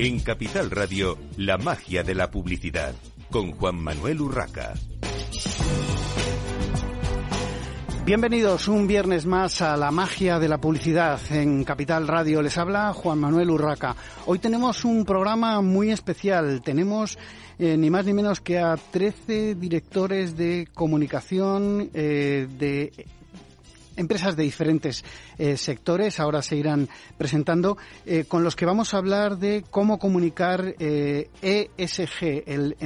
En 0.00 0.20
Capital 0.20 0.70
Radio, 0.70 1.18
la 1.38 1.58
magia 1.58 2.04
de 2.04 2.14
la 2.14 2.30
publicidad, 2.30 2.94
con 3.32 3.50
Juan 3.50 3.82
Manuel 3.82 4.20
Urraca. 4.20 4.74
Bienvenidos 8.04 8.68
un 8.68 8.86
viernes 8.86 9.26
más 9.26 9.60
a 9.60 9.76
la 9.76 9.90
magia 9.90 10.38
de 10.38 10.48
la 10.48 10.58
publicidad 10.58 11.18
en 11.32 11.64
Capital 11.64 12.06
Radio. 12.06 12.42
Les 12.42 12.56
habla 12.58 12.92
Juan 12.92 13.18
Manuel 13.18 13.50
Urraca. 13.50 13.96
Hoy 14.26 14.38
tenemos 14.38 14.84
un 14.84 15.04
programa 15.04 15.60
muy 15.62 15.90
especial. 15.90 16.62
Tenemos 16.62 17.18
eh, 17.58 17.76
ni 17.76 17.90
más 17.90 18.06
ni 18.06 18.12
menos 18.12 18.40
que 18.40 18.60
a 18.60 18.76
13 18.76 19.56
directores 19.56 20.36
de 20.36 20.68
comunicación 20.72 21.90
eh, 21.92 22.46
de 22.56 22.92
empresas 23.98 24.36
de 24.36 24.44
diferentes 24.44 25.04
eh, 25.38 25.56
sectores, 25.56 26.20
ahora 26.20 26.40
se 26.40 26.56
irán 26.56 26.88
presentando, 27.18 27.76
eh, 28.06 28.24
con 28.26 28.44
los 28.44 28.56
que 28.56 28.64
vamos 28.64 28.94
a 28.94 28.98
hablar 28.98 29.38
de 29.38 29.64
cómo 29.70 29.98
comunicar 29.98 30.74
eh, 30.78 31.28
ESG, 31.42 32.44
el 32.46 32.76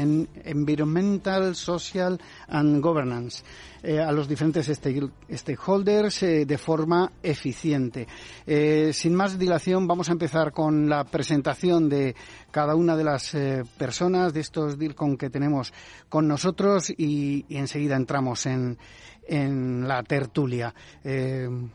Environmental, 0.45 1.55
Social 1.55 2.21
and 2.49 2.83
Governance. 2.83 3.45
Eh, 3.85 3.99
a 3.99 4.13
los 4.13 4.29
diferentes 4.29 4.71
stakeholders 4.71 6.23
eh, 6.23 6.47
de 6.47 6.57
forma 6.57 7.11
eficiente. 7.21 8.07
Eh, 8.47 8.93
sin 8.93 9.13
más 9.13 9.37
dilación, 9.37 9.89
vamos 9.89 10.09
a 10.09 10.13
empezar 10.13 10.53
con 10.53 10.89
la 10.89 11.03
presentación 11.03 11.89
de 11.89 12.15
cada 12.53 12.77
una 12.77 12.97
de 12.97 13.03
las 13.03 13.37
personas 13.77 14.33
de 14.33 14.41
estos 14.41 14.79
DIRCON 14.79 15.17
que 15.17 15.31
tenemos 15.31 15.73
con 16.09 16.29
nosotros 16.29 16.91
y, 16.97 17.45
enseguida 17.49 17.97
entramos 17.97 18.47
en, 18.47 18.79
en 19.27 19.89
la 19.89 20.05
tertulia. 20.05 20.73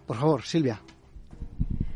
por 0.05 0.15
favor, 0.15 0.43
Silvia. 0.43 0.81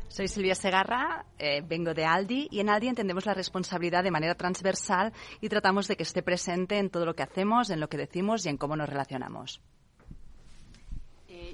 Soy 0.09 0.28
Silvia 0.28 0.56
Segarra, 0.56 1.26
vengo 1.70 1.94
de 1.94 2.04
Aldi 2.04 2.50
y 2.52 2.59
en 2.59 2.70
Aldi 2.70 2.89
entendemos 2.89 3.26
la 3.26 3.34
responsabilidad 3.34 4.04
de 4.04 4.12
manera 4.12 4.36
transversal 4.36 5.14
y 5.39 5.48
tratamos 5.48 5.88
de 5.88 5.95
que 5.95 6.04
esté 6.04 6.22
presente 6.22 6.80
en 6.80 6.89
todo 6.89 7.06
lo 7.06 7.14
que 7.14 7.23
hacemos, 7.23 7.70
en 7.70 7.80
lo 7.80 7.88
que 7.88 7.98
decimos 7.98 8.45
y 8.45 8.50
en 8.50 8.58
cómo 8.58 8.76
nos 8.76 8.89
relacionamos. 8.89 9.62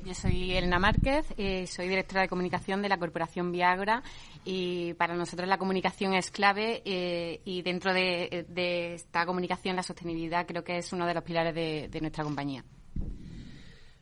Yo 0.07 0.13
soy 0.13 0.53
Elena 0.53 0.79
Márquez, 0.79 1.25
eh, 1.35 1.67
soy 1.67 1.89
directora 1.89 2.21
de 2.21 2.29
comunicación 2.29 2.81
de 2.81 2.87
la 2.87 2.97
Corporación 2.97 3.51
Viagra 3.51 4.03
y 4.45 4.93
para 4.93 5.15
nosotros 5.15 5.49
la 5.49 5.57
comunicación 5.57 6.13
es 6.13 6.31
clave 6.31 6.81
eh, 6.85 7.41
y 7.43 7.61
dentro 7.61 7.93
de, 7.93 8.45
esta 8.95 9.25
comunicación 9.25 9.75
la 9.75 9.83
sostenibilidad 9.83 10.47
creo 10.47 10.63
que 10.63 10.77
es 10.77 10.93
uno 10.93 11.05
de 11.05 11.13
los 11.13 11.23
pilares 11.23 11.53
de, 11.53 11.99
nuestra 11.99 12.23
compañía. 12.23 12.63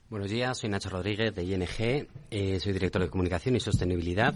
Buenos 0.08 0.30
días, 0.30 0.56
soy 0.60 0.70
Nacho 0.70 0.92
Rodríguez 0.92 1.34
de 1.34 1.44
ING, 1.44 2.08
eh, 2.30 2.60
soy 2.60 2.74
director 2.74 3.02
de 3.02 3.10
comunicación 3.10 3.56
y 3.56 3.60
sostenibilidad 3.60 4.36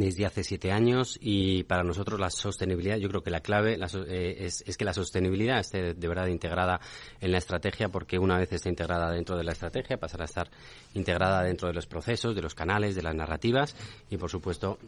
desde 0.00 0.26
hace 0.26 0.44
siete 0.44 0.72
años 0.72 1.18
y 1.20 1.64
para 1.64 1.82
nosotros 1.82 2.18
la 2.18 2.30
sostenibilidad, 2.30 2.96
yo 2.96 3.08
creo 3.08 3.22
que 3.22 3.30
la 3.30 3.40
clave 3.40 3.78
eh, 4.08 4.36
es, 4.38 4.76
que 4.76 4.84
la 4.84 4.92
sostenibilidad 4.92 5.60
esté 5.60 5.94
de 5.94 6.08
verdad 6.08 6.26
integrada 6.26 6.80
en 7.20 7.32
la 7.32 7.38
estrategia 7.38 7.88
porque 7.88 8.18
una 8.18 8.38
vez 8.38 8.52
esté 8.52 8.68
integrada 8.68 9.10
dentro 9.10 9.36
de 9.36 9.44
la 9.44 9.52
estrategia 9.52 9.96
pasará 9.96 10.24
a 10.24 10.26
estar 10.26 10.50
integrada 10.94 11.42
dentro 11.42 11.68
de 11.68 11.74
los 11.74 11.86
procesos, 11.86 12.34
de 12.34 12.42
los 12.42 12.54
canales, 12.54 12.94
de 12.94 13.02
las 13.02 13.14
narrativas 13.14 13.76
y 14.10 14.16
por 14.16 14.30
supuesto 14.30 14.78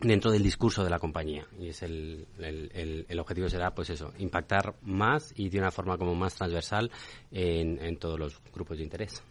dentro 0.00 0.30
del 0.30 0.42
discurso 0.42 0.84
de 0.84 0.90
la 0.90 0.98
compañía 0.98 1.46
y 1.58 1.68
es 1.68 1.82
el, 1.82 2.26
el, 2.38 3.18
objetivo 3.18 3.48
será 3.48 3.74
pues 3.74 3.88
eso 3.90 4.12
impactar 4.18 4.74
más 4.82 5.32
y 5.36 5.48
de 5.48 5.58
una 5.58 5.70
forma 5.70 5.96
como 5.96 6.14
más 6.14 6.34
transversal 6.34 6.90
en 7.30 7.96
todos 7.98 8.18
los 8.18 8.42
grupos 8.52 8.76
de 8.76 8.84
interés. 8.84 9.22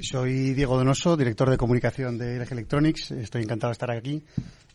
Soy 0.00 0.54
Diego 0.54 0.76
Donoso, 0.76 1.16
director 1.16 1.50
de 1.50 1.56
comunicación 1.56 2.18
de 2.18 2.38
LG 2.38 2.52
Electronics. 2.52 3.10
Estoy 3.10 3.42
encantado 3.42 3.70
de 3.70 3.72
estar 3.72 3.90
aquí. 3.90 4.22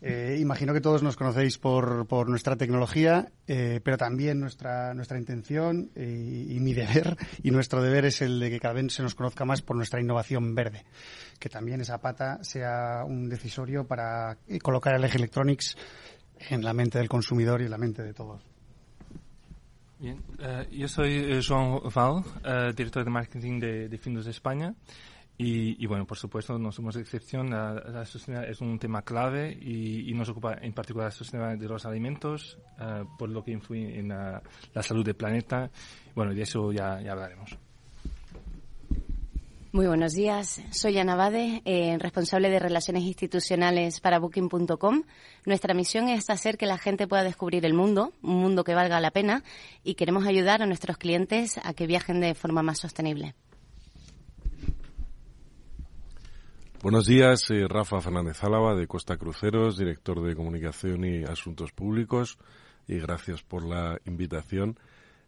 Eh, 0.02 0.38
imagino 0.40 0.74
que 0.74 0.82
todos 0.82 1.04
nos 1.04 1.16
conocéis 1.16 1.60
por, 1.60 2.08
por 2.08 2.28
nuestra 2.28 2.56
tecnología, 2.56 3.32
eh, 3.48 3.80
pero 3.84 3.98
también 3.98 4.40
nuestra, 4.40 4.94
nuestra 4.96 5.20
intención 5.20 5.92
eh, 5.96 6.48
y, 6.50 6.60
mi 6.60 6.74
deber 6.74 7.18
y 7.44 7.52
nuestro 7.52 7.84
deber 7.84 8.06
es 8.06 8.22
el 8.22 8.40
de 8.40 8.50
que 8.50 8.60
cada 8.60 8.74
vez 8.74 8.94
se 8.94 9.04
nos 9.04 9.14
conozca 9.14 9.46
más 9.46 9.62
por 9.62 9.76
nuestra 9.76 10.02
innovación 10.02 10.56
verde. 10.56 10.86
Que 11.40 11.50
también 11.50 11.82
esa 11.82 12.00
pata 12.00 12.44
sea 12.44 13.04
un 13.06 13.30
decisorio 13.30 13.86
para 13.86 14.38
colocar 14.62 15.00
LG 15.00 15.16
Electronics 15.16 15.78
en 16.50 16.64
la 16.64 16.74
mente 16.74 16.98
del 16.98 17.10
consumidor 17.10 17.62
y 17.62 17.66
en 17.66 17.72
la 17.72 17.78
mente 17.78 18.02
de 18.02 18.14
todos. 18.14 18.51
Bien, 20.02 20.18
uh, 20.40 20.68
yo 20.72 20.88
soy 20.88 21.14
eh, 21.14 21.42
João 21.44 21.80
Val, 21.94 22.24
uh, 22.42 22.74
director 22.74 23.04
de 23.04 23.12
marketing 23.12 23.60
de, 23.60 23.88
de 23.88 23.98
Findus 24.00 24.26
de 24.26 24.32
España. 24.32 24.74
Y, 25.38 25.76
y, 25.78 25.86
bueno, 25.86 26.08
por 26.08 26.18
supuesto, 26.18 26.58
no 26.58 26.72
somos 26.72 26.96
excepción. 26.96 27.52
La, 27.52 28.04
sostenibilidad 28.06 28.50
es 28.50 28.62
un 28.62 28.80
tema 28.80 29.04
clave 29.04 29.56
y, 29.62 30.10
y, 30.10 30.14
nos 30.16 30.28
ocupa 30.30 30.58
en 30.60 30.74
particular 30.74 31.10
la 31.10 31.12
sostenibilidad 31.12 31.60
de 31.60 31.68
los 31.68 31.86
alimentos, 31.86 32.58
por 33.18 33.30
lo 33.30 33.44
que 33.44 33.52
influye 33.52 34.00
en 34.00 34.10
la, 34.10 34.42
la, 34.74 34.84
salud 34.84 35.06
del 35.06 35.16
planeta. 35.16 35.70
Bueno, 36.16 36.34
de 36.34 36.42
eso 36.42 36.72
ya, 36.72 37.00
ya 37.02 37.12
hablaremos. 37.12 37.58
Muy 39.74 39.88
buenos 39.88 40.12
días. 40.12 40.62
Soy 40.72 40.98
Ana 40.98 41.16
Bade, 41.16 41.62
eh, 41.64 41.98
responsable 41.98 42.50
de 42.50 42.60
Relaciones 42.60 43.04
Institucionales 43.04 44.02
para 44.02 44.20
Booking.com. 44.20 45.04
Nuestra 45.46 45.74
misión 45.74 46.10
es 46.10 46.30
hacer 46.30 46.58
que 46.58 46.66
la 46.66 46.78
gente 46.78 47.08
pueda 47.08 47.24
descubrir 47.24 47.66
el 47.66 47.74
mundo, 47.74 48.12
un 48.22 48.36
mundo 48.42 48.66
que 48.66 48.76
valga 48.76 49.00
la 49.00 49.12
pena, 49.12 49.46
y 49.82 49.94
queremos 49.94 50.26
ayudar 50.28 50.62
a 50.62 50.66
nuestros 50.66 50.98
clientes 50.98 51.58
a 51.64 51.74
que 51.74 51.88
viajen 51.88 52.20
de 52.20 52.36
forma 52.36 52.62
más 52.62 52.80
sostenible. 52.80 53.34
Buenos 56.84 57.06
días, 57.06 57.40
soy 57.40 57.66
Rafa 57.66 58.02
Fernández 58.02 58.44
Álava 58.44 58.76
de 58.76 58.88
Costa 58.88 59.16
Cruceros, 59.16 59.78
director 59.78 60.22
de 60.22 60.36
Comunicación 60.36 61.06
y 61.06 61.24
Asuntos 61.24 61.72
Públicos, 61.72 62.40
y 62.90 62.98
gracias 62.98 63.42
por 63.42 63.64
la 63.64 64.02
invitación. 64.04 64.78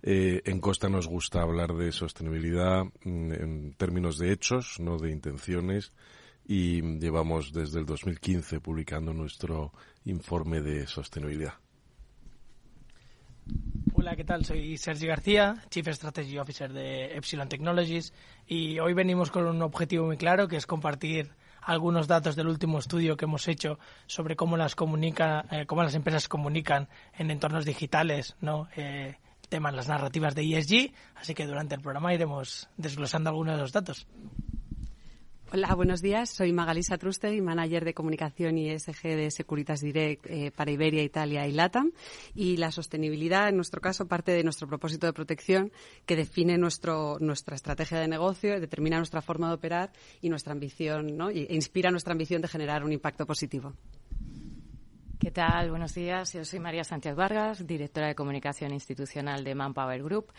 Eh, 0.05 0.41
en 0.43 0.59
Costa 0.59 0.89
nos 0.89 1.07
gusta 1.07 1.41
hablar 1.41 1.73
de 1.73 1.93
sostenibilidad 1.93 2.83
mm, 3.05 3.31
en 3.31 3.73
términos 3.75 4.17
de 4.17 4.33
hechos, 4.33 4.77
no 4.81 4.97
de 4.97 5.11
intenciones, 5.11 5.93
y 6.45 6.81
llevamos 6.99 7.53
desde 7.53 7.79
el 7.79 7.85
2015 7.85 8.59
publicando 8.59 9.13
nuestro 9.13 9.71
informe 10.03 10.61
de 10.61 10.87
sostenibilidad. 10.87 11.53
Hola, 13.93 14.17
¿qué 14.17 14.25
tal? 14.25 14.43
Soy 14.43 14.77
Sergio 14.77 15.07
García, 15.07 15.63
Chief 15.69 15.87
Strategy 15.87 16.37
Officer 16.37 16.73
de 16.73 17.15
Epsilon 17.15 17.47
Technologies, 17.47 18.13
y 18.45 18.79
hoy 18.79 18.93
venimos 18.93 19.31
con 19.31 19.45
un 19.45 19.61
objetivo 19.61 20.05
muy 20.07 20.17
claro, 20.17 20.49
que 20.49 20.57
es 20.57 20.65
compartir 20.65 21.31
algunos 21.61 22.09
datos 22.09 22.35
del 22.35 22.47
último 22.47 22.79
estudio 22.79 23.15
que 23.15 23.23
hemos 23.23 23.47
hecho 23.47 23.79
sobre 24.07 24.35
cómo 24.35 24.57
las 24.57 24.75
comunica, 24.75 25.45
eh, 25.49 25.65
cómo 25.65 25.81
las 25.81 25.95
empresas 25.95 26.27
comunican 26.27 26.89
en 27.17 27.31
entornos 27.31 27.63
digitales, 27.63 28.35
¿no? 28.41 28.67
Eh, 28.75 29.15
temas, 29.53 29.75
las 29.75 29.87
narrativas 29.87 30.33
de 30.33 30.41
ESG, 30.41 30.91
así 31.13 31.35
que 31.35 31.45
durante 31.45 31.75
el 31.75 31.81
programa 31.81 32.11
iremos 32.11 32.67
desglosando 32.75 33.29
algunos 33.29 33.55
de 33.55 33.61
los 33.61 33.71
datos. 33.71 34.07
Hola, 35.51 35.75
buenos 35.75 36.01
días. 36.01 36.31
Soy 36.31 36.51
Magalisa 36.51 36.97
Truste 36.97 37.39
manager 37.39 37.85
de 37.85 37.93
comunicación 37.93 38.57
y 38.57 38.71
ESG 38.71 39.03
de 39.03 39.29
Securitas 39.29 39.81
Direct 39.81 40.25
eh, 40.25 40.51
para 40.55 40.71
Iberia, 40.71 41.03
Italia 41.03 41.45
y 41.45 41.51
LATAM. 41.51 41.91
Y 42.33 42.57
la 42.57 42.71
sostenibilidad, 42.71 43.49
en 43.49 43.57
nuestro 43.57 43.79
caso, 43.79 44.07
parte 44.07 44.31
de 44.31 44.43
nuestro 44.43 44.67
propósito 44.67 45.05
de 45.05 45.13
protección 45.13 45.71
que 46.07 46.15
define 46.15 46.57
nuestro, 46.57 47.17
nuestra 47.19 47.55
estrategia 47.55 47.99
de 47.99 48.07
negocio, 48.07 48.59
determina 48.59 48.97
nuestra 48.97 49.21
forma 49.21 49.49
de 49.49 49.53
operar 49.53 49.91
y 50.19 50.29
nuestra 50.29 50.53
ambición, 50.53 51.15
¿no? 51.15 51.29
e 51.29 51.45
inspira 51.51 51.91
nuestra 51.91 52.13
ambición 52.13 52.41
de 52.41 52.47
generar 52.47 52.83
un 52.83 52.91
impacto 52.91 53.27
positivo. 53.27 53.73
¿Qué 55.23 55.31
tal? 55.31 55.69
Buenos 55.69 55.93
días. 55.93 56.33
Yo 56.33 56.43
soy 56.43 56.59
María 56.59 56.83
Sánchez 56.83 57.15
Vargas, 57.15 57.65
directora 57.65 58.07
de 58.07 58.13
comunicación 58.13 58.73
institucional 58.73 59.45
de 59.45 59.55
Manpower 59.55 60.03
Group. 60.03 60.33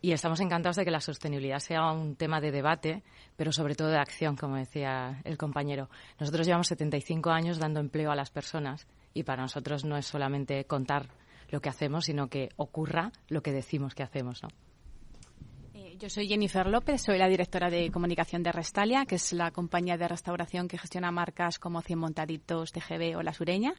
Y 0.00 0.12
estamos 0.12 0.40
encantados 0.40 0.76
de 0.76 0.86
que 0.86 0.90
la 0.90 1.02
sostenibilidad 1.02 1.58
sea 1.58 1.92
un 1.92 2.16
tema 2.16 2.40
de 2.40 2.50
debate, 2.50 3.02
pero 3.36 3.52
sobre 3.52 3.74
todo 3.74 3.88
de 3.88 3.98
acción, 3.98 4.34
como 4.36 4.56
decía 4.56 5.20
el 5.24 5.36
compañero. 5.36 5.90
Nosotros 6.18 6.46
llevamos 6.46 6.68
75 6.68 7.28
años 7.28 7.58
dando 7.58 7.78
empleo 7.78 8.10
a 8.10 8.16
las 8.16 8.30
personas 8.30 8.88
y 9.12 9.24
para 9.24 9.42
nosotros 9.42 9.84
no 9.84 9.98
es 9.98 10.06
solamente 10.06 10.64
contar 10.64 11.10
lo 11.50 11.60
que 11.60 11.68
hacemos, 11.68 12.06
sino 12.06 12.28
que 12.28 12.48
ocurra 12.56 13.12
lo 13.28 13.42
que 13.42 13.52
decimos 13.52 13.94
que 13.94 14.02
hacemos, 14.02 14.42
¿no? 14.42 14.48
Yo 16.02 16.10
soy 16.10 16.26
Jennifer 16.26 16.66
López, 16.66 17.00
soy 17.00 17.16
la 17.16 17.28
directora 17.28 17.70
de 17.70 17.88
comunicación 17.92 18.42
de 18.42 18.50
Restalia, 18.50 19.06
que 19.06 19.14
es 19.14 19.32
la 19.32 19.52
compañía 19.52 19.96
de 19.96 20.08
restauración 20.08 20.66
que 20.66 20.76
gestiona 20.76 21.12
marcas 21.12 21.60
como 21.60 21.80
Cien 21.80 22.00
Montaditos, 22.00 22.72
TGB 22.72 23.16
o 23.16 23.22
La 23.22 23.32
Sureña. 23.32 23.72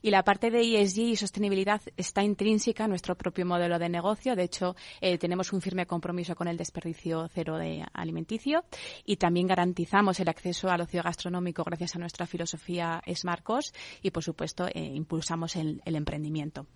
Y 0.00 0.10
la 0.10 0.22
parte 0.22 0.52
de 0.52 0.60
ESG 0.60 0.98
y 1.00 1.16
sostenibilidad 1.16 1.82
está 1.96 2.22
intrínseca 2.22 2.84
en 2.84 2.90
nuestro 2.90 3.16
propio 3.16 3.46
modelo 3.46 3.80
de 3.80 3.88
negocio. 3.88 4.36
De 4.36 4.44
hecho, 4.44 4.76
eh, 5.00 5.18
tenemos 5.18 5.52
un 5.52 5.60
firme 5.60 5.86
compromiso 5.86 6.36
con 6.36 6.46
el 6.46 6.56
desperdicio 6.56 7.26
cero 7.34 7.58
de 7.58 7.84
alimenticio 7.94 8.62
y 9.04 9.16
también 9.16 9.48
garantizamos 9.48 10.20
el 10.20 10.28
acceso 10.28 10.70
al 10.70 10.82
ocio 10.82 11.02
gastronómico 11.02 11.64
gracias 11.64 11.96
a 11.96 11.98
nuestra 11.98 12.28
filosofía 12.28 13.02
Smartcos 13.12 13.74
y, 14.02 14.12
por 14.12 14.22
supuesto, 14.22 14.68
eh, 14.68 14.92
impulsamos 14.94 15.56
el 15.56 15.80
emprendimiento. 15.84 16.68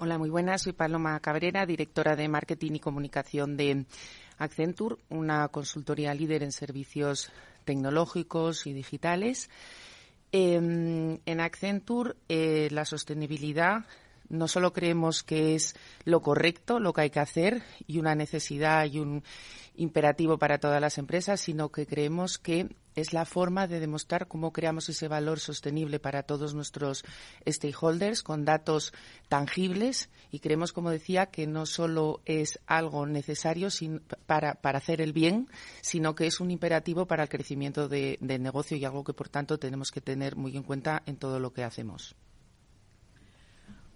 Hola, 0.00 0.16
muy 0.16 0.30
buenas. 0.30 0.62
Soy 0.62 0.74
Paloma 0.74 1.18
Cabrera, 1.18 1.66
directora 1.66 2.14
de 2.14 2.28
Marketing 2.28 2.70
y 2.74 2.78
Comunicación 2.78 3.56
de 3.56 3.84
Accenture, 4.36 4.94
una 5.08 5.48
consultoría 5.48 6.14
líder 6.14 6.44
en 6.44 6.52
servicios 6.52 7.32
tecnológicos 7.64 8.68
y 8.68 8.72
digitales. 8.74 9.50
Em, 10.30 11.18
en 11.26 11.40
Accenture, 11.40 12.14
eh, 12.28 12.68
la 12.70 12.84
sostenibilidad 12.84 13.86
no 14.28 14.48
solo 14.48 14.72
creemos 14.72 15.22
que 15.22 15.54
es 15.54 15.74
lo 16.04 16.20
correcto, 16.20 16.80
lo 16.80 16.92
que 16.92 17.02
hay 17.02 17.10
que 17.10 17.20
hacer 17.20 17.62
y 17.86 17.98
una 17.98 18.14
necesidad 18.14 18.84
y 18.86 18.98
un 18.98 19.22
imperativo 19.74 20.38
para 20.38 20.58
todas 20.58 20.80
las 20.80 20.98
empresas, 20.98 21.40
sino 21.40 21.70
que 21.70 21.86
creemos 21.86 22.38
que 22.38 22.68
es 22.96 23.12
la 23.12 23.24
forma 23.24 23.68
de 23.68 23.78
demostrar 23.78 24.26
cómo 24.26 24.52
creamos 24.52 24.88
ese 24.88 25.06
valor 25.06 25.38
sostenible 25.38 26.00
para 26.00 26.24
todos 26.24 26.52
nuestros 26.52 27.04
stakeholders 27.48 28.24
con 28.24 28.44
datos 28.44 28.92
tangibles 29.28 30.10
y 30.32 30.40
creemos, 30.40 30.72
como 30.72 30.90
decía, 30.90 31.26
que 31.26 31.46
no 31.46 31.64
solo 31.64 32.20
es 32.24 32.58
algo 32.66 33.06
necesario 33.06 33.68
para, 34.26 34.54
para 34.54 34.78
hacer 34.78 35.00
el 35.00 35.12
bien, 35.12 35.48
sino 35.80 36.16
que 36.16 36.26
es 36.26 36.40
un 36.40 36.50
imperativo 36.50 37.06
para 37.06 37.22
el 37.22 37.28
crecimiento 37.28 37.88
del 37.88 38.42
negocio 38.42 38.76
y 38.76 38.84
algo 38.84 39.04
que, 39.04 39.14
por 39.14 39.28
tanto, 39.28 39.58
tenemos 39.58 39.92
que 39.92 40.00
tener 40.00 40.34
muy 40.34 40.56
en 40.56 40.64
cuenta 40.64 41.02
en 41.06 41.16
todo 41.16 41.38
lo 41.38 41.52
que 41.52 41.62
hacemos. 41.62 42.16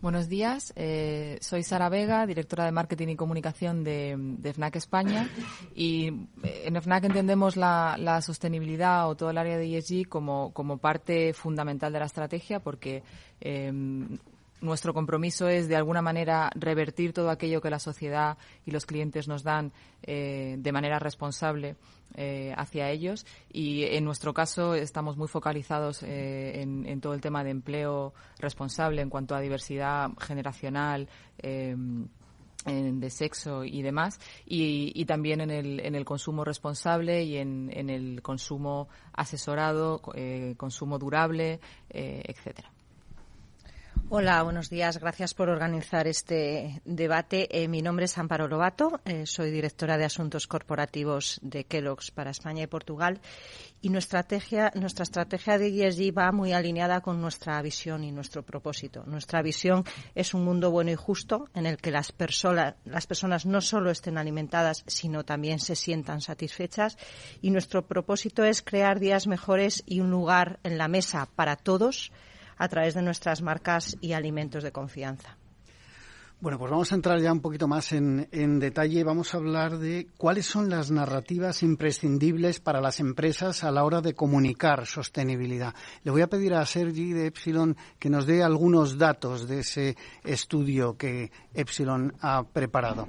Buenos 0.02 0.28
días, 0.28 0.72
eh, 0.74 1.38
soy 1.40 1.62
Sara 1.62 1.88
Vega, 1.88 2.26
directora 2.26 2.64
de 2.64 2.72
Marketing 2.72 3.06
y 3.06 3.14
Comunicación 3.14 3.84
de, 3.84 4.40
FNAC 4.52 4.74
España. 4.74 5.30
Y 5.76 6.08
eh, 6.42 6.64
en 6.64 6.74
FNAC 6.74 7.04
entendemos 7.04 7.56
la, 7.56 8.20
sostenibilidad 8.20 9.08
o 9.08 9.14
todo 9.14 9.30
el 9.30 9.38
área 9.38 9.56
de 9.56 9.78
ESG 9.78 10.08
como, 10.08 10.52
como 10.52 10.78
parte 10.78 11.32
fundamental 11.34 11.92
de 11.92 12.00
la 12.00 12.06
estrategia 12.06 12.58
porque 12.58 13.04
eh, 13.40 13.72
nuestro 14.62 14.94
compromiso 14.94 15.48
es, 15.48 15.68
de 15.68 15.76
alguna 15.76 16.00
manera, 16.00 16.50
revertir 16.54 17.12
todo 17.12 17.30
aquello 17.30 17.60
que 17.60 17.68
la 17.68 17.78
sociedad 17.78 18.38
y 18.64 18.70
los 18.70 18.86
clientes 18.86 19.28
nos 19.28 19.42
dan 19.42 19.72
eh, 20.02 20.56
de 20.58 20.72
manera 20.72 20.98
responsable 20.98 21.76
eh, 22.14 22.54
hacia 22.56 22.88
ellos. 22.90 23.26
Y 23.52 23.84
en 23.84 24.04
nuestro 24.04 24.32
caso 24.32 24.74
estamos 24.74 25.16
muy 25.16 25.28
focalizados 25.28 26.02
eh, 26.02 26.62
en, 26.62 27.00
todo 27.00 27.14
el 27.14 27.20
tema 27.20 27.44
de 27.44 27.50
empleo 27.50 28.14
responsable 28.38 29.02
en 29.02 29.10
cuanto 29.10 29.34
a 29.34 29.40
diversidad 29.40 30.10
generacional. 30.18 31.08
de 32.64 33.10
sexo 33.10 33.64
y 33.64 33.82
demás, 33.82 34.20
y, 34.46 35.04
también 35.04 35.40
en 35.40 35.50
el, 35.50 35.80
en 35.80 35.96
el 35.96 36.04
consumo 36.04 36.44
responsable 36.44 37.24
y 37.24 37.36
en, 37.38 37.90
el 37.90 38.22
consumo 38.22 38.88
asesorado, 39.12 40.00
consumo 40.56 40.96
durable, 41.00 41.58
etcétera. 41.90 42.71
Hola, 44.14 44.42
buenos 44.42 44.68
días. 44.68 45.00
Gracias 45.00 45.32
por 45.32 45.48
organizar 45.48 46.06
este 46.06 46.82
debate. 46.84 47.48
Eh, 47.50 47.66
mi 47.66 47.80
nombre 47.80 48.04
es 48.04 48.18
Amparo 48.18 48.46
Lobato, 48.46 49.00
eh, 49.06 49.24
soy 49.24 49.50
directora 49.50 49.96
de 49.96 50.04
Asuntos 50.04 50.46
Corporativos 50.46 51.40
de 51.40 51.64
Kellogg's 51.64 52.10
para 52.10 52.30
España 52.30 52.64
y 52.64 52.66
Portugal. 52.66 53.22
Y 53.80 53.88
nuestra 53.88 54.20
estrategia, 54.20 54.70
nuestra 54.74 55.04
estrategia 55.04 55.56
de 55.56 55.68
ESG 55.68 56.14
va 56.14 56.30
muy 56.30 56.52
alineada 56.52 57.00
con 57.00 57.22
nuestra 57.22 57.62
visión 57.62 58.04
y 58.04 58.12
nuestro 58.12 58.42
propósito. 58.42 59.02
Nuestra 59.06 59.40
visión 59.40 59.82
es 60.14 60.34
un 60.34 60.44
mundo 60.44 60.70
bueno 60.70 60.90
y 60.90 60.94
justo 60.94 61.48
en 61.54 61.64
el 61.64 61.78
que 61.78 61.90
las, 61.90 62.12
personas, 62.12 62.74
las 62.84 63.06
personas 63.06 63.46
no 63.46 63.62
solo 63.62 63.90
estén 63.90 64.18
alimentadas, 64.18 64.84
sino 64.88 65.24
también 65.24 65.58
se 65.58 65.74
sientan 65.74 66.20
satisfechas. 66.20 66.98
Y 67.40 67.50
nuestro 67.50 67.86
propósito 67.86 68.44
es 68.44 68.60
crear 68.60 69.00
días 69.00 69.26
mejores 69.26 69.82
y 69.86 70.00
un 70.00 70.10
lugar 70.10 70.60
en 70.64 70.76
la 70.76 70.88
mesa 70.88 71.30
para 71.34 71.56
todos 71.56 72.12
a 72.56 72.68
través 72.68 72.94
de 72.94 73.02
nuestras 73.02 73.42
marcas 73.42 73.96
y 74.00 74.12
alimentos 74.12 74.62
de 74.62 74.72
confianza. 74.72 75.36
Bueno, 76.42 76.58
pues 76.58 76.72
vamos 76.72 76.90
a 76.90 76.96
entrar 76.96 77.20
ya 77.20 77.32
un 77.32 77.40
poquito 77.40 77.68
más 77.68 77.92
en, 77.92 78.28
en, 78.32 78.58
detalle. 78.58 79.04
Vamos 79.04 79.32
a 79.32 79.36
hablar 79.36 79.78
de 79.78 80.08
cuáles 80.16 80.44
son 80.44 80.68
las 80.68 80.90
narrativas 80.90 81.62
imprescindibles 81.62 82.58
para 82.58 82.80
las 82.80 82.98
empresas 82.98 83.62
a 83.62 83.70
la 83.70 83.84
hora 83.84 84.00
de 84.00 84.14
comunicar 84.14 84.84
sostenibilidad. 84.86 85.72
Le 86.02 86.10
voy 86.10 86.20
a 86.20 86.26
pedir 86.26 86.54
a 86.54 86.66
Sergi 86.66 87.12
de 87.12 87.28
Epsilon 87.28 87.76
que 88.00 88.10
nos 88.10 88.26
dé 88.26 88.42
algunos 88.42 88.98
datos 88.98 89.46
de 89.46 89.60
ese 89.60 89.96
estudio 90.24 90.96
que 90.96 91.30
Epsilon 91.54 92.12
ha 92.20 92.42
preparado. 92.42 93.06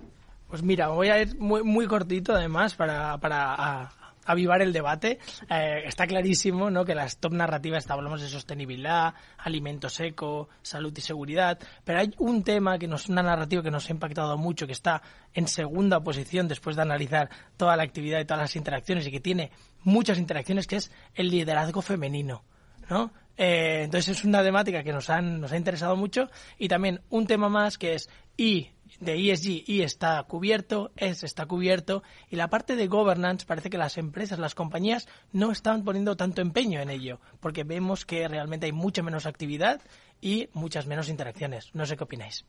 Pues 0.47 0.61
mira, 0.61 0.89
voy 0.89 1.07
a 1.07 1.19
ir 1.19 1.35
muy, 1.39 1.63
muy 1.63 1.87
cortito 1.87 2.35
además 2.35 2.75
para, 2.75 3.17
para 3.17 3.89
avivar 4.25 4.61
el 4.61 4.73
debate. 4.73 5.19
Eh, 5.49 5.83
está 5.85 6.07
clarísimo 6.07 6.69
¿no? 6.69 6.85
que 6.85 6.95
las 6.95 7.17
top 7.17 7.33
narrativas 7.33 7.89
hablamos 7.89 8.21
de 8.21 8.29
sostenibilidad, 8.29 9.13
alimento 9.37 9.89
seco, 9.89 10.49
salud 10.61 10.93
y 10.97 11.01
seguridad, 11.01 11.59
pero 11.83 11.99
hay 11.99 12.13
un 12.17 12.43
tema 12.43 12.77
que 12.77 12.87
nos, 12.87 13.09
una 13.09 13.23
narrativa 13.23 13.63
que 13.63 13.71
nos 13.71 13.89
ha 13.89 13.93
impactado 13.93 14.37
mucho, 14.37 14.65
que 14.65 14.73
está 14.73 15.01
en 15.33 15.47
segunda 15.47 15.99
posición 16.01 16.47
después 16.47 16.75
de 16.75 16.81
analizar 16.81 17.29
toda 17.57 17.75
la 17.75 17.83
actividad 17.83 18.19
y 18.19 18.25
todas 18.25 18.41
las 18.41 18.55
interacciones 18.55 19.07
y 19.07 19.11
que 19.11 19.19
tiene 19.19 19.51
muchas 19.83 20.17
interacciones, 20.17 20.67
que 20.67 20.77
es 20.77 20.91
el 21.15 21.29
liderazgo 21.29 21.81
femenino. 21.81 22.43
¿no? 22.89 23.11
Eh, 23.37 23.81
entonces 23.83 24.17
es 24.17 24.25
una 24.25 24.43
temática 24.43 24.83
que 24.83 24.93
nos, 24.93 25.09
han, 25.09 25.41
nos 25.41 25.51
ha 25.51 25.57
interesado 25.57 25.95
mucho 25.95 26.29
y 26.59 26.67
también 26.67 27.01
un 27.09 27.25
tema 27.25 27.49
más 27.49 27.77
que 27.77 27.95
es 27.95 28.09
y 28.37 28.69
de 28.99 29.31
ESG 29.31 29.63
y 29.67 29.81
está 29.81 30.21
cubierto, 30.23 30.91
S 30.95 31.25
está 31.25 31.45
cubierto 31.45 32.03
y 32.29 32.35
la 32.35 32.49
parte 32.49 32.75
de 32.75 32.87
governance 32.87 33.45
parece 33.45 33.69
que 33.69 33.77
las 33.77 33.97
empresas, 33.97 34.39
las 34.39 34.55
compañías 34.55 35.07
no 35.31 35.51
están 35.51 35.83
poniendo 35.83 36.15
tanto 36.15 36.41
empeño 36.41 36.79
en 36.79 36.89
ello 36.89 37.19
porque 37.39 37.63
vemos 37.63 38.05
que 38.05 38.27
realmente 38.27 38.65
hay 38.65 38.71
mucha 38.71 39.03
menos 39.03 39.25
actividad 39.25 39.81
y 40.21 40.49
muchas 40.53 40.87
menos 40.87 41.09
interacciones. 41.09 41.69
No 41.73 41.85
sé 41.85 41.97
qué 41.97 42.03
opináis. 42.03 42.45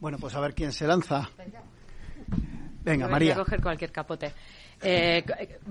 Bueno, 0.00 0.18
pues 0.18 0.34
a 0.34 0.40
ver 0.40 0.54
quién 0.54 0.72
se 0.72 0.86
lanza. 0.86 1.30
Venga, 2.84 3.08
María. 3.08 3.34
Voy 3.34 3.42
a 3.42 3.44
coger 3.44 3.62
cualquier 3.62 3.90
capote. 3.90 4.32
Eh, 4.82 5.24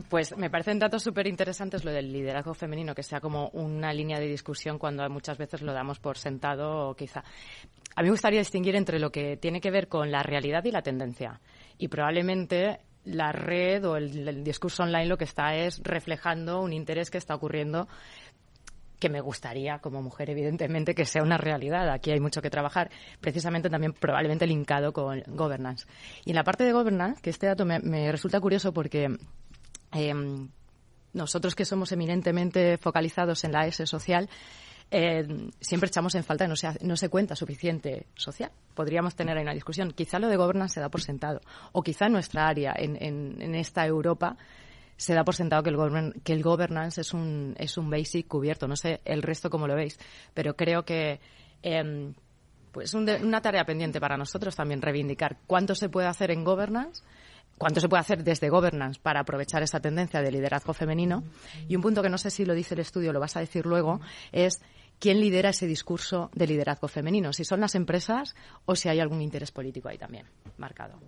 pues 0.10 0.36
me 0.36 0.50
parecen 0.50 0.80
datos 0.80 1.04
súper 1.04 1.28
interesantes 1.28 1.84
lo 1.86 1.92
del 1.92 2.12
liderazgo 2.12 2.54
femenino, 2.54 2.96
que 2.96 3.04
sea 3.04 3.20
como 3.20 3.50
una 3.50 3.94
línea 3.94 4.20
de 4.20 4.28
discusión 4.28 4.80
cuando 4.80 5.08
muchas 5.10 5.38
veces 5.38 5.62
lo 5.62 5.74
damos 5.74 6.00
por 6.00 6.18
sentado 6.18 6.96
quizá. 6.96 7.24
A 7.96 8.02
mí 8.02 8.08
me 8.08 8.12
gustaría 8.12 8.40
distinguir 8.40 8.76
entre 8.76 9.00
lo 9.00 9.12
que 9.12 9.38
tiene 9.38 9.62
que 9.62 9.72
ver 9.72 9.88
con 9.88 10.12
la 10.12 10.24
realidad 10.24 10.64
y 10.66 10.72
la 10.72 10.82
tendencia. 10.82 11.40
Y 11.78 11.88
probablemente 11.88 12.80
la 13.06 13.32
red 13.32 13.86
o 13.86 13.96
el, 13.96 14.44
discurso 14.44 14.84
online 14.84 15.06
lo 15.06 15.18
que 15.18 15.24
está 15.26 15.56
es 15.56 15.80
reflejando 15.84 16.62
un 16.62 16.74
interés 16.74 17.12
que 17.12 17.18
está 17.18 17.36
ocurriendo 17.36 17.88
que 19.00 19.10
me 19.10 19.22
gustaría, 19.22 19.80
como 19.80 20.02
mujer, 20.02 20.30
evidentemente, 20.30 20.96
que 20.96 21.06
sea 21.06 21.24
una 21.24 21.38
realidad. 21.38 21.90
Aquí 21.90 22.12
hay 22.12 22.20
mucho 22.20 22.42
que 22.42 22.50
trabajar, 22.50 22.90
precisamente 23.20 23.70
también 23.70 23.94
probablemente 23.94 24.48
linkado 24.48 24.94
con 24.94 25.24
governance. 25.28 25.86
Y 26.24 26.32
en 26.32 26.36
la 26.36 26.44
parte 26.44 26.64
de 26.64 26.72
governance, 26.72 27.22
que 27.22 27.30
este 27.30 27.48
dato 27.48 27.66
me, 27.66 28.12
resulta 28.12 28.40
curioso 28.40 28.74
porque 28.74 29.18
em, 29.92 30.50
nosotros 31.14 31.56
que 31.56 31.66
somos 31.66 31.92
eminentemente 31.92 32.78
focalizados 32.78 33.44
en 33.44 33.52
la 33.52 33.68
S 33.68 33.86
social, 33.86 34.30
eh, 34.92 35.50
siempre 35.60 35.88
echamos 35.88 36.14
en 36.16 36.24
falta, 36.24 36.48
no 36.48 36.56
se, 36.56 36.70
no 36.82 36.96
se 36.96 37.10
cuenta 37.10 37.36
suficiente 37.36 38.06
social. 38.16 38.52
Podríamos 38.74 39.16
tener 39.16 39.36
ahí 39.38 39.44
una 39.44 39.54
discusión. 39.54 39.92
Quizá 39.92 40.20
lo 40.20 40.28
de 40.28 40.38
governance 40.38 40.76
se 40.76 40.80
da 40.80 40.90
por 40.90 41.02
sentado. 41.02 41.42
O 41.72 41.82
quizá 41.82 42.06
en 42.06 42.14
nuestra 42.14 42.48
área, 42.48 42.74
en, 42.78 42.96
en 43.02 43.56
esta 43.56 43.86
Europa, 43.86 44.38
se 44.98 45.14
da 45.14 45.24
por 45.24 45.36
sentado 45.36 45.64
que 45.64 45.70
el, 45.70 46.22
que 46.24 46.34
el 46.34 46.44
governance 46.44 47.02
es 47.02 47.14
un, 47.14 47.56
es 47.58 47.78
un 47.78 47.90
basic 47.90 48.28
cubierto. 48.28 48.68
No 48.68 48.76
sé 48.76 49.02
el 49.06 49.22
resto 49.22 49.50
cómo 49.50 49.68
lo 49.68 49.76
veis, 49.76 50.00
pero 50.34 50.56
creo 50.56 50.86
que 50.86 51.20
eh, 51.64 52.14
pues 52.72 52.94
una 52.94 53.42
tarea 53.42 53.66
pendiente 53.66 54.00
para 54.00 54.18
nosotros 54.18 54.56
también 54.56 54.82
reivindicar 54.82 55.38
cuánto 55.48 55.76
se 55.76 55.90
puede 55.90 56.08
hacer 56.08 56.32
en 56.32 56.44
governance 56.44 57.04
cuánto 57.58 57.80
se 57.80 57.88
puede 57.88 58.02
hacer 58.02 58.24
desde 58.24 58.50
governance 58.50 59.00
para 59.02 59.22
aprovechar 59.22 59.64
esa 59.64 59.80
tendencia 59.80 60.22
de 60.22 60.32
liderazgo 60.32 60.74
femenino. 60.74 61.24
Y 61.68 61.76
un 61.76 61.82
punto 61.82 62.02
que 62.02 62.10
no 62.10 62.18
sé 62.18 62.30
si 62.30 62.46
lo 62.46 62.54
dice 62.54 62.74
el 62.74 62.82
estudio, 62.82 63.14
lo 63.14 63.20
vas 63.20 63.38
a 63.38 63.40
decir 63.40 63.66
luego, 63.66 64.02
es 64.32 64.62
quién 65.00 65.20
lidera 65.20 65.50
ese 65.50 65.68
discurso 65.68 66.30
de 66.34 66.48
liderazgo 66.48 66.88
femenino, 66.88 67.34
si 67.34 67.46
son 67.46 67.62
las 67.62 67.76
empresas 67.76 68.36
o 68.66 68.76
si 68.76 68.90
hay 68.90 69.00
algún 69.00 69.22
interés 69.22 69.52
político 69.52 69.90
ahí 69.90 69.98
también 69.98 70.26
marcado. 70.58 71.00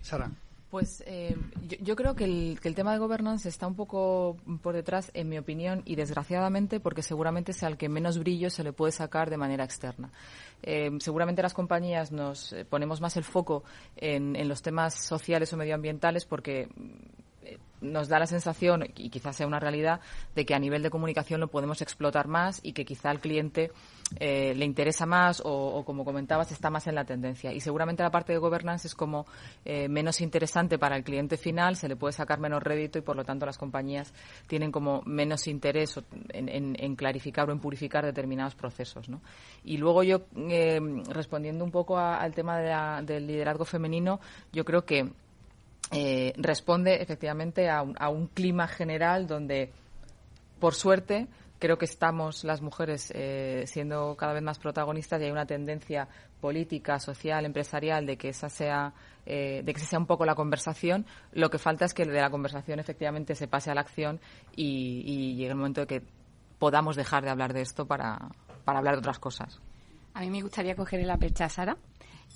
Sara. 0.00 0.30
Pues 0.70 1.02
eh, 1.04 1.36
yo, 1.80 1.96
creo 1.96 2.14
que 2.14 2.24
el, 2.24 2.74
tema 2.76 2.92
de 2.92 2.98
governance 2.98 3.48
está 3.48 3.66
un 3.66 3.74
poco 3.74 4.36
por 4.62 4.72
detrás, 4.72 5.10
en 5.14 5.28
mi 5.28 5.36
opinión, 5.36 5.82
y 5.84 5.96
desgraciadamente 5.96 6.78
porque 6.78 7.02
seguramente 7.02 7.50
es 7.50 7.64
al 7.64 7.76
que 7.76 7.88
menos 7.88 8.18
brillo 8.18 8.50
se 8.50 8.62
le 8.62 8.72
puede 8.72 8.92
sacar 8.92 9.30
de 9.30 9.36
manera 9.36 9.64
externa. 9.64 10.12
Eh, 10.62 10.90
seguramente 11.00 11.42
las 11.42 11.54
compañías 11.54 12.12
nos 12.12 12.52
eh, 12.52 12.64
ponemos 12.64 13.00
más 13.00 13.16
el 13.16 13.24
foco 13.24 13.64
en 13.96 14.48
los 14.48 14.62
temas 14.62 14.94
sociales 14.94 15.52
o 15.52 15.56
medioambientales 15.56 16.24
porque 16.24 16.68
nos 17.80 18.08
da 18.08 18.18
la 18.18 18.26
sensación, 18.26 18.84
y 18.96 19.10
quizás 19.10 19.36
sea 19.36 19.46
una 19.46 19.60
realidad, 19.60 20.00
de 20.34 20.44
que 20.44 20.54
a 20.54 20.58
nivel 20.58 20.82
de 20.82 20.90
comunicación 20.90 21.40
lo 21.40 21.48
podemos 21.48 21.82
explotar 21.82 22.28
más 22.28 22.60
y 22.62 22.72
que 22.72 22.84
quizá 22.84 23.10
al 23.10 23.20
cliente 23.20 23.72
eh, 24.18 24.54
le 24.56 24.64
interesa 24.64 25.06
más 25.06 25.40
o, 25.44 25.84
como 25.84 26.04
comentabas, 26.04 26.50
está 26.50 26.70
más 26.70 26.86
en 26.86 26.94
la 26.94 27.04
tendencia. 27.04 27.52
Y 27.52 27.60
seguramente 27.60 28.02
la 28.02 28.10
parte 28.10 28.32
de 28.32 28.38
governance 28.38 28.88
es 28.88 28.94
como 28.94 29.26
eh, 29.64 29.88
menos 29.88 30.20
interesante 30.20 30.78
para 30.78 30.96
el 30.96 31.04
cliente 31.04 31.36
final, 31.36 31.76
se 31.76 31.88
le 31.88 31.96
puede 31.96 32.12
sacar 32.12 32.40
menos 32.40 32.62
rédito 32.62 32.98
y 32.98 33.02
por 33.02 33.16
lo 33.16 33.24
tanto 33.24 33.46
las 33.46 33.58
compañías 33.58 34.12
tienen 34.46 34.72
como 34.72 35.02
menos 35.02 35.46
interés 35.46 36.00
en, 36.30 36.96
clarificar 36.96 37.48
o 37.48 37.52
en 37.52 37.60
purificar 37.60 38.04
determinados 38.04 38.54
procesos. 38.54 39.08
¿no? 39.08 39.20
Y 39.64 39.76
luego 39.76 40.02
yo, 40.02 40.22
eh, 40.36 40.80
respondiendo 41.08 41.64
un 41.64 41.70
poco 41.70 41.98
al 41.98 42.34
tema 42.34 42.60
del 43.02 43.26
liderazgo 43.26 43.64
femenino, 43.64 44.20
yo 44.52 44.64
creo 44.64 44.84
que 44.84 45.10
eh, 45.92 46.32
responde 46.36 47.02
efectivamente 47.02 47.68
a 47.68 47.82
un, 47.82 48.26
clima 48.28 48.68
general 48.68 49.26
donde, 49.26 49.72
por 50.60 50.74
suerte, 50.74 51.26
creo 51.58 51.78
que 51.78 51.84
estamos 51.84 52.44
las 52.44 52.62
mujeres 52.62 53.12
eh, 53.14 53.64
siendo 53.66 54.16
cada 54.16 54.32
vez 54.32 54.42
más 54.42 54.58
protagonistas 54.58 55.20
y 55.20 55.24
hay 55.24 55.30
una 55.30 55.46
tendencia 55.46 56.08
política, 56.40 56.98
social, 57.00 57.44
empresarial 57.44 58.06
de 58.06 58.16
que 58.16 58.28
esa 58.30 58.48
sea 58.48 58.94
eh, 59.26 59.62
de 59.64 59.74
que 59.74 59.80
sea 59.80 59.98
un 59.98 60.06
poco 60.06 60.24
la 60.24 60.34
conversación. 60.34 61.06
Lo 61.32 61.50
que 61.50 61.58
falta 61.58 61.84
es 61.84 61.92
que 61.92 62.04
de 62.04 62.20
la 62.20 62.30
conversación 62.30 62.78
efectivamente 62.78 63.34
se 63.34 63.48
pase 63.48 63.70
a 63.70 63.74
la 63.74 63.82
acción 63.82 64.20
y, 64.56 65.02
y 65.04 65.34
llegue 65.34 65.50
el 65.50 65.56
momento 65.56 65.82
de 65.82 65.86
que 65.86 66.02
podamos 66.58 66.96
dejar 66.96 67.24
de 67.24 67.30
hablar 67.30 67.52
de 67.52 67.62
esto 67.62 67.86
para, 67.86 68.30
para 68.64 68.78
hablar 68.78 68.94
de 68.94 69.00
otras 69.00 69.18
cosas. 69.18 69.60
A 70.14 70.20
mí 70.20 70.30
me 70.30 70.42
gustaría 70.42 70.74
coger 70.74 71.04
la 71.04 71.16
percha 71.16 71.48
Sara, 71.48 71.76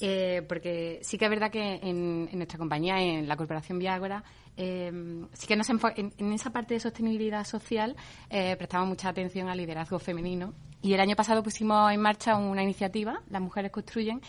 eh, 0.01 0.43
porque 0.49 0.99
sí 1.03 1.19
que 1.19 1.27
es 1.27 1.31
verdad 1.31 1.51
que 1.51 1.81
en, 1.83 2.29
nuestra 2.33 2.59
compañía, 2.59 3.01
en 3.01 3.29
la 3.29 3.37
Corporación 3.37 3.79
Viagora, 3.79 4.25
eh, 4.57 4.93
sí 5.33 5.47
que 5.47 5.57
nos 5.57 5.69
en, 5.71 5.81
en, 5.97 6.33
esa 6.33 6.51
parte 6.51 6.75
de 6.75 6.81
sostenibilidad 6.81 7.45
social 7.45 7.97
eh, 8.31 8.57
prestamos 8.57 8.89
mucha 8.89 9.09
atención 9.09 9.49
al 9.49 9.59
liderazgo 9.59 9.99
femenino. 9.99 10.55
Y 10.83 10.93
el 10.95 11.01
año 11.01 11.17
pasado 11.17 11.43
pusimos 11.43 11.91
en 11.93 12.01
marcha 12.01 12.37
una 12.37 12.63
iniciativa, 12.63 13.23
Las 13.31 13.41
Mujeres 13.41 13.71
Construyen, 13.71 14.21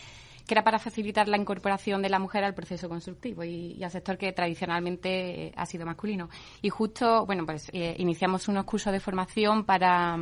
que 0.46 0.54
era 0.54 0.62
para 0.62 0.78
facilitar 0.78 1.28
la 1.28 1.36
incorporación 1.36 2.00
de 2.00 2.08
la 2.08 2.18
mujer 2.18 2.44
al 2.44 2.54
proceso 2.54 2.88
constructivo 2.88 3.42
y, 3.44 3.82
al 3.82 3.90
sector 3.90 4.16
que 4.16 4.32
tradicionalmente 4.32 5.52
ha 5.56 5.66
sido 5.66 5.84
masculino. 5.84 6.30
Y 6.62 6.70
justo, 6.70 7.26
bueno, 7.26 7.44
pues 7.44 7.68
eh, 7.72 7.96
iniciamos 7.98 8.46
unos 8.48 8.64
cursos 8.64 8.92
de 8.92 9.00
formación 9.00 9.64
para, 9.64 10.16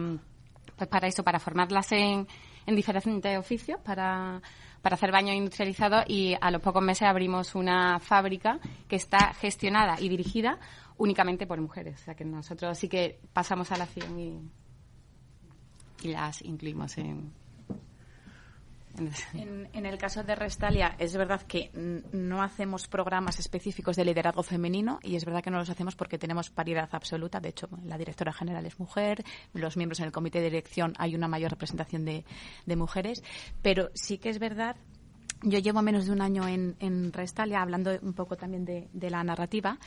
pues 0.76 0.88
para 0.88 1.06
eso, 1.06 1.22
para 1.22 1.38
formarlas 1.38 1.92
en, 1.92 2.26
en 2.66 2.74
diferentes 2.74 3.38
oficios, 3.38 3.78
para 3.80 4.40
para 4.84 4.96
hacer 4.96 5.10
baños 5.12 5.34
industrializados 5.34 6.04
y 6.08 6.36
a 6.38 6.50
los 6.50 6.60
pocos 6.60 6.82
meses 6.82 7.08
abrimos 7.08 7.54
una 7.54 7.98
fábrica 8.00 8.60
que 8.86 8.96
está 8.96 9.32
gestionada 9.32 9.98
y 9.98 10.10
dirigida 10.10 10.58
únicamente 10.98 11.46
por 11.46 11.58
mujeres. 11.58 12.02
O 12.02 12.04
sea 12.04 12.14
que 12.14 12.26
nosotros 12.26 12.76
sí 12.76 12.86
que 12.86 13.18
pasamos 13.32 13.72
a 13.72 13.78
la 13.78 13.84
acción 13.84 14.20
y, 14.20 14.42
y 16.02 16.08
las 16.08 16.42
incluimos 16.42 16.98
en, 16.98 17.32
en, 19.34 19.86
el 19.86 19.98
caso 19.98 20.22
de 20.22 20.34
Restalia, 20.34 20.94
es 20.98 21.16
verdad 21.16 21.42
que 21.42 21.70
no 22.12 22.42
hacemos 22.42 22.86
programas 22.86 23.38
específicos 23.38 23.96
de 23.96 24.04
liderazgo 24.04 24.42
femenino 24.42 24.98
y 25.02 25.16
es 25.16 25.24
verdad 25.24 25.42
que 25.42 25.50
no 25.50 25.58
los 25.58 25.70
hacemos 25.70 25.96
porque 25.96 26.18
tenemos 26.18 26.50
paridad 26.50 26.88
absoluta. 26.92 27.40
De 27.40 27.48
hecho, 27.48 27.68
la 27.84 27.98
directora 27.98 28.32
general 28.32 28.64
es 28.66 28.78
mujer, 28.78 29.24
los 29.52 29.76
miembros 29.76 30.00
en 30.00 30.06
el 30.06 30.12
comité 30.12 30.40
de 30.40 30.50
dirección 30.50 30.94
hay 30.98 31.14
una 31.14 31.28
mayor 31.28 31.50
representación 31.50 32.04
de, 32.04 32.24
mujeres, 32.76 33.22
pero 33.62 33.90
sí 33.94 34.18
que 34.18 34.30
es 34.30 34.40
verdad 34.40 34.76
yo 35.42 35.58
llevo 35.58 35.80
menos 35.80 36.06
de 36.06 36.12
un 36.12 36.20
año 36.20 36.48
en, 36.48 37.12
Restalia 37.12 37.62
hablando 37.62 37.92
un 38.02 38.14
poco 38.14 38.36
también 38.36 38.64
de, 38.64 39.10
la 39.10 39.22
narrativa 39.22 39.78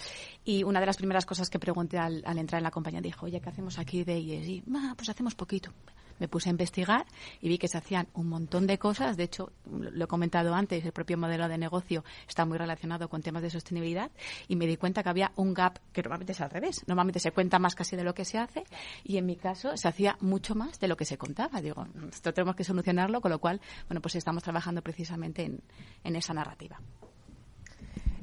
y 0.46 0.64
una 0.64 0.80
de 0.80 0.86
las 0.86 0.98
primeras 0.98 1.26
cosas 1.26 1.50
que 1.50 1.60
pregunté 1.60 1.98
al, 1.98 2.24
entrar 2.38 2.60
en 2.60 2.64
la 2.64 2.72
compañía 2.72 3.02
dijo, 3.02 3.26
oye, 3.26 3.42
¿qué 3.42 3.50
hacemos 3.50 3.78
aquí 3.78 4.04
de 4.04 4.18
ESG? 4.18 4.64
Ah, 4.74 4.94
pues 4.96 5.10
hacemos 5.10 5.36
poquito 5.36 5.74
me 6.20 6.28
puse 6.28 6.50
a 6.50 6.52
investigar 6.52 7.06
y 7.42 7.50
vi 7.50 7.58
que 7.58 7.68
se 7.68 7.78
hacían 7.78 8.08
un 8.14 8.28
montón 8.28 8.68
de 8.68 8.78
cosas. 8.78 9.18
De 9.18 9.24
hecho, 9.24 9.52
lo 9.66 10.06
he 10.06 10.08
comentado 10.08 10.54
antes, 10.54 10.84
el 10.86 10.92
propio 10.92 11.18
modelo 11.18 11.48
de 11.48 11.58
negocio 11.58 12.04
está 12.28 12.46
muy 12.46 12.58
relacionado 12.58 13.10
con 13.10 13.22
temas 13.22 13.44
de 13.44 13.50
sostenibilidad 13.50 14.12
y 14.48 14.56
me 14.56 14.68
di 14.68 14.78
cuenta 14.78 15.04
que 15.04 15.10
había 15.10 15.32
un 15.36 15.54
gap 15.54 15.80
que 15.92 16.02
normalmente 16.02 16.34
es 16.34 16.42
al 16.42 16.50
revés. 16.50 16.84
Normalmente 16.88 17.20
se 17.20 17.32
cuenta 17.32 17.60
más 17.60 17.76
casi 17.76 17.96
de 17.96 18.04
lo 18.04 18.14
que 18.14 18.26
se 18.26 18.38
hace 18.38 18.64
y 19.04 19.18
en 19.18 19.26
mi 19.26 19.36
caso 19.36 19.76
se 19.78 19.88
hacía 19.88 20.18
mucho 20.22 20.56
más 20.56 20.80
de 20.80 20.88
lo 20.88 20.98
que 20.98 21.06
se 21.06 21.18
contaba. 21.18 21.62
Digo, 21.62 21.88
esto 22.10 22.34
tenemos 22.34 22.56
que 22.56 22.64
solucionarlo, 22.64 23.22
con 23.22 23.32
lo 23.32 23.40
cual, 23.40 23.62
bueno, 23.88 24.02
pues 24.02 24.16
estamos 24.16 24.44
trabajando 24.44 24.82
precisamente 24.82 25.44
en, 25.44 25.62
en 26.04 26.16
esa 26.16 26.34
narrativa. 26.34 26.80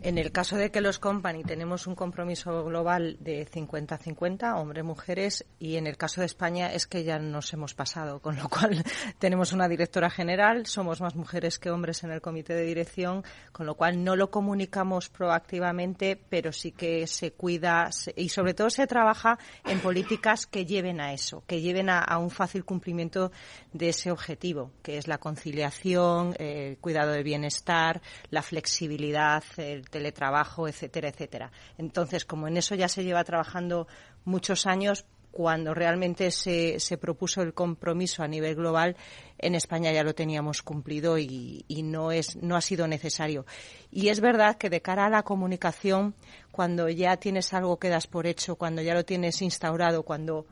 En 0.05 0.19
el 0.19 0.33
caso 0.33 0.59
de 0.59 0.71
que 0.71 0.83
los 0.83 0.99
company 0.99 1.45
tenemos 1.45 1.87
un 1.87 1.95
compromiso 1.95 2.63
global 2.63 3.17
de 3.21 3.49
50-50, 3.49 4.55
hombres-mujeres, 4.61 5.47
y 5.59 5.77
en 5.77 5.87
el 5.87 5.97
caso 5.97 6.21
de 6.21 6.27
España 6.27 6.71
es 6.75 6.87
que 6.87 7.05
ya 7.05 7.19
nos 7.19 7.55
hemos 7.55 7.73
pasado, 7.73 8.21
con 8.21 8.37
lo 8.37 8.51
cual 8.51 8.85
tenemos 9.19 9.55
una 9.55 9.67
directora 9.67 10.11
general, 10.11 10.67
somos 10.67 11.01
más 11.01 11.17
mujeres 11.17 11.59
que 11.59 11.71
hombres 11.71 12.05
en 12.05 12.11
el 12.11 12.21
comité 12.21 12.53
de 12.53 12.65
dirección, 12.65 13.25
con 13.51 13.65
lo 13.65 13.77
cual 13.77 14.05
no 14.05 14.15
lo 14.15 14.31
comunicamos 14.31 15.09
proactivamente, 15.09 16.21
pero 16.29 16.53
sí 16.53 16.73
que 16.73 17.07
se 17.07 17.33
cuida 17.33 17.89
y 18.15 18.29
sobre 18.29 18.53
todo 18.53 18.69
se 18.69 18.87
trabaja 18.87 19.39
en 19.65 19.81
políticas 19.81 20.45
que 20.45 20.67
lleven 20.67 21.01
a 21.01 21.15
eso, 21.15 21.45
que 21.47 21.63
lleven 21.63 21.89
a, 21.89 22.19
un 22.19 22.29
fácil 22.29 22.67
cumplimiento 22.67 23.33
de 23.73 23.89
ese 23.89 24.11
objetivo, 24.11 24.71
que 24.83 24.99
es 24.99 25.09
la 25.09 25.17
conciliación, 25.17 26.35
el 26.39 26.77
cuidado 26.77 27.13
de 27.13 27.23
bienestar, 27.23 28.03
la 28.29 28.43
flexibilidad, 28.43 29.43
el 29.57 29.94
teletrabajo, 29.95 30.67
etcétera, 30.67 31.09
etcétera. 31.09 31.53
Entonces, 31.79 32.25
como 32.25 32.49
en 32.49 32.57
eso 32.57 32.75
ya 32.75 32.89
se 32.89 33.05
lleva 33.05 33.23
trabajando 33.23 33.87
muchos 34.25 34.67
años, 34.67 35.07
cuando 35.31 35.73
realmente 35.75 36.31
se, 36.31 36.79
se, 36.79 36.97
propuso 36.97 37.43
el 37.43 37.55
compromiso 37.55 38.23
a 38.23 38.29
nivel 38.29 38.55
global, 38.55 38.97
en 39.39 39.55
España 39.57 39.93
ya 39.93 40.05
lo 40.05 40.15
teníamos 40.15 40.63
cumplido 40.63 41.19
y, 41.19 41.65
no, 41.83 42.13
es, 42.13 42.37
no 42.37 42.55
ha 42.57 42.61
sido 42.61 42.87
necesario. 42.87 43.45
Y 43.91 44.09
es 44.09 44.21
verdad 44.21 44.57
que 44.57 44.71
de 44.71 44.81
cara 44.81 45.07
a 45.07 45.11
la 45.11 45.25
comunicación, 45.25 46.15
cuando 46.53 46.89
ya 46.89 47.17
tienes 47.17 47.53
algo 47.53 47.79
que 47.79 47.89
das 47.89 48.07
por 48.07 48.29
hecho, 48.29 48.55
cuando 48.55 48.81
ya 48.81 48.95
lo 48.95 49.05
tienes 49.05 49.43
instaurado, 49.43 50.05
cuando 50.05 50.47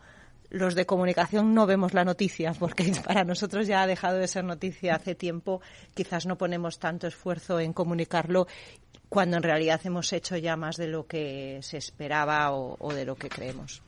los 0.52 0.75
de 0.75 0.85
comunicación 0.85 1.54
no 1.54 1.66
vemos 1.66 1.94
la 1.94 2.04
noticia, 2.04 2.52
porque 2.59 2.92
para 3.06 3.25
nosotros 3.25 3.66
ya 3.66 3.82
ha 3.82 3.87
dejado 3.87 4.18
de 4.18 4.28
ser 4.28 4.44
noticia 4.44 4.94
hace 4.94 5.14
tiempo, 5.14 5.62
quizás 5.94 6.26
no 6.26 6.37
ponemos 6.37 6.78
tanto 6.78 7.06
esfuerzo 7.06 7.59
en 7.59 7.73
comunicarlo 7.73 8.47
cuando 9.09 9.38
en 9.38 9.42
realidad 9.42 9.80
hemos 9.85 10.12
hecho 10.12 10.37
ya 10.37 10.56
más 10.56 10.76
de 10.76 10.88
lo 10.88 11.06
que 11.06 11.59
se 11.62 11.78
esperaba 11.78 12.52
o, 12.52 12.92
de 12.94 13.04
lo 13.04 13.14
que 13.14 13.28
creemos. 13.28 13.82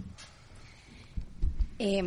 Eh, 1.79 2.03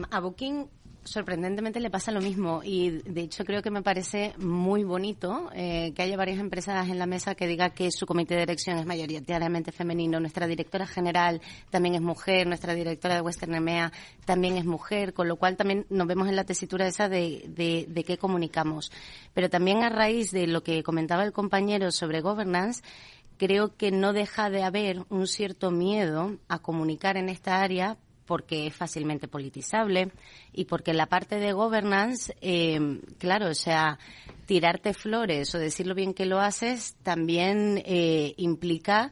sorprendentemente 1.07 1.79
le 1.79 1.89
pasa 1.89 2.11
lo 2.11 2.21
mismo 2.21 2.61
y 2.63 3.01
de 3.01 3.21
hecho 3.21 3.43
creo 3.43 3.61
que 3.61 3.71
me 3.71 3.81
parece 3.81 4.33
muy 4.37 4.83
bonito 4.83 5.49
eh, 5.53 5.93
que 5.95 6.03
haya 6.03 6.17
varias 6.17 6.39
empresas 6.39 6.89
en 6.89 6.99
la 6.99 7.05
mesa 7.05 7.35
que 7.35 7.47
diga 7.47 7.71
que 7.71 7.89
su 7.91 8.05
comité 8.05 8.35
de 8.35 8.41
dirección 8.41 8.77
es 8.77 8.85
mayoritariamente 8.85 9.71
femenino. 9.71 10.19
Nuestra 10.19 10.45
directora 10.45 10.85
general 10.85 11.41
también 11.69 11.95
es 11.95 12.01
mujer, 12.01 12.47
nuestra 12.47 12.73
directora 12.75 13.15
de 13.15 13.21
Western 13.21 13.55
EMEA 13.55 13.91
también 14.25 14.57
es 14.57 14.65
mujer, 14.65 15.13
con 15.13 15.27
lo 15.27 15.37
cual 15.37 15.57
también 15.57 15.85
nos 15.89 16.07
vemos 16.07 16.27
en 16.27 16.35
la 16.35 16.43
tesitura 16.43 16.87
esa 16.87 17.09
de, 17.09 17.45
de, 17.47 17.85
de 17.87 18.03
qué 18.03 18.17
comunicamos. 18.17 18.91
Pero 19.33 19.49
también 19.49 19.83
a 19.83 19.89
raíz 19.89 20.31
de 20.31 20.47
lo 20.47 20.61
que 20.61 20.83
comentaba 20.83 21.23
el 21.23 21.31
compañero 21.31 21.91
sobre 21.91 22.21
governance, 22.21 22.83
creo 23.37 23.75
que 23.75 23.91
no 23.91 24.13
deja 24.13 24.49
de 24.49 24.63
haber 24.63 25.05
un 25.09 25.27
cierto 25.27 25.71
miedo 25.71 26.37
a 26.47 26.59
comunicar 26.59 27.17
en 27.17 27.29
esta 27.29 27.61
área 27.61 27.97
porque 28.27 28.67
es 28.67 28.75
fácilmente 28.75 29.27
politizable 29.27 30.11
y 30.53 30.65
porque 30.65 30.93
la 30.93 31.07
parte 31.07 31.37
de 31.39 31.53
governance, 31.53 32.35
eh, 32.41 32.99
claro, 33.17 33.49
o 33.49 33.55
sea, 33.55 33.97
tirarte 34.45 34.93
flores 34.93 35.55
o 35.55 35.59
decir 35.59 35.87
lo 35.87 35.95
bien 35.95 36.13
que 36.13 36.25
lo 36.25 36.39
haces 36.39 36.95
también 37.01 37.81
eh, 37.85 38.33
implica 38.37 39.11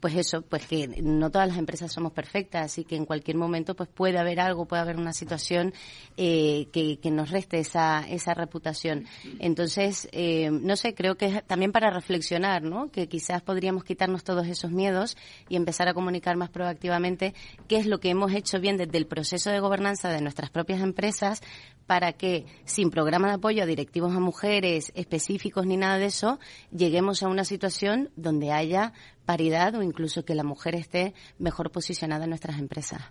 pues 0.00 0.14
eso, 0.14 0.42
pues 0.42 0.66
que 0.66 0.88
no 1.02 1.30
todas 1.30 1.48
las 1.48 1.58
empresas 1.58 1.92
somos 1.92 2.12
perfectas 2.12 2.78
y 2.78 2.84
que 2.84 2.96
en 2.96 3.06
cualquier 3.06 3.36
momento 3.36 3.74
pues 3.74 3.88
puede 3.88 4.18
haber 4.18 4.40
algo, 4.40 4.66
puede 4.66 4.82
haber 4.82 4.96
una 4.96 5.12
situación 5.12 5.72
eh, 6.16 6.68
que, 6.72 6.98
que, 6.98 7.10
nos 7.10 7.30
reste 7.30 7.58
esa, 7.58 8.06
esa 8.08 8.34
reputación. 8.34 9.06
Entonces, 9.38 10.08
eh, 10.12 10.50
no 10.50 10.76
sé, 10.76 10.94
creo 10.94 11.16
que 11.16 11.26
es 11.26 11.46
también 11.46 11.72
para 11.72 11.90
reflexionar, 11.90 12.62
¿no? 12.62 12.90
Que 12.90 13.08
quizás 13.08 13.42
podríamos 13.42 13.84
quitarnos 13.84 14.22
todos 14.22 14.46
esos 14.46 14.70
miedos 14.70 15.16
y 15.48 15.56
empezar 15.56 15.88
a 15.88 15.94
comunicar 15.94 16.36
más 16.36 16.50
proactivamente 16.50 17.34
qué 17.68 17.76
es 17.76 17.86
lo 17.86 17.98
que 17.98 18.10
hemos 18.10 18.32
hecho 18.32 18.60
bien 18.60 18.76
desde 18.76 18.98
el 18.98 19.06
proceso 19.06 19.50
de 19.50 19.60
gobernanza 19.60 20.10
de 20.10 20.20
nuestras 20.20 20.50
propias 20.50 20.80
empresas 20.80 21.42
para 21.86 22.12
que, 22.12 22.46
sin 22.64 22.90
programa 22.90 23.28
de 23.28 23.34
apoyo 23.34 23.62
a 23.62 23.66
directivos 23.66 24.14
a 24.14 24.20
mujeres 24.20 24.92
específicos 24.94 25.66
ni 25.66 25.76
nada 25.76 25.98
de 25.98 26.06
eso, 26.06 26.38
lleguemos 26.70 27.22
a 27.22 27.28
una 27.28 27.44
situación 27.44 28.10
donde 28.16 28.52
haya 28.52 28.92
paridad 29.26 29.74
o 29.74 29.82
incluso 29.82 30.24
que 30.24 30.34
la 30.34 30.44
mujer 30.44 30.74
esté 30.74 31.12
mejor 31.38 31.70
posicionada 31.70 32.24
en 32.24 32.30
nuestras 32.30 32.58
empresas. 32.58 33.02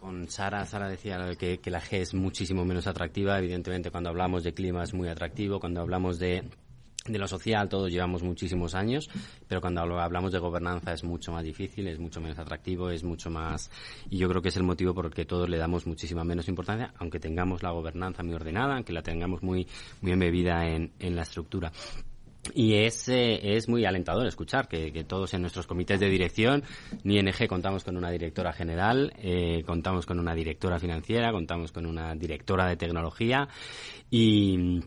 Con, 0.00 0.28
Sara. 0.28 0.64
Sara 0.64 0.88
decía 0.88 1.18
que, 1.36 1.58
que 1.58 1.70
la 1.70 1.80
G 1.80 1.98
es 1.98 2.14
muchísimo 2.14 2.64
menos 2.64 2.86
atractiva. 2.86 3.38
Evidentemente, 3.38 3.90
cuando 3.90 4.10
hablamos 4.10 4.44
de 4.44 4.54
clima 4.54 4.84
es 4.84 4.94
muy 4.94 5.08
atractivo. 5.08 5.58
Cuando 5.58 5.80
hablamos 5.80 6.18
de 6.20 6.44
de 7.12 7.18
lo 7.18 7.28
social 7.28 7.68
todos 7.68 7.90
llevamos 7.90 8.22
muchísimos 8.22 8.74
años, 8.74 9.08
pero 9.48 9.60
cuando 9.60 9.80
hablamos 9.80 10.32
de 10.32 10.38
gobernanza 10.38 10.92
es 10.92 11.04
mucho 11.04 11.32
más 11.32 11.44
difícil, 11.44 11.86
es 11.88 11.98
mucho 11.98 12.20
menos 12.20 12.38
atractivo, 12.38 12.90
es 12.90 13.04
mucho 13.04 13.30
más... 13.30 13.70
Y 14.10 14.18
yo 14.18 14.28
creo 14.28 14.42
que 14.42 14.48
es 14.48 14.56
el 14.56 14.64
motivo 14.64 14.94
por 14.94 15.06
el 15.06 15.14
que 15.14 15.24
todos 15.24 15.48
le 15.48 15.58
damos 15.58 15.86
muchísima 15.86 16.24
menos 16.24 16.48
importancia, 16.48 16.92
aunque 16.98 17.20
tengamos 17.20 17.62
la 17.62 17.70
gobernanza 17.70 18.22
muy 18.22 18.34
ordenada, 18.34 18.74
aunque 18.74 18.92
la 18.92 19.02
tengamos 19.02 19.42
muy, 19.42 19.66
muy 20.00 20.12
embebida 20.12 20.66
en, 20.66 20.92
en 20.98 21.16
la 21.16 21.22
estructura. 21.22 21.72
Y 22.54 22.74
es, 22.74 23.08
eh, 23.08 23.56
es 23.56 23.68
muy 23.68 23.84
alentador 23.84 24.26
escuchar 24.26 24.68
que, 24.68 25.04
todos 25.04 25.34
en 25.34 25.42
nuestros 25.42 25.66
comités 25.66 26.00
de 26.00 26.08
dirección, 26.08 26.62
ni 27.04 27.18
ING 27.18 27.48
contamos 27.48 27.84
con 27.84 27.96
una 27.96 28.10
directora 28.10 28.52
general, 28.52 29.12
eh, 29.18 29.62
contamos 29.66 30.06
con 30.06 30.18
una 30.18 30.34
directora 30.34 30.78
financiera, 30.78 31.32
contamos 31.32 31.72
con 31.72 31.86
una 31.86 32.14
directora 32.14 32.66
de 32.68 32.76
tecnología. 32.76 33.48
Y, 34.10 34.80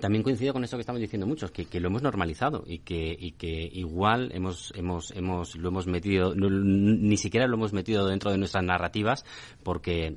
también 0.00 0.24
coincido 0.24 0.52
con 0.52 0.64
eso 0.64 0.76
que 0.76 0.80
estamos 0.80 1.00
diciendo 1.00 1.28
muchos, 1.28 1.52
que, 1.52 1.66
que 1.66 1.78
lo 1.78 1.86
hemos 1.86 2.02
normalizado 2.02 2.64
y 2.66 2.80
que, 2.80 3.16
y 3.18 3.32
que 3.32 3.70
igual 3.72 4.32
hemos, 4.34 4.72
hemos, 4.74 5.12
hemos, 5.12 5.54
lo 5.54 5.68
hemos 5.68 5.86
metido, 5.86 6.34
ni 6.34 7.16
siquiera 7.16 7.46
lo 7.46 7.54
hemos 7.54 7.72
metido 7.72 8.04
dentro 8.06 8.32
de 8.32 8.36
nuestras 8.36 8.64
narrativas 8.64 9.24
porque 9.62 10.16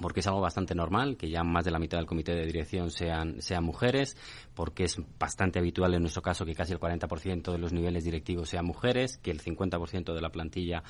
porque 0.00 0.20
es 0.20 0.26
algo 0.26 0.40
bastante 0.40 0.74
normal 0.74 1.16
que 1.16 1.28
ya 1.28 1.42
más 1.42 1.64
de 1.64 1.70
la 1.70 1.78
mitad 1.78 1.98
del 1.98 2.06
comité 2.06 2.34
de 2.34 2.46
dirección 2.46 2.90
sean, 2.90 3.40
sean 3.42 3.64
mujeres, 3.64 4.16
porque 4.54 4.84
es 4.84 5.00
bastante 5.18 5.58
habitual 5.58 5.94
en 5.94 6.02
nuestro 6.02 6.22
caso 6.22 6.44
que 6.44 6.54
casi 6.54 6.72
el 6.72 6.80
40% 6.80 7.52
de 7.52 7.58
los 7.58 7.72
niveles 7.72 8.04
directivos 8.04 8.48
sean 8.48 8.64
mujeres, 8.64 9.18
que 9.18 9.30
el 9.30 9.40
50% 9.40 10.14
de 10.14 10.20
la 10.20 10.30
plantilla 10.30 10.82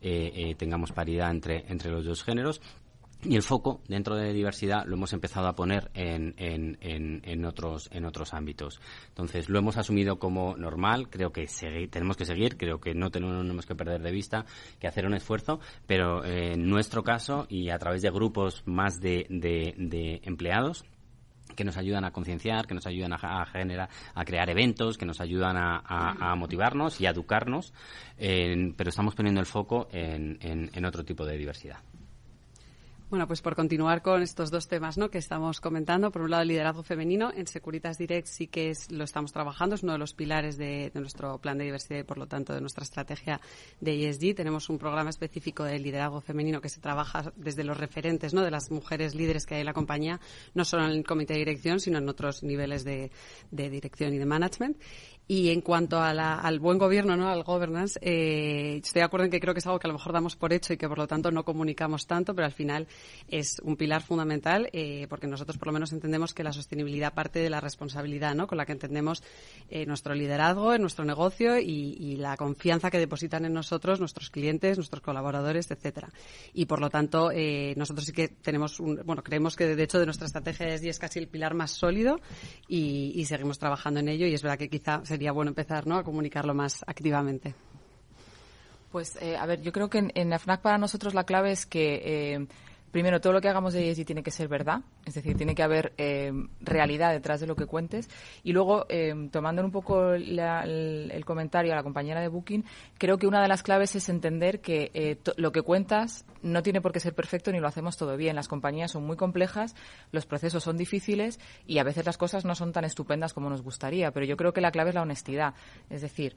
eh, 0.00 0.32
eh, 0.34 0.54
tengamos 0.54 0.92
paridad 0.92 1.30
entre, 1.30 1.64
entre 1.68 1.90
los 1.90 2.04
dos 2.04 2.22
géneros 2.22 2.60
y 3.28 3.34
el 3.34 3.42
foco 3.42 3.80
dentro 3.88 4.14
de 4.16 4.32
diversidad 4.32 4.86
lo 4.86 4.94
hemos 4.94 5.12
empezado 5.12 5.48
a 5.48 5.54
poner 5.54 5.90
en, 5.94 7.44
otros, 7.44 7.88
en 7.92 8.04
otros 8.04 8.34
ámbitos. 8.34 8.80
Entonces, 9.08 9.48
lo 9.48 9.58
hemos 9.58 9.76
asumido 9.76 10.18
como 10.18 10.56
normal, 10.56 11.08
creo 11.10 11.32
que 11.32 11.46
tenemos 11.90 12.16
que 12.16 12.24
seguir, 12.24 12.56
creo 12.56 12.80
que 12.80 12.94
no 12.94 13.10
tenemos 13.10 13.66
que 13.66 13.74
perder 13.74 14.02
de 14.02 14.12
vista 14.12 14.46
que 14.78 14.86
hacer 14.86 15.06
un 15.06 15.14
esfuerzo, 15.14 15.60
pero 15.86 16.24
en 16.24 16.68
nuestro 16.68 17.02
caso 17.02 17.46
y 17.48 17.70
a 17.70 17.78
través 17.78 18.02
de 18.02 18.10
grupos 18.10 18.62
más 18.64 19.00
de, 19.00 19.26
empleados, 20.22 20.84
que 21.54 21.64
nos 21.64 21.76
ayudan 21.76 22.04
a 22.04 22.12
concienciar, 22.12 22.66
que 22.66 22.74
nos 22.74 22.86
ayudan 22.86 23.12
a, 23.12 23.46
generar, 23.46 23.88
a 24.14 24.24
crear 24.24 24.50
eventos, 24.50 24.98
que 24.98 25.06
nos 25.06 25.20
ayudan 25.20 25.56
a, 25.56 26.34
motivarnos 26.36 27.00
y 27.00 27.06
a 27.06 27.10
educarnos, 27.10 27.72
pero 28.16 28.88
estamos 28.88 29.14
poniendo 29.14 29.40
el 29.40 29.46
foco 29.46 29.88
en 29.90 30.84
otro 30.84 31.04
tipo 31.04 31.24
de 31.24 31.36
diversidad. 31.36 31.78
Bueno, 33.08 33.28
pues 33.28 33.40
por 33.40 33.54
continuar 33.54 34.02
con 34.02 34.20
estos 34.20 34.50
dos 34.50 34.66
temas 34.66 34.98
¿no? 34.98 35.10
que 35.10 35.18
estamos 35.18 35.60
comentando, 35.60 36.10
por 36.10 36.22
un 36.22 36.30
lado 36.32 36.42
el 36.42 36.48
liderazgo 36.48 36.82
femenino, 36.82 37.30
en 37.32 37.46
Securitas 37.46 37.98
Direct 37.98 38.26
sí 38.26 38.48
que 38.48 38.70
es, 38.70 38.90
lo 38.90 39.04
estamos 39.04 39.30
trabajando, 39.30 39.76
es 39.76 39.84
uno 39.84 39.92
de 39.92 39.98
los 39.98 40.12
pilares 40.12 40.58
de, 40.58 40.90
nuestro 40.94 41.38
plan 41.38 41.56
de 41.56 41.62
diversidad 41.62 42.00
y 42.00 42.02
por 42.02 42.18
lo 42.18 42.26
tanto 42.26 42.52
de 42.52 42.60
nuestra 42.60 42.82
estrategia 42.82 43.40
de 43.80 44.08
ESG. 44.08 44.34
Tenemos 44.34 44.68
un 44.70 44.78
programa 44.78 45.10
específico 45.10 45.62
de 45.62 45.78
liderazgo 45.78 46.20
femenino 46.20 46.60
que 46.60 46.68
se 46.68 46.80
trabaja 46.80 47.32
desde 47.36 47.62
los 47.62 47.76
referentes 47.76 48.34
¿no? 48.34 48.42
de 48.42 48.50
las 48.50 48.72
mujeres 48.72 49.14
líderes 49.14 49.46
que 49.46 49.54
hay 49.54 49.60
en 49.60 49.66
la 49.66 49.72
compañía, 49.72 50.18
no 50.54 50.64
solo 50.64 50.84
en 50.86 50.90
el 50.90 51.04
comité 51.04 51.34
de 51.34 51.38
dirección, 51.38 51.78
sino 51.78 51.98
en 51.98 52.08
otros 52.08 52.42
niveles 52.42 52.82
de, 52.82 53.12
de 53.52 53.70
dirección 53.70 54.14
y 54.14 54.18
de 54.18 54.26
management. 54.26 54.78
Y 55.28 55.50
en 55.50 55.60
cuanto 55.60 56.00
al 56.00 56.60
buen 56.60 56.78
gobierno, 56.78 57.16
¿no? 57.16 57.28
al 57.28 57.42
governance, 57.42 57.98
eh, 58.00 58.80
estoy 58.82 59.00
de 59.00 59.04
acuerdo 59.04 59.24
en 59.24 59.32
que 59.32 59.40
creo 59.40 59.54
que 59.54 59.58
es 59.58 59.66
algo 59.66 59.80
que 59.80 59.88
a 59.88 59.90
lo 59.90 59.94
mejor 59.94 60.12
damos 60.12 60.36
por 60.36 60.52
hecho 60.52 60.72
y 60.72 60.76
que 60.76 60.88
por 60.88 60.98
lo 60.98 61.08
tanto 61.08 61.32
no 61.32 61.44
comunicamos 61.44 62.06
tanto, 62.06 62.32
pero 62.32 62.46
al 62.46 62.52
final 62.52 62.86
es 63.26 63.58
un 63.64 63.76
pilar 63.76 64.02
fundamental 64.02 64.68
eh, 64.72 65.06
porque 65.08 65.26
nosotros 65.26 65.58
por 65.58 65.66
lo 65.66 65.72
menos 65.72 65.92
entendemos 65.92 66.32
que 66.32 66.44
la 66.44 66.52
sostenibilidad 66.52 67.12
parte 67.12 67.40
de 67.40 67.50
la 67.50 67.60
responsabilidad 67.60 68.36
¿no? 68.36 68.46
con 68.46 68.56
la 68.56 68.66
que 68.66 68.72
entendemos 68.72 69.24
eh, 69.68 69.84
nuestro 69.84 70.14
liderazgo 70.14 70.74
en 70.74 70.82
nuestro 70.82 71.04
negocio 71.04 71.58
y, 71.58 71.96
y, 71.98 72.16
la 72.16 72.36
confianza 72.36 72.90
que 72.90 72.98
depositan 72.98 73.44
en 73.44 73.52
nosotros 73.52 73.98
nuestros 73.98 74.30
clientes, 74.30 74.78
nuestros 74.78 75.02
colaboradores, 75.02 75.70
etcétera. 75.72 76.08
Y 76.54 76.66
por 76.66 76.80
lo 76.80 76.88
tanto 76.88 77.32
eh, 77.32 77.74
nosotros 77.76 78.06
sí 78.06 78.12
que 78.12 78.28
tenemos 78.28 78.78
un, 78.78 79.02
bueno 79.04 79.24
creemos 79.24 79.56
que 79.56 79.74
de 79.74 79.82
hecho 79.82 79.98
de 79.98 80.06
nuestra 80.06 80.26
estrategia 80.26 80.68
es, 80.68 80.84
es 80.84 80.98
casi 81.00 81.18
el 81.18 81.26
pilar 81.26 81.54
más 81.54 81.72
sólido 81.72 82.20
y, 82.68 83.12
y 83.16 83.24
seguimos 83.24 83.58
trabajando 83.58 83.98
en 83.98 84.08
ello 84.08 84.26
y 84.26 84.34
es 84.34 84.42
verdad 84.42 84.58
que 84.58 84.68
quizá 84.68 85.02
sería 85.16 85.32
bueno 85.32 85.48
empezar 85.48 85.86
¿no? 85.86 85.96
a 85.96 86.04
comunicarlo 86.04 86.52
más 86.52 86.84
activamente. 86.86 87.54
Pues, 88.92 89.16
eh, 89.22 89.34
a 89.34 89.46
ver, 89.46 89.62
yo 89.62 89.72
creo 89.72 89.88
que 89.88 89.96
en, 89.96 90.12
en, 90.14 90.38
FNAC 90.38 90.60
para 90.60 90.76
nosotros 90.76 91.14
la 91.14 91.24
clave 91.24 91.52
es 91.52 91.64
que 91.64 92.34
eh, 92.34 92.46
primero, 92.96 93.20
todo 93.20 93.34
lo 93.34 93.42
que 93.42 93.48
hagamos 93.50 93.74
de 93.74 93.90
ESG 93.90 94.06
tiene 94.06 94.22
que 94.22 94.30
ser 94.30 94.48
verdad, 94.48 94.80
es 95.04 95.12
decir, 95.12 95.36
tiene 95.36 95.54
que 95.54 95.62
haber 95.62 95.92
eh, 95.98 96.32
realidad 96.62 97.12
detrás 97.12 97.40
de 97.40 97.46
lo 97.46 97.54
que 97.54 97.66
cuentes. 97.66 98.08
Y 98.42 98.54
luego, 98.54 98.86
eh, 98.88 99.28
tomando 99.30 99.62
un 99.62 99.70
poco 99.70 100.12
el, 100.14 101.22
comentario 101.26 101.74
a 101.74 101.76
la 101.76 101.82
compañera 101.82 102.22
de 102.22 102.28
Booking, 102.28 102.64
creo 102.96 103.18
que 103.18 103.26
una 103.26 103.42
de 103.42 103.48
las 103.48 103.62
claves 103.62 103.94
es 103.96 104.08
entender 104.08 104.62
que 104.62 104.90
eh, 104.94 105.18
lo 105.36 105.52
que 105.52 105.60
cuentas 105.60 106.24
no 106.40 106.62
tiene 106.62 106.80
por 106.80 106.92
qué 106.92 107.00
ser 107.00 107.14
perfecto 107.14 107.52
ni 107.52 107.60
lo 107.60 107.68
hacemos 107.68 107.98
todo 107.98 108.16
bien. 108.16 108.34
Las 108.34 108.48
compañías 108.48 108.92
son 108.92 109.04
muy 109.04 109.18
complejas, 109.18 109.76
los 110.10 110.24
procesos 110.24 110.62
son 110.62 110.78
difíciles 110.78 111.38
y 111.66 111.76
a 111.76 111.84
veces 111.84 112.06
las 112.06 112.16
cosas 112.16 112.46
no 112.46 112.54
son 112.54 112.72
tan 112.72 112.86
estupendas 112.86 113.34
como 113.34 113.50
nos 113.50 113.60
gustaría. 113.60 114.10
Pero 114.10 114.24
yo 114.24 114.38
creo 114.38 114.54
que 114.54 114.62
la 114.62 114.70
clave 114.70 114.88
es 114.88 114.94
la 114.94 115.02
honestidad. 115.02 115.52
Es 115.90 116.00
decir, 116.00 116.34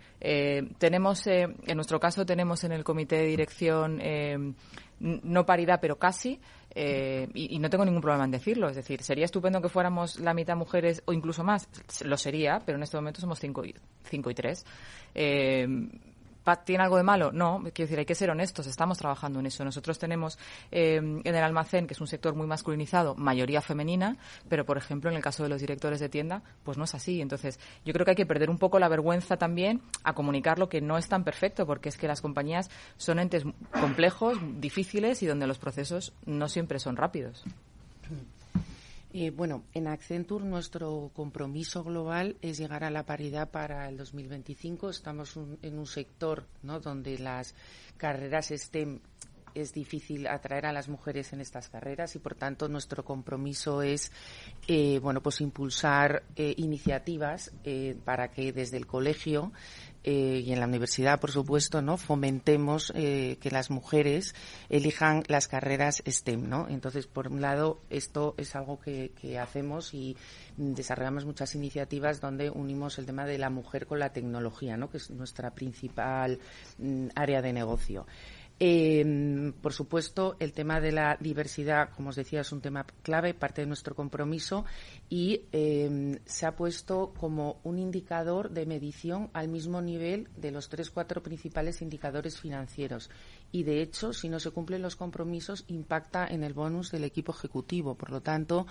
tenemos, 0.78 1.26
en 1.28 1.56
nuestro 1.76 2.02
caso, 2.02 2.26
tenemos 2.26 2.66
en 2.66 2.74
el 2.74 2.84
comité 2.84 3.16
de 3.16 3.28
dirección 3.28 4.02
no 5.00 5.46
paridad, 5.46 5.80
pero 5.82 5.98
casi, 5.98 6.40
eh, 6.76 7.28
y, 7.34 7.58
no 7.60 7.70
tengo 7.70 7.86
ningún 7.86 8.02
problema 8.02 8.26
en 8.26 8.32
decirlo. 8.32 8.70
Es 8.70 8.76
decir, 8.76 9.02
sería 9.04 9.26
estupendo 9.26 9.62
que 9.62 9.70
fuéramos 9.70 10.20
la 10.20 10.34
mitad 10.34 10.56
mujeres 10.56 11.02
o 11.06 11.14
incluso 11.14 11.44
más. 11.44 11.68
Lo 12.04 12.18
sería, 12.18 12.62
pero 12.66 12.78
en 12.78 12.84
este 12.84 12.98
momento 12.98 13.22
somos 13.22 13.40
cinco 13.40 13.66
y, 13.66 13.74
cinco 14.04 14.30
y 14.30 14.36
tres. 14.36 14.66
Eh, 15.16 15.68
¿Tiene 16.58 16.84
algo 16.84 16.98
de 16.98 17.04
malo? 17.04 17.32
No, 17.32 17.60
quiero 17.74 17.88
decir, 17.88 18.00
hay 18.00 18.06
que 18.06 18.16
ser 18.16 18.30
honestos, 18.30 18.68
estamos 18.68 18.98
trabajando 18.98 19.40
en 19.40 19.46
eso. 19.46 19.64
Nosotros 19.64 20.00
tenemos 20.00 20.38
eh, 20.72 20.96
en 20.98 21.22
el 21.24 21.44
almacén, 21.44 21.88
que 21.88 21.94
es 21.94 22.02
un 22.02 22.08
sector 22.08 22.36
muy 22.36 22.48
masculinizado, 22.48 23.16
mayoría 23.16 23.62
femenina, 23.62 24.18
pero 24.48 24.66
por 24.66 24.78
ejemplo 24.78 25.10
en 25.10 25.16
el 25.16 25.24
caso 25.24 25.44
de 25.44 25.50
los 25.50 25.62
directores 25.62 26.00
de 26.00 26.10
tienda, 26.10 26.42
pues 26.64 26.78
no 26.78 26.84
es 26.84 26.96
así. 26.96 27.22
Entonces, 27.22 27.60
yo 27.86 27.94
creo 27.94 28.06
que 28.06 28.12
hay 28.12 28.18
que 28.18 28.26
perder 28.26 28.50
un 28.50 28.58
poco 28.58 28.80
la 28.80 28.88
vergüenza 28.88 29.38
también 29.38 29.82
a 30.04 30.14
comunicar 30.14 30.60
lo 30.60 30.70
que 30.70 30.82
no 30.82 30.98
es 30.98 31.08
tan 31.08 31.24
perfecto, 31.24 31.66
porque 31.66 31.90
es 31.90 31.98
que 31.98 32.08
las 32.08 32.22
compañías 32.22 32.70
son 32.98 33.20
entes 33.20 33.44
complejos, 33.80 34.38
difíciles 34.60 35.24
y 35.24 35.26
donde 35.26 35.48
los 35.48 35.60
procesos 35.60 36.14
no 36.26 36.50
siempre 36.50 36.80
son 36.80 36.96
rápidos. 36.96 37.44
Eh, 39.12 39.32
bueno, 39.32 39.64
en 39.74 39.88
Accenture 39.88 40.46
nuestro 40.46 41.10
compromiso 41.16 41.84
global 41.84 42.38
es 42.44 42.60
llegar 42.60 42.84
a 42.84 42.92
la 42.92 43.08
paridad 43.08 43.50
para 43.50 43.90
el 43.90 43.98
2025. 43.98 44.92
Estamos 44.92 45.36
en 45.36 45.80
un 45.80 45.88
sector 45.88 46.46
¿no? 46.62 46.80
donde 46.80 47.18
las 47.18 47.56
carreras 47.98 48.50
STEM 48.56 49.00
es 49.62 49.74
difícil 49.74 50.28
atraer 50.28 50.66
a 50.66 50.74
las 50.74 50.90
mujeres 50.90 51.34
en 51.34 51.42
estas 51.42 51.70
carreras 51.70 52.16
y 52.16 52.20
por 52.20 52.36
tanto 52.36 52.68
nuestro 52.68 53.04
compromiso 53.04 53.82
es 53.82 54.12
eh, 54.68 55.00
bueno 55.00 55.22
pues 55.22 55.42
impulsar 55.42 56.24
eh, 56.36 56.54
iniciativas 56.58 57.52
para 58.06 58.32
que 58.32 58.52
desde 58.52 58.78
el 58.78 58.88
colegio 58.88 59.52
eh, 60.04 60.44
y 60.46 60.54
en 60.54 60.62
la 60.62 60.66
universidad, 60.66 61.20
por 61.20 61.32
supuesto, 61.32 61.82
¿no? 61.82 61.98
Fomentemos 61.98 62.94
eh, 62.96 63.38
que 63.42 63.52
las 63.52 63.70
mujeres 63.70 64.34
elijan 64.70 65.24
las 65.28 65.50
carreras 65.50 66.02
STEM, 66.08 66.48
¿no? 66.48 66.68
Entonces, 66.70 67.06
por 67.06 67.28
un 67.28 67.42
lado, 67.42 67.82
esto 67.90 68.34
es 68.38 68.56
algo 68.56 68.80
que, 68.80 69.10
hacemos 69.40 69.94
y 69.94 70.16
desarrollamos 70.58 71.26
muchas 71.26 71.54
iniciativas 71.56 72.22
donde 72.22 72.50
unimos 72.50 72.98
el 72.98 73.06
tema 73.06 73.26
de 73.26 73.38
la 73.38 73.50
mujer 73.50 73.86
con 73.86 74.00
la 74.00 74.12
tecnología, 74.12 74.78
¿no? 74.78 74.90
Que 74.90 74.98
es 74.98 75.10
nuestra 75.10 75.52
principal 75.52 76.40
mm, 76.78 77.08
área 77.16 77.42
de 77.42 77.54
negocio. 77.54 78.06
Eh, 78.62 79.54
por 79.62 79.72
supuesto, 79.72 80.36
el 80.40 80.52
tema 80.52 80.82
de 80.82 80.92
la 80.92 81.18
diversidad, 81.20 81.92
como 81.96 82.10
os 82.10 82.18
decía, 82.18 82.42
es 82.42 82.52
un 82.52 82.60
tema 82.60 82.86
clave, 83.04 83.34
parte 83.34 83.62
de 83.62 83.68
nuestro 83.68 83.96
compromiso 83.96 84.66
y 85.10 85.44
em, 85.54 86.20
se 86.26 86.46
ha 86.46 86.56
puesto 86.56 87.14
como 87.18 87.62
un 87.64 87.80
indicador 87.80 88.50
de 88.50 88.66
medición 88.66 89.30
al 89.32 89.48
mismo 89.48 89.82
nivel 89.82 90.28
de 90.36 90.52
los 90.52 90.68
tres, 90.68 90.90
cuatro 90.90 91.24
principales 91.24 91.82
indicadores 91.82 92.38
financieros 92.38 93.10
y 93.52 93.64
de 93.64 93.82
hecho, 93.82 94.14
si 94.14 94.30
no 94.30 94.40
se 94.40 94.52
cumplen 94.52 94.82
los 94.82 94.96
compromisos, 94.96 95.64
impacta 95.68 96.28
en 96.28 96.44
el 96.44 96.54
bonus 96.54 96.92
del 96.92 97.04
equipo 97.04 97.32
ejecutivo. 97.32 97.96
Por 97.96 98.12
lo 98.12 98.22
tanto, 98.22 98.68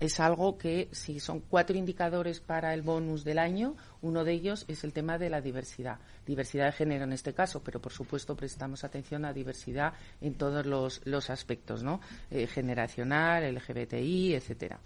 es 0.00 0.18
algo 0.18 0.58
que 0.58 0.88
si 0.92 1.20
son 1.20 1.40
cuatro 1.40 1.76
indicadores 1.76 2.40
para 2.40 2.74
el 2.74 2.82
bonus 2.82 3.22
del 3.22 3.38
año, 3.38 3.76
uno 4.02 4.24
de 4.24 4.32
ellos 4.32 4.64
es 4.68 4.82
el 4.82 4.92
tema 4.92 5.18
de 5.18 5.30
la 5.30 5.40
diversidad. 5.40 6.00
Diversidad 6.26 6.66
de 6.66 6.72
género 6.72 7.04
en 7.04 7.12
este 7.12 7.34
caso, 7.34 7.62
pero 7.62 7.80
por 7.80 7.92
supuesto 7.92 8.36
prestamos 8.36 8.82
atención 8.82 9.24
a 9.26 9.32
diversidad 9.32 9.92
en 10.20 10.34
todos 10.34 10.66
los, 10.66 11.30
aspectos, 11.30 11.82
¿no? 11.82 12.00
Eh, 12.30 12.46
generacional, 12.46 13.54
LGBTI, 13.54 14.34
etcétera. 14.34 14.78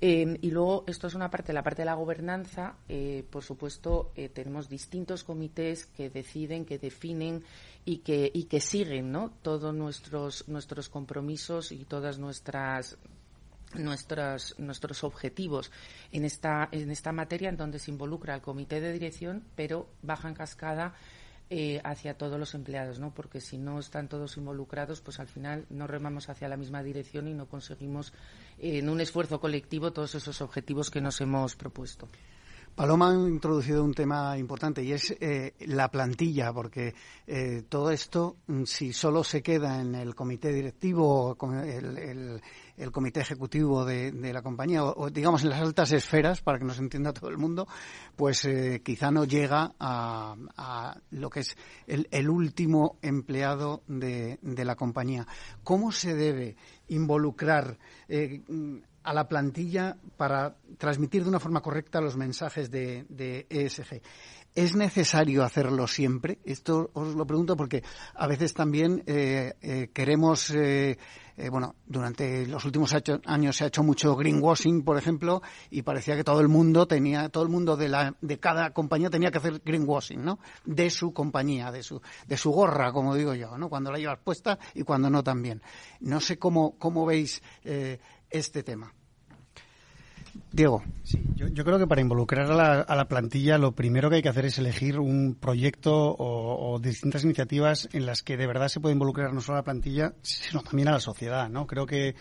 Eh, 0.00 0.38
y 0.40 0.50
luego, 0.50 0.84
esto 0.86 1.06
es 1.06 1.14
una 1.14 1.30
parte, 1.30 1.52
la 1.52 1.62
parte 1.62 1.82
de 1.82 1.86
la 1.86 1.94
gobernanza, 1.94 2.74
eh, 2.88 3.24
por 3.30 3.44
supuesto, 3.44 4.12
tenemos 4.32 4.68
distintos 4.68 5.22
comités 5.22 5.86
que 5.86 6.10
deciden, 6.10 6.64
que 6.64 6.78
definen 6.78 7.44
y 7.84 7.98
que, 7.98 8.30
y 8.32 8.44
que 8.44 8.60
siguen 8.60 9.12
¿no? 9.12 9.30
todos 9.42 9.72
nuestros, 9.74 10.48
nuestros 10.48 10.88
compromisos 10.88 11.70
y 11.70 11.84
todas 11.84 12.18
nuestras 12.18 12.98
nuestros, 13.74 14.54
nuestros 14.58 15.04
objetivos 15.04 15.70
en 16.10 16.24
esta, 16.24 16.68
en 16.72 16.90
esta 16.90 17.12
materia 17.12 17.48
en 17.48 17.56
donde 17.56 17.78
se 17.78 17.90
involucra 17.90 18.34
el 18.34 18.42
comité 18.42 18.80
de 18.80 18.92
dirección, 18.92 19.44
pero 19.54 19.88
baja 20.02 20.28
en 20.28 20.34
cascada 20.34 20.94
eh, 21.50 21.80
hacia 21.84 22.16
todos 22.16 22.38
los 22.38 22.54
empleados, 22.54 22.98
¿no? 22.98 23.12
Porque 23.14 23.40
si 23.40 23.58
no 23.58 23.78
están 23.78 24.08
todos 24.08 24.36
involucrados, 24.36 25.00
pues 25.00 25.20
al 25.20 25.28
final 25.28 25.66
no 25.70 25.86
remamos 25.86 26.28
hacia 26.28 26.48
la 26.48 26.56
misma 26.56 26.82
dirección 26.82 27.28
y 27.28 27.34
no 27.34 27.46
conseguimos 27.46 28.12
eh, 28.58 28.78
en 28.78 28.88
un 28.88 29.00
esfuerzo 29.00 29.40
colectivo 29.40 29.92
todos 29.92 30.14
esos 30.14 30.40
objetivos 30.40 30.90
que 30.90 31.00
nos 31.00 31.20
hemos 31.20 31.56
propuesto. 31.56 32.08
Paloma 32.74 33.10
ha 33.10 33.28
introducido 33.28 33.84
un 33.84 33.92
tema 33.92 34.38
importante 34.38 34.82
y 34.82 34.92
es 34.92 35.14
eh, 35.20 35.52
la 35.66 35.90
plantilla, 35.90 36.54
porque 36.54 36.94
eh, 37.26 37.64
todo 37.68 37.90
esto, 37.90 38.36
mm, 38.46 38.64
si 38.64 38.94
solo 38.94 39.22
se 39.24 39.42
queda 39.42 39.80
en 39.80 39.94
el 39.94 40.14
comité 40.14 40.52
directivo, 40.52 41.36
el, 41.62 41.98
el 41.98 42.42
comité 42.90 43.20
ejecutivo 43.20 43.84
de, 43.84 44.12
la 44.32 44.42
compañía, 44.42 44.82
o, 44.84 45.10
digamos 45.10 45.44
en 45.44 45.50
las 45.50 45.60
altas 45.60 45.92
esferas, 45.92 46.40
para 46.40 46.58
que 46.58 46.64
nos 46.64 46.78
entienda 46.78 47.12
todo 47.12 47.30
el 47.30 47.38
mundo, 47.38 47.68
pues 48.16 48.44
eh, 48.44 48.82
quizá 48.84 49.10
no 49.10 49.24
llega 49.24 49.74
a, 49.78 50.96
lo 51.10 51.30
que 51.30 51.40
es 51.40 51.56
el, 51.86 52.28
último 52.28 52.96
empleado 53.02 53.82
de, 53.86 54.38
la 54.42 54.74
compañía. 54.74 55.26
¿Cómo 55.62 55.92
se 55.92 56.14
debe 56.14 56.56
involucrar 56.88 57.78
eh, 58.08 58.42
a 59.04 59.12
la 59.14 59.28
plantilla 59.28 59.96
para 60.16 60.56
transmitir 60.78 61.22
de 61.22 61.28
una 61.28 61.40
forma 61.40 61.60
correcta 61.60 62.00
los 62.00 62.16
mensajes 62.16 62.70
de 62.70 63.46
ESG? 63.48 64.00
¿Es 64.54 64.76
necesario 64.76 65.44
hacerlo 65.44 65.86
siempre? 65.86 66.38
Esto 66.44 66.90
os 66.92 67.14
lo 67.14 67.26
pregunto 67.26 67.56
porque 67.56 67.82
a 68.14 68.26
veces 68.26 68.52
también 68.52 69.02
eh, 69.06 69.54
eh, 69.62 69.88
queremos, 69.94 70.50
eh, 70.50 70.98
bueno, 71.50 71.74
durante 71.86 72.46
los 72.46 72.62
últimos 72.66 72.94
años 73.24 73.56
se 73.56 73.64
ha 73.64 73.68
hecho 73.68 73.82
mucho 73.82 74.14
greenwashing, 74.14 74.84
por 74.84 74.98
ejemplo, 74.98 75.40
y 75.70 75.80
parecía 75.80 76.16
que 76.16 76.24
todo 76.24 76.40
el 76.40 76.48
mundo 76.48 76.86
tenía, 76.86 77.30
todo 77.30 77.44
el 77.44 77.48
mundo 77.48 77.78
de, 77.78 77.88
la, 77.88 78.14
de 78.20 78.38
cada 78.38 78.74
compañía 78.74 79.08
tenía 79.08 79.30
que 79.30 79.38
hacer 79.38 79.62
greenwashing, 79.64 80.22
¿no? 80.22 80.38
De 80.66 80.90
su 80.90 81.14
compañía, 81.14 81.72
de 81.72 81.82
su, 81.82 82.02
de 82.26 82.36
su 82.36 82.50
gorra, 82.50 82.92
como 82.92 83.14
digo 83.14 83.32
yo, 83.32 83.56
¿no? 83.56 83.70
Cuando 83.70 83.90
la 83.90 83.98
llevas 83.98 84.18
puesta 84.18 84.58
y 84.74 84.82
cuando 84.82 85.08
no 85.08 85.24
también. 85.24 85.62
No 86.00 86.20
sé 86.20 86.38
cómo, 86.38 86.76
cómo 86.78 87.06
veis 87.06 87.42
este 88.28 88.62
tema. 88.62 88.92
Diego. 90.52 90.82
Sí, 91.02 91.18
yo, 91.34 91.64
creo 91.64 91.78
que 91.78 91.86
para 91.86 92.00
involucrar 92.00 92.50
a 92.50 92.94
la, 92.94 93.04
plantilla 93.08 93.58
lo 93.58 93.72
primero 93.72 94.10
que 94.10 94.16
hay 94.16 94.22
que 94.22 94.28
hacer 94.28 94.44
es 94.44 94.58
elegir 94.58 94.98
un 94.98 95.34
proyecto 95.34 96.14
o, 96.18 96.78
distintas 96.78 97.24
iniciativas 97.24 97.88
en 97.92 98.06
las 98.06 98.22
que 98.22 98.36
de 98.36 98.46
verdad 98.46 98.68
se 98.68 98.78
puede 98.78 98.92
involucrar 98.92 99.32
no 99.32 99.40
solo 99.40 99.56
a 99.56 99.60
la 99.60 99.64
plantilla, 99.64 100.14
sino 100.22 100.62
también 100.62 100.88
a 100.88 100.92
la 100.92 101.00
sociedad. 101.00 101.48
¿no? 101.48 101.66
Creo 101.66 101.86
que 101.86 102.14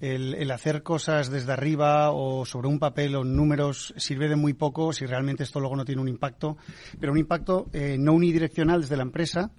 el, 0.00 0.50
hacer 0.50 0.82
cosas 0.82 1.30
desde 1.30 1.52
arriba 1.52 2.10
o 2.12 2.44
sobre 2.44 2.68
un 2.68 2.78
papel 2.78 3.16
o 3.16 3.24
números 3.24 3.94
sirve 3.96 4.28
de 4.28 4.36
muy 4.36 4.52
poco 4.52 4.92
si 4.92 5.06
realmente 5.06 5.42
esto 5.42 5.58
luego 5.58 5.76
no 5.76 5.84
tiene 5.84 6.02
un 6.02 6.08
impacto, 6.08 6.58
pero 7.00 7.12
un 7.12 7.18
impacto 7.18 7.68
eh, 7.72 7.96
no 7.98 8.12
unidireccional 8.12 8.82
desde 8.82 8.96
la 8.96 9.02
empresa, 9.02 9.50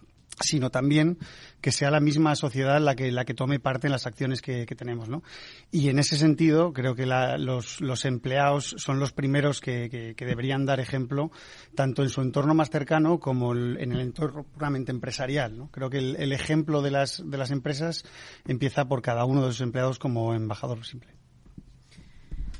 sino 0.42 0.70
también 0.70 1.18
que 1.62 1.72
sea 1.72 1.92
la 1.92 2.00
misma 2.00 2.36
sociedad 2.36 2.80
la 2.80 2.96
que 2.96 3.12
la 3.12 3.26
que 3.26 3.34
tome 3.34 3.60
parte 3.60 3.88
en 3.88 3.92
las 3.92 4.06
acciones 4.06 4.42
que, 4.42 4.66
tenemos, 4.66 5.10
¿no? 5.10 5.24
Y 5.72 5.90
en 5.90 6.00
ese 6.00 6.16
sentido 6.16 6.74
creo 6.74 6.96
que 6.96 7.06
los, 7.06 7.82
los, 7.82 8.06
empleados 8.06 8.76
son 8.78 9.00
los 9.00 9.12
primeros 9.12 9.60
que, 9.60 10.16
deberían 10.18 10.66
dar 10.66 10.80
ejemplo 10.80 11.32
tanto 11.76 12.04
en 12.04 12.10
su 12.10 12.22
entorno 12.22 12.54
más 12.54 12.70
cercano 12.70 13.20
como 13.20 13.54
en 13.54 13.92
el 13.92 14.00
entorno 14.00 14.44
puramente 14.44 14.92
empresarial, 14.92 15.58
¿no? 15.58 15.70
Creo 15.72 15.90
que 15.90 15.98
el, 15.98 16.32
ejemplo 16.32 16.82
de 16.82 16.92
las 16.92 17.22
de 17.26 17.38
las 17.38 17.52
empresas 17.52 18.06
empieza 18.48 18.86
por 18.86 19.02
cada 19.02 19.26
uno 19.26 19.46
de 19.46 19.52
sus 19.52 19.62
empleados 19.62 20.00
como 20.00 20.34
embajador 20.34 20.86
simple. 20.86 21.20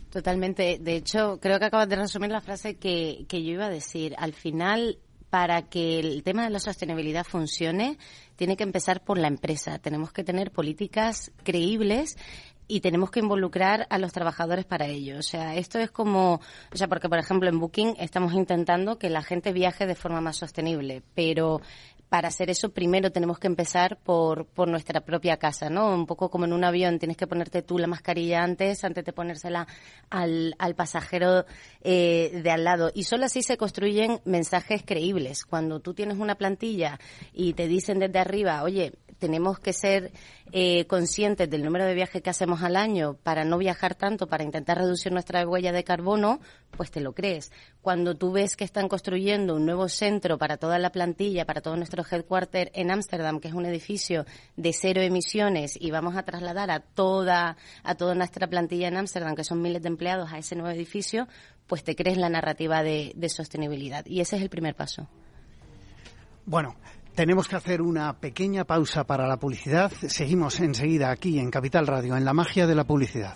Totalmente. 0.10 0.80
De 0.80 0.96
hecho, 0.96 1.40
creo 1.40 1.60
que 1.60 1.66
acabas 1.66 1.88
de 1.88 1.96
resumir 1.96 2.32
la 2.32 2.42
frase 2.42 2.78
que, 2.78 3.26
que 3.28 3.44
yo 3.44 3.52
iba 3.52 3.68
a 3.68 3.70
decir. 3.70 4.16
Al 4.18 4.34
final, 4.34 4.98
para 5.30 5.64
que 5.64 6.00
el 6.00 6.24
tema 6.24 6.44
de 6.44 6.50
la 6.50 6.60
sostenibilidad 6.60 7.24
funcione, 7.24 7.98
tiene 8.36 8.58
que 8.58 8.64
empezar 8.64 9.04
por 9.04 9.18
la 9.18 9.28
empresa. 9.28 9.80
Tenemos 9.80 10.12
que 10.12 10.24
tener 10.24 10.52
políticas 10.52 11.32
creíbles 11.44 12.18
y 12.68 12.82
tenemos 12.82 13.10
que 13.10 13.20
involucrar 13.20 13.88
a 13.90 13.98
los 13.98 14.14
trabajadores 14.14 14.64
para 14.64 14.86
ello. 14.86 15.18
O 15.18 15.24
sea, 15.24 15.56
esto 15.56 15.80
es 15.80 15.92
como, 15.92 16.36
o 16.72 16.78
sea, 16.78 16.88
porque 16.88 17.10
por 17.10 17.18
ejemplo 17.18 17.50
en 17.50 17.60
Booking 17.60 17.96
estamos 18.00 18.34
intentando 18.34 18.98
que 18.98 19.10
la 19.10 19.24
gente 19.24 19.52
viaje 19.52 19.88
de 19.88 19.96
forma 19.96 20.22
más 20.22 20.38
sostenible, 20.38 21.02
pero 21.16 21.62
para 22.10 22.28
hacer 22.30 22.50
eso 22.50 22.72
primero 22.72 23.12
tenemos 23.12 23.38
que 23.38 23.48
empezar 23.48 23.98
por, 24.04 24.46
por 24.48 24.68
nuestra 24.68 25.02
propia 25.02 25.38
casa, 25.38 25.70
¿no? 25.70 25.94
Un 25.94 26.08
poco 26.08 26.30
como 26.30 26.46
en 26.46 26.54
un 26.54 26.64
avión, 26.64 26.98
tienes 26.98 27.18
que 27.18 27.28
ponerte 27.28 27.62
tú 27.62 27.78
la 27.78 27.88
mascarilla 27.88 28.44
antes, 28.44 28.84
antes 28.84 29.06
de 29.06 29.14
ponérsela 29.14 29.68
al, 30.10 30.56
al 30.58 30.76
pasajero 30.76 31.46
eh, 31.82 32.42
de 32.44 32.52
al 32.52 32.64
lado. 32.64 32.92
Y 32.96 33.04
solo 33.04 33.26
así 33.26 33.44
se 33.44 33.58
construyen 33.58 34.22
mensajes 34.26 34.82
creíbles. 34.84 35.46
Cuando 35.46 35.80
tú 35.80 35.94
tienes 35.94 36.18
una 36.18 36.36
plantilla 36.36 37.00
y 37.32 37.54
te 37.54 37.68
dicen 37.68 38.00
desde 38.00 38.20
arriba, 38.20 38.64
oye, 38.64 38.94
tenemos 39.20 39.60
que 39.60 39.74
ser 39.74 40.12
eh, 40.52 40.86
conscientes 40.88 41.50
del 41.50 41.64
número 41.64 41.86
de 41.86 41.94
viajes 41.94 42.24
que 42.24 42.30
hacemos 42.30 42.64
al 42.64 42.76
año 42.76 43.16
para 43.22 43.44
no 43.46 43.58
viajar 43.60 43.94
tanto, 43.94 44.28
para 44.28 44.44
intentar 44.44 44.78
reducir 44.80 45.12
nuestra 45.12 45.48
huella 45.48 45.72
de 45.72 45.84
carbono, 45.84 46.40
pues 46.76 46.90
te 46.90 47.02
lo 47.02 47.14
crees. 47.14 47.52
Cuando 47.82 48.16
tú 48.16 48.32
ves 48.32 48.56
que 48.56 48.64
están 48.64 48.88
construyendo 48.88 49.56
un 49.56 49.66
nuevo 49.66 49.88
centro 49.90 50.38
para 50.38 50.58
toda 50.58 50.80
la 50.80 50.92
plantilla, 50.92 51.46
para 51.46 51.62
todo 51.62 51.76
nuestro 51.76 51.99
headquarter 52.10 52.72
en 52.74 52.92
Ámsterdam, 52.92 53.40
que 53.40 53.48
es 53.48 53.54
un 53.54 53.66
edificio 53.66 54.26
de 54.56 54.74
cero 54.74 55.02
emisiones, 55.02 55.78
y 55.80 55.92
vamos 55.92 56.16
a 56.16 56.24
trasladar 56.24 56.72
a 56.72 56.80
toda, 56.80 57.58
a 57.84 57.96
toda 57.96 58.16
nuestra 58.16 58.48
plantilla 58.48 58.88
en 58.88 58.98
Ámsterdam, 58.98 59.36
que 59.36 59.44
son 59.44 59.62
miles 59.62 59.82
de 59.82 59.90
empleados, 59.90 60.32
a 60.32 60.38
ese 60.38 60.56
nuevo 60.56 60.76
edificio, 60.76 61.28
pues 61.68 61.84
te 61.84 61.96
crees 61.96 62.18
la 62.18 62.30
narrativa 62.30 62.84
de 62.84 63.30
sostenibilidad. 63.30 64.06
Y 64.06 64.22
ese 64.22 64.38
es 64.38 64.42
el 64.42 64.50
primer 64.50 64.76
paso. 64.76 65.08
Bueno, 66.46 66.76
tenemos 67.14 67.48
que 67.48 67.56
hacer 67.58 67.82
una 67.82 68.14
pequeña 68.14 68.64
pausa 68.64 69.04
para 69.04 69.28
la 69.28 69.38
publicidad. 69.38 69.92
Seguimos 69.92 70.60
enseguida 70.62 71.12
aquí 71.12 71.38
en 71.38 71.52
Capital 71.52 71.86
Radio, 71.86 72.16
en 72.16 72.26
la 72.26 72.34
magia 72.34 72.66
de 72.66 72.76
la 72.76 72.86
publicidad. 72.86 73.36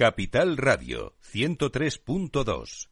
Capital 0.00 0.56
Radio 0.56 1.12
103.2 1.30 2.88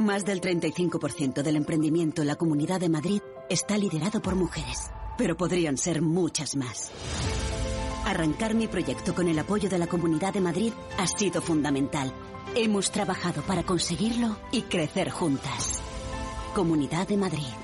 Más 0.00 0.24
del 0.24 0.40
35% 0.40 1.44
del 1.44 1.54
emprendimiento 1.54 2.22
en 2.22 2.26
la 2.26 2.34
Comunidad 2.34 2.80
de 2.80 2.88
Madrid 2.88 3.20
está 3.48 3.78
liderado 3.78 4.20
por 4.20 4.34
mujeres, 4.34 4.90
pero 5.16 5.36
podrían 5.36 5.78
ser 5.78 6.02
muchas 6.02 6.56
más. 6.56 6.90
Arrancar 8.04 8.54
mi 8.54 8.66
proyecto 8.66 9.14
con 9.14 9.28
el 9.28 9.38
apoyo 9.38 9.68
de 9.68 9.78
la 9.78 9.86
Comunidad 9.86 10.34
de 10.34 10.40
Madrid 10.40 10.72
ha 10.98 11.06
sido 11.06 11.40
fundamental. 11.40 12.12
Hemos 12.56 12.90
trabajado 12.90 13.42
para 13.42 13.62
conseguirlo 13.62 14.36
y 14.50 14.62
crecer 14.62 15.08
juntas. 15.08 15.80
Comunidad 16.52 17.06
de 17.06 17.16
Madrid. 17.16 17.63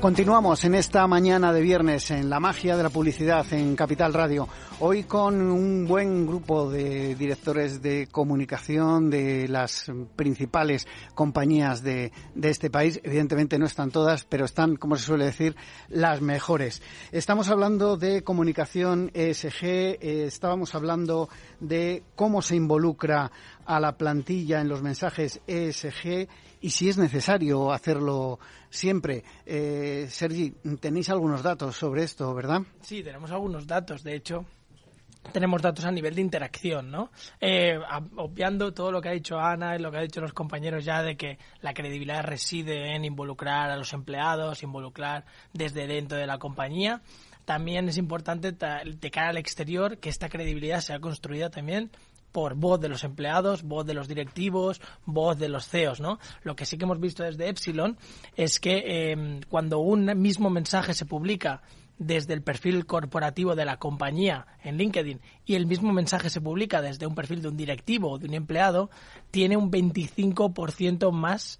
Continuamos 0.00 0.64
en 0.64 0.76
esta 0.76 1.04
mañana 1.08 1.52
de 1.52 1.60
viernes 1.60 2.12
en 2.12 2.30
la 2.30 2.38
magia 2.38 2.76
de 2.76 2.84
la 2.84 2.88
publicidad 2.88 3.44
en 3.52 3.74
Capital 3.74 4.14
Radio. 4.14 4.48
Hoy 4.78 5.02
con 5.02 5.40
un 5.50 5.88
buen 5.88 6.24
grupo 6.24 6.70
de 6.70 7.16
directores 7.16 7.82
de 7.82 8.06
comunicación 8.06 9.10
de 9.10 9.48
las 9.48 9.90
principales 10.14 10.86
compañías 11.16 11.82
de, 11.82 12.12
de, 12.36 12.48
este 12.48 12.70
país. 12.70 13.00
Evidentemente 13.02 13.58
no 13.58 13.66
están 13.66 13.90
todas, 13.90 14.24
pero 14.24 14.44
están, 14.44 14.76
como 14.76 14.94
se 14.94 15.02
suele 15.02 15.24
decir, 15.24 15.56
las 15.88 16.20
mejores. 16.20 16.80
Estamos 17.10 17.48
hablando 17.48 17.96
de 17.96 18.22
comunicación 18.22 19.10
ESG, 19.14 19.64
eh, 19.64 19.98
estábamos 20.28 20.76
hablando 20.76 21.28
de 21.58 22.04
cómo 22.14 22.40
se 22.40 22.54
involucra 22.54 23.32
a 23.68 23.78
la 23.78 23.98
plantilla 23.98 24.62
en 24.62 24.68
los 24.68 24.82
mensajes 24.82 25.42
ESG 25.46 26.26
y 26.62 26.70
si 26.70 26.88
es 26.88 26.96
necesario 26.96 27.70
hacerlo 27.70 28.38
siempre. 28.70 29.22
Eh, 29.44 30.06
Sergi, 30.08 30.54
tenéis 30.80 31.10
algunos 31.10 31.42
datos 31.42 31.76
sobre 31.76 32.02
esto, 32.02 32.34
¿verdad? 32.34 32.62
Sí, 32.80 33.02
tenemos 33.02 33.30
algunos 33.30 33.66
datos. 33.66 34.02
De 34.02 34.16
hecho, 34.16 34.46
tenemos 35.32 35.60
datos 35.60 35.84
a 35.84 35.90
nivel 35.90 36.14
de 36.14 36.22
interacción, 36.22 36.90
¿no? 36.90 37.10
Eh, 37.42 37.78
obviando 38.16 38.72
todo 38.72 38.90
lo 38.90 39.02
que 39.02 39.10
ha 39.10 39.12
dicho 39.12 39.38
Ana 39.38 39.76
y 39.76 39.80
lo 39.80 39.90
que 39.90 39.98
ha 39.98 40.02
dicho 40.02 40.22
los 40.22 40.32
compañeros 40.32 40.86
ya 40.86 41.02
de 41.02 41.18
que 41.18 41.38
la 41.60 41.74
credibilidad 41.74 42.24
reside 42.24 42.96
en 42.96 43.04
involucrar 43.04 43.70
a 43.70 43.76
los 43.76 43.92
empleados, 43.92 44.62
involucrar 44.62 45.26
desde 45.52 45.86
dentro 45.86 46.16
de 46.16 46.26
la 46.26 46.38
compañía. 46.38 47.02
También 47.44 47.88
es 47.88 47.98
importante 47.98 48.52
de 48.52 49.10
cara 49.10 49.28
al 49.28 49.36
exterior 49.36 49.98
que 49.98 50.08
esta 50.08 50.28
credibilidad 50.28 50.80
sea 50.80 51.00
construida 51.00 51.50
también 51.50 51.90
por 52.32 52.54
voz 52.54 52.80
de 52.80 52.88
los 52.88 53.04
empleados, 53.04 53.62
voz 53.62 53.86
de 53.86 53.94
los 53.94 54.08
directivos, 54.08 54.80
voz 55.06 55.38
de 55.38 55.48
los 55.48 55.68
CEOs, 55.68 56.00
¿no? 56.00 56.18
Lo 56.42 56.56
que 56.56 56.66
sí 56.66 56.78
que 56.78 56.84
hemos 56.84 57.00
visto 57.00 57.22
desde 57.22 57.48
Epsilon 57.48 57.96
es 58.36 58.60
que 58.60 58.82
eh, 58.86 59.40
cuando 59.48 59.78
un 59.78 60.06
mismo 60.20 60.50
mensaje 60.50 60.94
se 60.94 61.06
publica 61.06 61.62
desde 61.98 62.34
el 62.34 62.42
perfil 62.42 62.86
corporativo 62.86 63.56
de 63.56 63.64
la 63.64 63.78
compañía 63.78 64.46
en 64.62 64.76
LinkedIn 64.76 65.20
y 65.44 65.56
el 65.56 65.66
mismo 65.66 65.92
mensaje 65.92 66.30
se 66.30 66.40
publica 66.40 66.80
desde 66.80 67.06
un 67.06 67.14
perfil 67.14 67.42
de 67.42 67.48
un 67.48 67.56
directivo 67.56 68.12
o 68.12 68.18
de 68.18 68.28
un 68.28 68.34
empleado, 68.34 68.88
tiene 69.30 69.56
un 69.56 69.70
25% 69.70 71.10
más 71.10 71.58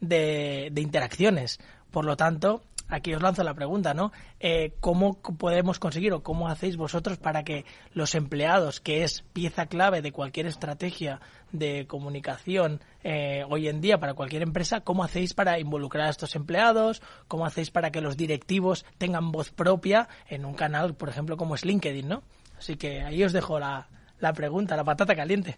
de 0.00 0.72
interacciones. 0.76 1.58
Por 1.90 2.04
lo 2.04 2.16
tanto, 2.16 2.62
aquí 2.90 3.14
os 3.14 3.22
lanzo 3.22 3.42
la 3.44 3.54
pregunta, 3.54 3.94
¿no? 3.94 4.12
Eh, 4.38 4.74
¿Cómo 4.80 5.20
podemos 5.20 5.78
conseguir 5.78 6.12
o 6.12 6.22
cómo 6.22 6.48
hacéis 6.48 6.76
vosotros 6.76 7.18
para 7.18 7.44
que 7.44 7.64
los 7.92 8.14
empleados, 8.14 8.80
que 8.80 9.04
es 9.04 9.22
pieza 9.32 9.66
clave 9.66 10.02
de 10.02 10.12
cualquier 10.12 10.46
estrategia 10.46 11.20
de 11.52 11.86
comunicación 11.86 12.80
eh, 13.02 13.44
hoy 13.48 13.68
en 13.68 13.80
día 13.80 13.98
para 13.98 14.14
cualquier 14.14 14.42
empresa, 14.42 14.80
cómo 14.80 15.04
hacéis 15.04 15.34
para 15.34 15.58
involucrar 15.58 16.08
a 16.08 16.10
estos 16.10 16.34
empleados? 16.34 17.02
¿Cómo 17.28 17.46
hacéis 17.46 17.70
para 17.70 17.90
que 17.90 18.00
los 18.00 18.16
directivos 18.16 18.84
tengan 18.98 19.32
voz 19.32 19.50
propia 19.50 20.08
en 20.28 20.44
un 20.44 20.54
canal, 20.54 20.94
por 20.94 21.08
ejemplo, 21.08 21.36
como 21.36 21.54
es 21.54 21.64
LinkedIn, 21.64 22.08
¿no? 22.08 22.22
Así 22.58 22.76
que 22.76 23.02
ahí 23.02 23.24
os 23.24 23.32
dejo 23.32 23.58
la, 23.58 23.88
la 24.18 24.32
pregunta, 24.32 24.76
la 24.76 24.84
patata 24.84 25.14
caliente. 25.14 25.56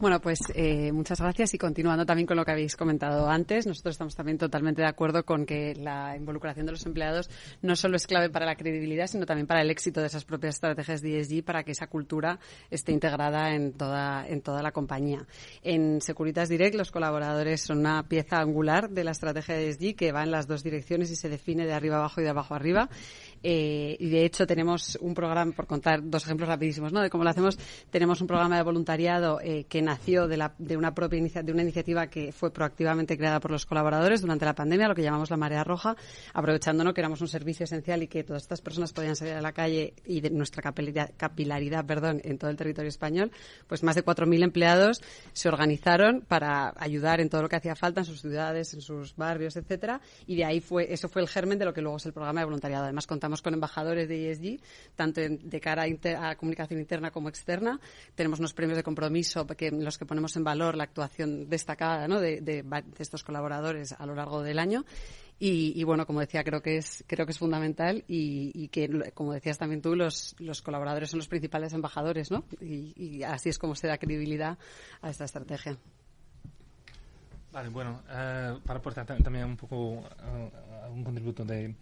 Bueno, 0.00 0.18
pues 0.18 0.40
eh, 0.54 0.92
muchas 0.92 1.20
gracias 1.20 1.52
y 1.52 1.58
continuando 1.58 2.06
también 2.06 2.26
con 2.26 2.34
lo 2.34 2.42
que 2.46 2.52
habéis 2.52 2.74
comentado 2.74 3.28
antes, 3.28 3.66
nosotros 3.66 3.92
estamos 3.92 4.16
también 4.16 4.38
totalmente 4.38 4.80
de 4.80 4.88
acuerdo 4.88 5.26
con 5.26 5.44
que 5.44 5.74
la 5.74 6.16
involucración 6.16 6.64
de 6.64 6.72
los 6.72 6.86
empleados 6.86 7.28
no 7.60 7.76
solo 7.76 7.96
es 7.96 8.06
clave 8.06 8.30
para 8.30 8.46
la 8.46 8.56
credibilidad, 8.56 9.08
sino 9.08 9.26
también 9.26 9.46
para 9.46 9.60
el 9.60 9.68
éxito 9.68 10.00
de 10.00 10.06
esas 10.06 10.24
propias 10.24 10.54
estrategias 10.54 11.02
de 11.02 11.20
ESG 11.20 11.44
para 11.44 11.64
que 11.64 11.72
esa 11.72 11.86
cultura 11.86 12.38
esté 12.70 12.92
integrada 12.92 13.54
en 13.54 13.74
toda, 13.74 14.26
en 14.26 14.40
toda 14.40 14.62
la 14.62 14.72
compañía. 14.72 15.26
En 15.62 16.00
Securitas 16.00 16.48
Direct 16.48 16.76
los 16.76 16.90
colaboradores 16.90 17.60
son 17.60 17.80
una 17.80 18.02
pieza 18.04 18.40
angular 18.40 18.88
de 18.88 19.04
la 19.04 19.10
estrategia 19.10 19.54
de 19.54 19.68
ESG 19.68 19.96
que 19.96 20.12
va 20.12 20.22
en 20.22 20.30
las 20.30 20.46
dos 20.46 20.62
direcciones 20.62 21.10
y 21.10 21.16
se 21.16 21.28
define 21.28 21.66
de 21.66 21.74
arriba 21.74 21.98
abajo 21.98 22.22
y 22.22 22.24
de 22.24 22.30
abajo 22.30 22.54
arriba. 22.54 22.88
Eh, 23.42 23.96
y 23.98 24.08
de 24.10 24.24
hecho 24.24 24.46
tenemos 24.46 24.98
un 25.00 25.14
programa, 25.14 25.52
por 25.52 25.66
contar 25.66 26.00
dos 26.02 26.24
ejemplos 26.24 26.48
rapidísimos, 26.48 26.92
¿no? 26.92 27.00
De 27.00 27.10
cómo 27.10 27.24
lo 27.24 27.30
hacemos, 27.30 27.58
tenemos 27.90 28.20
un 28.20 28.26
programa 28.26 28.56
de 28.56 28.62
voluntariado 28.62 29.40
eh, 29.42 29.64
que 29.68 29.82
nació 29.82 30.28
de, 30.28 30.36
la, 30.36 30.54
de 30.58 30.76
una 30.76 30.94
propia 30.94 31.20
de 31.20 31.52
una 31.52 31.62
iniciativa 31.62 32.06
que 32.06 32.32
fue 32.32 32.52
proactivamente 32.52 33.16
creada 33.16 33.40
por 33.40 33.50
los 33.50 33.66
colaboradores 33.66 34.20
durante 34.20 34.44
la 34.44 34.54
pandemia, 34.54 34.88
lo 34.88 34.94
que 34.94 35.02
llamamos 35.02 35.30
la 35.30 35.36
marea 35.36 35.64
roja, 35.64 35.96
aprovechándonos 36.34 36.94
que 36.94 37.00
éramos 37.00 37.20
un 37.20 37.28
servicio 37.28 37.64
esencial 37.64 38.02
y 38.02 38.08
que 38.08 38.24
todas 38.24 38.42
estas 38.42 38.60
personas 38.60 38.92
podían 38.92 39.16
salir 39.16 39.34
a 39.34 39.40
la 39.40 39.52
calle 39.52 39.94
y 40.04 40.20
de 40.20 40.30
nuestra 40.30 40.62
capilaridad, 40.62 41.84
perdón, 41.84 42.20
en 42.24 42.38
todo 42.38 42.50
el 42.50 42.56
territorio 42.56 42.88
español, 42.88 43.30
pues 43.66 43.82
más 43.82 43.96
de 43.96 44.04
4.000 44.04 44.44
empleados 44.44 45.00
se 45.32 45.48
organizaron 45.48 46.22
para 46.26 46.72
ayudar 46.76 47.20
en 47.20 47.28
todo 47.28 47.42
lo 47.42 47.48
que 47.48 47.56
hacía 47.56 47.74
falta 47.74 48.00
en 48.00 48.06
sus 48.06 48.20
ciudades, 48.20 48.74
en 48.74 48.80
sus 48.80 49.16
barrios, 49.16 49.56
etcétera, 49.56 50.00
y 50.26 50.36
de 50.36 50.44
ahí 50.44 50.60
fue, 50.60 50.92
eso 50.92 51.08
fue 51.08 51.22
el 51.22 51.28
germen 51.28 51.58
de 51.58 51.64
lo 51.64 51.72
que 51.72 51.82
luego 51.82 51.96
es 51.96 52.06
el 52.06 52.12
programa 52.12 52.40
de 52.40 52.44
voluntariado. 52.46 52.84
Además 52.84 53.06
con 53.40 53.54
embajadores 53.54 54.08
de 54.08 54.30
ESG, 54.30 54.60
tanto 54.96 55.20
de 55.20 55.60
cara 55.60 55.84
a, 55.84 56.34
comunicación 56.34 56.80
interna 56.80 57.10
como 57.10 57.28
externa. 57.28 57.78
Tenemos 58.16 58.40
unos 58.40 58.52
premios 58.52 58.76
de 58.76 58.82
compromiso 58.82 59.46
que, 59.46 59.68
en 59.68 59.84
los 59.84 59.96
que 59.96 60.06
ponemos 60.06 60.36
en 60.36 60.44
valor 60.44 60.76
la 60.76 60.84
actuación 60.84 61.48
destacada 61.48 62.08
de, 62.08 62.64
estos 62.98 63.22
colaboradores 63.22 63.92
a 63.92 64.04
lo 64.06 64.14
largo 64.14 64.42
del 64.42 64.58
año. 64.58 64.84
Y, 65.42 65.82
bueno, 65.84 66.06
como 66.06 66.20
decía, 66.20 66.44
creo 66.44 66.60
que 66.60 66.76
es, 66.76 67.02
creo 67.06 67.24
que 67.24 67.32
es 67.32 67.38
fundamental 67.38 68.04
y, 68.06 68.68
que, 68.68 69.10
como 69.14 69.32
decías 69.32 69.56
también 69.56 69.80
tú, 69.80 69.96
los, 69.96 70.36
los 70.38 70.60
colaboradores 70.60 71.08
son 71.08 71.18
los 71.18 71.28
principales 71.28 71.72
embajadores, 71.72 72.30
¿no? 72.30 72.44
Y, 72.60 73.22
así 73.22 73.48
es 73.48 73.58
como 73.58 73.74
se 73.74 73.86
da 73.86 73.96
credibilidad 73.96 74.58
a 75.00 75.08
esta 75.08 75.24
estrategia. 75.24 75.78
Vale, 77.52 77.68
bueno, 77.70 78.02
eh, 78.10 78.58
para 78.66 78.78
aportar 78.80 79.06
también 79.06 79.46
un 79.46 79.56
poco 79.56 80.04
un 80.90 81.04
contributo 81.04 81.42
de, 81.44 81.74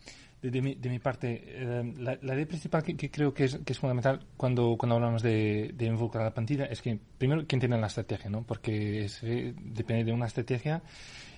de, 0.43 0.63
mi, 0.63 0.75
de 0.75 0.89
mi, 0.89 0.99
parte, 0.99 1.43
eh, 1.47 1.95
la, 1.99 2.35
idea 2.35 2.47
principal 2.47 2.83
que, 2.83 3.11
creo 3.11 3.35
que 3.35 3.45
es, 3.45 3.59
que 3.65 3.73
es 3.73 3.79
fundamental 3.79 4.25
cuando, 4.37 4.77
cuando 4.79 4.97
hablamos 4.97 5.23
de, 5.23 5.75
involucrar 5.81 6.23
a 6.23 6.27
la 6.27 6.35
plantilla 6.35 6.67
es 6.67 6.81
que, 6.81 6.99
primero, 7.19 7.47
que 7.47 7.57
entiendan 7.57 7.81
la 7.81 7.89
estrategia, 7.89 8.31
¿no? 8.31 8.43
Porque 8.43 9.07
eh, 9.23 9.55
depende 9.57 10.05
de 10.05 10.13
una 10.13 10.27
estrategia 10.27 10.83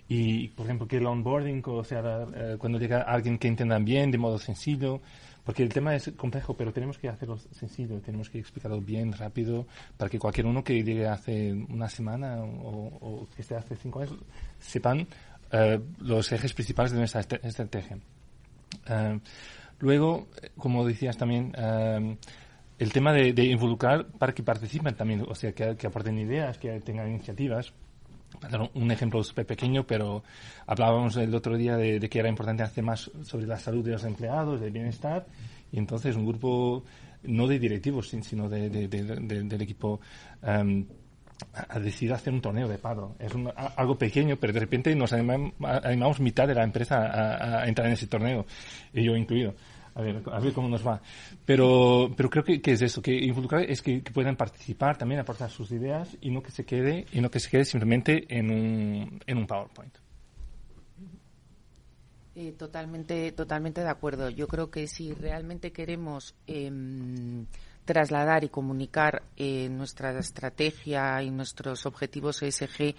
y, 0.07 0.49
por 0.49 0.67
ejemplo, 0.67 0.87
que 0.87 0.99
el 0.99 1.07
onboarding, 1.07 1.63
o 1.67 1.85
sea, 1.85 2.27
eh, 2.35 2.57
cuando 2.59 2.79
llega 2.79 3.03
alguien 3.03 3.39
que 3.39 3.49
entienda 3.49 3.79
bien, 3.79 4.11
de 4.11 4.19
modo 4.19 4.39
sencillo, 4.39 5.01
porque 5.45 5.63
el 5.63 5.71
tema 5.71 5.95
es 5.95 6.11
complejo, 6.17 6.55
pero 6.55 6.73
tenemos 6.73 6.99
que 6.99 7.09
hacerlo 7.09 7.39
sencillo, 7.39 8.01
tenemos 8.01 8.29
que 8.29 8.39
explicarlo 8.39 8.81
bien, 8.83 9.13
rápido, 9.13 9.67
para 9.97 10.11
que 10.11 10.19
cualquier 10.19 10.47
uno 10.47 10.63
que 10.63 10.83
llegue 10.83 11.09
hace 11.09 11.53
una 11.53 11.89
semana 11.89 12.43
o, 12.43 12.87
o 13.01 13.29
que 13.35 13.41
esté 13.41 13.55
hace 13.55 13.77
cinco 13.77 14.01
años 14.01 14.17
sepan 14.59 15.07
los 15.99 16.31
ejes 16.31 16.55
principales 16.55 16.93
de 16.93 16.99
nuestra 16.99 17.23
estrategia. 17.23 17.99
Eh, 18.89 19.19
luego, 19.81 20.29
como 20.57 20.87
decías 20.87 21.17
también, 21.17 21.53
eh, 21.57 22.17
el 22.79 22.93
tema 22.93 23.13
de, 23.13 23.45
involucrar 23.45 24.07
para 24.07 24.33
que 24.33 24.43
participen 24.43 24.95
también, 24.95 25.25
o 25.29 25.35
sea, 25.35 25.53
que, 25.53 25.87
aporten 25.87 26.19
ideas, 26.19 26.59
que 26.59 26.81
tengan 26.81 27.11
iniciativas. 27.11 27.73
Un 28.75 28.91
ejemplo 28.91 29.23
súper 29.25 29.45
pequeño, 29.45 29.85
pero 29.87 30.23
hablábamos 30.67 31.17
el 31.17 31.35
otro 31.35 31.57
día 31.57 31.77
de, 31.77 32.01
que 32.09 32.19
era 32.19 32.29
importante 32.29 32.63
hacer 32.63 32.85
más 32.85 33.11
sobre 33.23 33.47
la 33.47 33.59
salud 33.59 33.85
de 33.85 33.91
los 33.91 34.05
empleados, 34.05 34.61
del 34.61 34.71
bienestar, 34.71 35.27
y 35.73 35.79
entonces 35.79 36.17
un 36.17 36.25
grupo 36.25 36.85
no 37.25 37.47
de 37.47 37.59
directivos, 37.59 38.09
sino 38.09 38.49
del 38.49 39.61
equipo 39.61 40.01
um, 40.43 40.87
a 41.53 41.79
decidir 41.79 42.13
hacer 42.13 42.33
un 42.33 42.41
torneo 42.41 42.69
de 42.69 42.79
pado. 42.79 43.15
Es 43.19 43.33
algo 43.77 43.97
pequeño, 43.97 44.37
pero 44.37 44.53
de 44.53 44.61
repente 44.61 44.95
nos 44.95 45.13
animamos, 45.13 46.21
mitad 46.21 46.47
de 46.47 46.55
la 46.55 46.65
empresa 46.65 47.61
a, 47.61 47.67
entrar 47.67 47.87
en 47.87 47.95
ese 47.95 48.07
torneo, 48.07 48.47
y 48.93 49.05
yo 49.05 49.17
incluido. 49.17 49.55
A 49.95 50.03
ver, 50.03 50.23
a 50.31 50.39
ver 50.39 50.53
cómo 50.53 50.69
nos 50.69 50.87
va. 50.87 51.01
Pero, 51.45 52.11
pero 52.17 52.31
creo 52.31 52.45
que, 52.45 52.61
es 52.65 52.83
eso, 52.83 53.03
que 53.03 53.13
involucrar 53.13 53.63
es 53.63 53.83
que, 53.83 54.01
puedan 54.01 54.37
participar, 54.37 54.97
también 54.97 55.21
aportar 55.21 55.51
sus 55.51 55.71
ideas 55.73 56.17
y 56.21 56.31
no 56.31 56.43
que 56.43 56.53
se 56.53 56.65
quede, 56.65 57.07
y 57.13 57.21
no 57.21 57.31
que 57.31 57.41
se 57.41 57.51
quede 57.51 57.65
simplemente 57.65 58.25
en 58.29 58.51
un, 58.51 59.21
en 59.27 59.39
un 59.39 59.47
PowerPoint. 59.47 59.95
Eh, 62.37 62.53
totalmente, 62.53 63.33
totalmente 63.33 63.81
de 63.81 63.89
acuerdo. 63.89 64.31
Yo 64.31 64.47
creo 64.47 64.71
que 64.71 64.87
si 64.87 65.13
realmente 65.13 65.73
queremos 65.73 66.35
eh, 66.47 66.71
trasladar 67.91 68.45
y 68.45 68.51
comunicar 68.51 69.25
eh, 69.37 69.69
nuestra 69.69 70.17
estrategia 70.17 71.21
y 71.25 71.31
nuestros 71.33 71.87
objetivos 71.87 72.41
ESG 72.41 72.95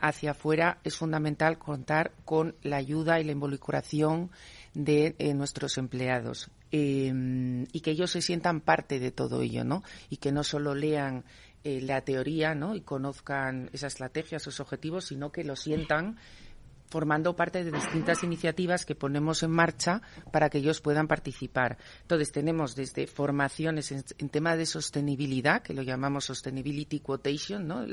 hacia 0.00 0.32
afuera, 0.32 0.78
es 0.82 0.96
fundamental 0.96 1.56
contar 1.56 2.10
con 2.24 2.56
la 2.64 2.78
ayuda 2.78 3.20
y 3.20 3.24
la 3.24 3.30
involucración 3.30 4.32
de 4.74 5.14
eh, 5.20 5.34
nuestros 5.34 5.78
empleados 5.78 6.50
em, 6.72 7.66
y 7.72 7.78
que 7.80 7.92
ellos 7.92 8.10
se 8.10 8.20
sientan 8.20 8.60
parte 8.60 8.98
de 8.98 9.12
todo 9.12 9.40
ello, 9.40 9.62
¿no? 9.62 9.84
Y 10.10 10.16
que 10.16 10.32
no 10.32 10.42
solo 10.42 10.74
lean 10.74 11.24
eh, 11.62 11.80
la 11.80 12.00
teoría, 12.00 12.56
¿no? 12.56 12.74
Y 12.74 12.80
conozcan 12.80 13.70
esa 13.72 13.86
estrategia, 13.86 14.38
esos 14.38 14.58
objetivos, 14.58 15.04
sino 15.04 15.30
que 15.30 15.44
lo 15.44 15.54
sientan 15.54 16.16
formando 16.88 17.36
parte 17.36 17.64
de 17.64 17.70
distintas 17.70 18.22
iniciativas 18.22 18.84
que 18.84 18.94
ponemos 18.94 19.42
en 19.42 19.50
marcha 19.50 20.02
para 20.32 20.48
que 20.48 20.58
ellos 20.58 20.80
puedan 20.80 21.06
participar. 21.06 21.78
Entonces, 22.02 22.32
tenemos 22.32 22.74
desde 22.74 23.06
formaciones 23.06 23.92
en, 23.92 24.28
tema 24.28 24.56
de 24.56 24.66
sostenibilidad, 24.66 25.62
que 25.62 25.74
lo 25.74 25.82
llamamos 25.82 26.26
Sustainability 26.26 27.00
Quotation, 27.00 27.66
¿no? 27.66 27.84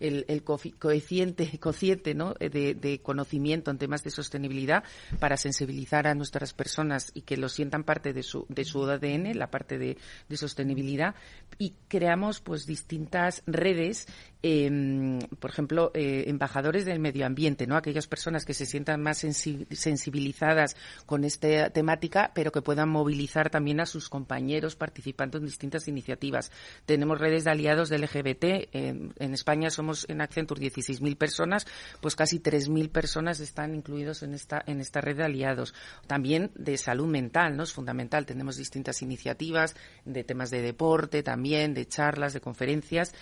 el, 0.00 0.44
coeficiente, 0.44 1.58
cociente 1.60 2.14
¿no? 2.14 2.34
de, 2.34 3.00
conocimiento 3.02 3.70
en 3.70 3.78
temas 3.78 4.02
de 4.02 4.10
sostenibilidad 4.10 4.84
para 5.18 5.36
sensibilizar 5.36 6.06
a 6.06 6.14
nuestras 6.14 6.52
personas 6.52 7.10
y 7.14 7.22
que 7.22 7.36
lo 7.36 7.48
sientan 7.48 7.84
parte 7.84 8.12
de 8.12 8.22
su, 8.22 8.46
de 8.48 8.64
su 8.64 8.82
ADN, 8.84 9.36
la 9.38 9.50
parte 9.50 9.78
de, 9.78 9.96
de 10.28 10.36
sostenibilidad. 10.36 11.14
Y 11.58 11.74
creamos 11.88 12.40
pues 12.40 12.66
distintas 12.66 13.42
redes 13.46 14.06
Em, 14.46 15.20
por 15.40 15.50
ejemplo, 15.50 15.90
eh, 15.94 16.24
embajadores 16.26 16.84
del 16.84 16.98
medio 16.98 17.24
ambiente, 17.24 17.66
¿no? 17.66 17.78
Aquellas 17.78 18.06
personas 18.06 18.44
que 18.44 18.52
se 18.52 18.66
sientan 18.66 19.00
más 19.00 19.16
sensibilizadas 19.16 20.76
con 21.06 21.24
esta 21.24 21.70
temática, 21.70 22.30
pero 22.34 22.52
que 22.52 22.60
puedan 22.60 22.90
movilizar 22.90 23.48
también 23.48 23.80
a 23.80 23.86
sus 23.86 24.10
compañeros 24.10 24.76
participando 24.76 25.38
en 25.38 25.46
distintas 25.46 25.88
iniciativas. 25.88 26.52
Tenemos 26.84 27.18
redes 27.18 27.44
de 27.44 27.52
aliados 27.52 27.88
del 27.88 28.02
LGBT. 28.02 28.68
En, 28.72 29.14
España 29.32 29.70
somos 29.70 30.04
en 30.10 30.20
Accenture 30.20 30.60
16.000 30.60 31.16
personas, 31.16 31.66
pues 32.02 32.14
casi 32.14 32.38
3.000 32.38 32.90
personas 32.90 33.40
están 33.40 33.74
incluidos 33.74 34.22
en 34.22 34.34
esta, 34.34 34.62
en 34.66 34.82
esta 34.82 35.00
red 35.00 35.16
de 35.16 35.24
aliados. 35.24 35.72
También 36.06 36.50
de 36.54 36.76
salud 36.76 37.06
mental, 37.06 37.56
¿no? 37.56 37.62
Es 37.62 37.72
fundamental. 37.72 38.26
Tenemos 38.26 38.58
distintas 38.58 39.00
iniciativas 39.00 39.74
de 40.04 40.22
temas 40.22 40.50
de 40.50 40.60
deporte 40.60 41.22
también, 41.22 41.72
de 41.72 41.88
charlas, 41.88 42.34
de 42.34 42.42
conferencias 42.42 43.14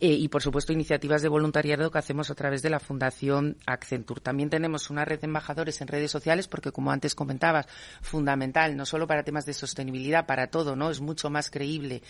eh, 0.00 0.12
y, 0.12 0.28
por 0.28 0.42
supuesto, 0.42 0.72
iniciativas 0.72 1.22
de 1.22 1.28
voluntariado 1.28 1.90
que 1.90 1.98
hacemos 1.98 2.30
a 2.30 2.36
través 2.36 2.62
de 2.62 2.70
la 2.70 2.78
Fundación 2.78 3.56
Accenture. 3.66 4.20
También 4.20 4.48
tenemos 4.48 4.90
una 4.90 5.04
red 5.04 5.18
de 5.18 5.26
embajadores 5.26 5.80
en 5.80 5.88
redes 5.88 6.12
sociales 6.12 6.46
porque, 6.46 6.70
como 6.70 6.92
antes 6.92 7.16
comentabas, 7.16 7.66
fundamental, 8.00 8.76
no 8.76 8.86
solo 8.86 9.08
para 9.08 9.24
temas 9.24 9.44
de 9.44 9.54
sostenibilidad, 9.54 10.24
para 10.24 10.48
todo, 10.48 10.76
¿no? 10.76 10.90
Es 10.90 11.00
mucho 11.00 11.30
más 11.30 11.50
creíble 11.50 12.02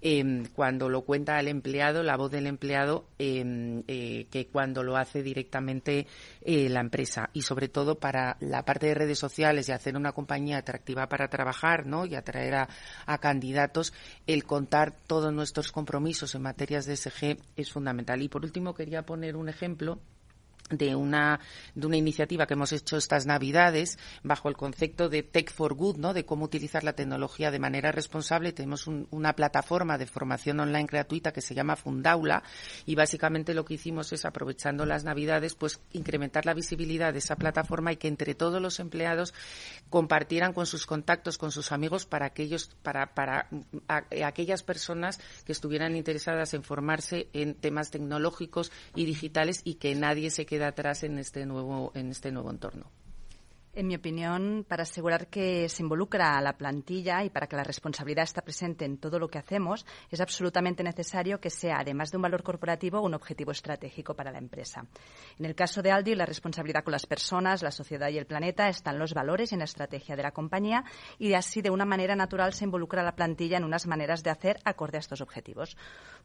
em, 0.00 0.46
cuando 0.46 0.88
lo 0.88 1.02
cuenta 1.02 1.38
el 1.38 1.46
empleado, 1.46 2.02
la 2.02 2.16
voz 2.16 2.32
del 2.32 2.48
empleado, 2.48 3.06
em, 3.18 3.84
eh, 3.86 4.26
que 4.30 4.48
cuando 4.48 4.82
lo 4.82 4.96
hace 4.96 5.22
directamente 5.22 6.08
eh, 6.42 6.68
la 6.68 6.80
empresa. 6.80 7.30
Y 7.32 7.42
sobre 7.42 7.68
todo 7.68 8.00
para 8.00 8.36
la 8.40 8.64
parte 8.64 8.86
de 8.88 8.94
redes 8.94 9.20
sociales 9.20 9.68
y 9.68 9.72
hacer 9.72 9.96
una 9.96 10.10
compañía 10.10 10.58
atractiva 10.58 11.08
para 11.08 11.28
trabajar, 11.28 11.86
¿no? 11.86 12.06
Y 12.06 12.16
atraer 12.16 12.54
a, 12.56 12.68
a 13.06 13.18
candidatos, 13.18 13.92
el 14.26 14.44
contar 14.44 14.96
todos 15.06 15.32
nuestros 15.32 15.70
compromisos 15.70 16.34
en 16.34 16.42
materias 16.42 16.86
de 16.86 16.96
SG 16.96 17.35
es 17.56 17.72
fundamental. 17.72 18.22
Y 18.22 18.28
por 18.28 18.44
último 18.44 18.74
quería 18.74 19.04
poner 19.04 19.36
un 19.36 19.48
ejemplo 19.48 19.98
de 20.70 20.94
una, 20.94 21.40
de 21.74 21.86
una 21.86 21.96
iniciativa 21.96 22.46
que 22.46 22.54
hemos 22.54 22.72
hecho 22.72 22.96
estas 22.96 23.26
Navidades 23.26 23.98
bajo 24.22 24.48
el 24.48 24.56
concepto 24.56 25.08
de 25.08 25.22
Tech 25.22 25.52
for 25.52 25.74
Good, 25.74 25.96
¿no? 25.96 26.14
De 26.14 26.24
cómo 26.24 26.44
utilizar 26.44 26.84
la 26.84 26.94
tecnología 26.94 27.50
de 27.50 27.58
manera 27.58 27.92
responsable. 27.92 28.52
Tenemos 28.52 28.86
una 28.86 29.34
plataforma 29.34 29.98
de 29.98 30.06
formación 30.06 30.60
online 30.60 30.86
gratuita 30.86 31.32
que 31.32 31.40
se 31.40 31.54
llama 31.54 31.76
Fundaula 31.76 32.42
y 32.84 32.94
básicamente 32.94 33.54
lo 33.54 33.64
que 33.64 33.74
hicimos 33.74 34.12
es 34.12 34.24
aprovechando 34.24 34.86
las 34.86 35.04
Navidades, 35.04 35.54
pues 35.54 35.80
incrementar 35.92 36.46
la 36.46 36.54
visibilidad 36.54 37.12
de 37.12 37.20
esa 37.20 37.36
plataforma 37.36 37.92
y 37.92 37.96
que 37.96 38.08
entre 38.08 38.34
todos 38.34 38.60
los 38.60 38.80
empleados 38.80 39.34
compartieran 39.90 40.52
con 40.52 40.66
sus 40.66 40.86
contactos, 40.86 41.38
con 41.38 41.52
sus 41.52 41.72
amigos 41.72 42.06
para 42.06 42.26
aquellos, 42.26 42.70
para, 42.82 43.14
para 43.14 43.48
aquellas 44.24 44.62
personas 44.62 45.20
que 45.44 45.52
estuvieran 45.52 45.96
interesadas 45.96 46.54
en 46.54 46.62
formarse 46.62 47.28
en 47.32 47.54
temas 47.54 47.90
tecnológicos 47.90 48.72
y 48.94 49.04
digitales 49.04 49.60
y 49.64 49.74
que 49.74 49.94
nadie 49.94 50.30
se 50.30 50.46
quede 50.46 50.55
queda 50.56 50.68
atrás 50.68 51.02
en 51.02 51.18
este 51.18 51.44
nuevo, 51.44 51.92
en 51.94 52.10
este 52.10 52.32
nuevo 52.32 52.50
entorno. 52.50 52.90
En 53.78 53.88
mi 53.88 53.94
opinión, 53.94 54.64
para 54.66 54.84
asegurar 54.84 55.26
que 55.26 55.68
se 55.68 55.82
involucra 55.82 56.38
a 56.38 56.40
la 56.40 56.56
plantilla 56.56 57.22
y 57.24 57.28
para 57.28 57.46
que 57.46 57.56
la 57.56 57.62
responsabilidad 57.62 58.24
esté 58.24 58.40
presente 58.40 58.86
en 58.86 58.96
todo 58.96 59.18
lo 59.18 59.28
que 59.28 59.36
hacemos, 59.36 59.84
es 60.10 60.18
absolutamente 60.18 60.82
necesario 60.82 61.38
que 61.42 61.50
sea, 61.50 61.80
además 61.80 62.10
de 62.10 62.16
un 62.16 62.22
valor 62.22 62.42
corporativo, 62.42 63.02
un 63.02 63.12
objetivo 63.12 63.52
estratégico 63.52 64.14
para 64.14 64.32
la 64.32 64.38
empresa. 64.38 64.86
En 65.38 65.44
el 65.44 65.54
caso 65.54 65.82
de 65.82 65.90
Aldi, 65.90 66.14
la 66.14 66.24
responsabilidad 66.24 66.84
con 66.84 66.92
las 66.92 67.04
personas, 67.04 67.62
la 67.62 67.70
sociedad 67.70 68.08
y 68.08 68.16
el 68.16 68.24
planeta 68.24 68.66
están 68.70 68.98
los 68.98 69.12
valores 69.12 69.52
y 69.52 69.56
en 69.56 69.58
la 69.58 69.66
estrategia 69.66 70.16
de 70.16 70.22
la 70.22 70.30
compañía 70.30 70.82
y 71.18 71.34
así, 71.34 71.60
de 71.60 71.68
una 71.68 71.84
manera 71.84 72.16
natural, 72.16 72.54
se 72.54 72.64
involucra 72.64 73.02
a 73.02 73.04
la 73.04 73.14
plantilla 73.14 73.58
en 73.58 73.64
unas 73.64 73.86
maneras 73.86 74.22
de 74.22 74.30
hacer 74.30 74.58
acorde 74.64 74.96
a 74.96 75.00
estos 75.00 75.20
objetivos. 75.20 75.76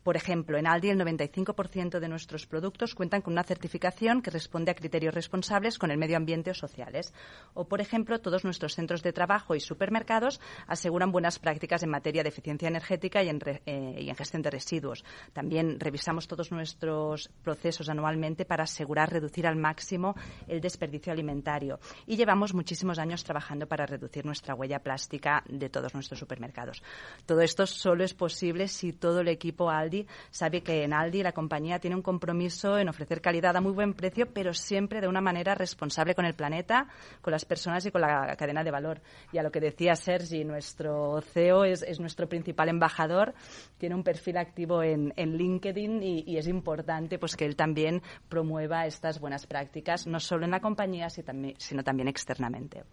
Por 0.04 0.16
ejemplo, 0.16 0.58
en 0.58 0.68
Aldi 0.68 0.92
el 0.92 1.00
95% 1.02 2.00
de 2.00 2.08
nuestros 2.08 2.48
productos 2.48 2.96
cuentan 2.96 3.22
con 3.22 3.34
una 3.34 3.44
certificación 3.44 4.22
que 4.22 4.32
responde 4.32 4.72
a 4.72 4.76
criterios 4.76 5.14
responsables 5.14 5.78
con 5.78 5.92
el 5.92 5.98
medio 5.98 6.16
ambiente 6.16 6.52
o 6.52 6.54
sociales. 6.54 7.14
O, 7.54 7.68
por 7.68 7.82
ejemplo, 7.82 8.20
todos 8.20 8.44
nuestros 8.44 8.76
centros 8.76 9.04
de 9.04 9.14
trabajo 9.14 9.56
y 9.56 9.60
supermercados 9.60 10.40
aseguran 10.68 11.12
buenas 11.12 11.40
prácticas 11.40 11.84
en 11.84 11.90
materia 11.90 12.24
de 12.24 12.30
eficiencia 12.30 12.68
energética 12.68 13.24
y 13.24 13.30
en, 13.30 13.40
eh, 13.66 14.14
gestión 14.16 14.42
de 14.42 14.52
residuos. 14.52 15.04
También 15.34 15.80
revisamos 15.80 16.28
todos 16.28 16.52
nuestros 16.52 17.30
procesos 17.44 17.90
anualmente 17.90 18.46
para 18.46 18.64
asegurar 18.64 19.12
reducir 19.12 19.48
al 19.48 19.56
máximo 19.56 20.16
el 20.48 20.62
desperdicio 20.62 21.12
alimentario. 21.12 21.80
Y 22.06 22.18
llevamos 22.18 22.54
muchísimos 22.54 23.00
años 23.00 23.24
trabajando 23.24 23.68
para 23.68 23.86
reducir 23.86 24.26
nuestra 24.26 24.56
huella 24.56 24.80
plástica 24.80 25.44
de 25.48 25.70
todos 25.70 25.94
nuestros 25.94 26.20
supermercados. 26.20 26.84
Todo 27.26 27.42
esto 27.42 27.66
solo 27.66 28.04
es 28.04 28.14
posible 28.14 28.68
si 28.68 28.94
todo 28.94 29.22
el 29.22 29.28
equipo 29.28 29.70
Aldi 29.70 30.06
sabe 30.30 30.62
que 30.62 30.84
en 30.84 30.94
Aldi 30.94 31.24
la 31.24 31.32
compañía 31.32 31.80
tiene 31.80 31.96
un 31.96 32.02
compromiso 32.02 32.78
en 32.78 32.90
ofrecer 32.90 33.22
calidad 33.22 33.56
a 33.56 33.62
muy 33.62 33.72
buen 33.72 33.94
precio, 33.94 34.28
pero 34.34 34.54
siempre 34.54 35.02
de 35.02 35.08
una 35.08 35.22
manera 35.22 35.56
responsable 35.56 36.16
con 36.16 36.26
el 36.26 36.36
planeta, 36.36 36.88
las 37.32 37.46
personas 37.46 37.86
y 37.86 37.92
con 37.92 38.02
la 38.02 38.36
cadena 38.36 38.64
de 38.64 38.72
valor. 38.72 39.02
Y 39.32 39.38
a 39.38 39.44
lo 39.44 39.52
que 39.52 39.60
decía 39.60 39.96
Sergi, 39.96 40.44
nuestro 40.44 41.22
CEO 41.22 41.66
es, 41.66 42.00
nuestro 42.00 42.28
principal 42.28 42.70
embajador, 42.70 43.34
tiene 43.78 43.96
un 43.96 44.04
perfil 44.04 44.38
activo 44.38 44.84
en, 44.84 45.14
LinkedIn 45.16 46.04
y, 46.04 46.38
es 46.38 46.48
importante 46.48 47.20
pues 47.20 47.36
que 47.36 47.46
él 47.46 47.56
también 47.56 48.02
promueva 48.28 48.86
estas 48.86 49.20
buenas 49.20 49.46
prácticas, 49.46 50.08
no 50.08 50.20
solo 50.20 50.46
en 50.46 50.52
la 50.52 50.60
compañía, 50.60 51.08
sino 51.10 51.84
también 51.84 52.08
externamente. 52.08 52.84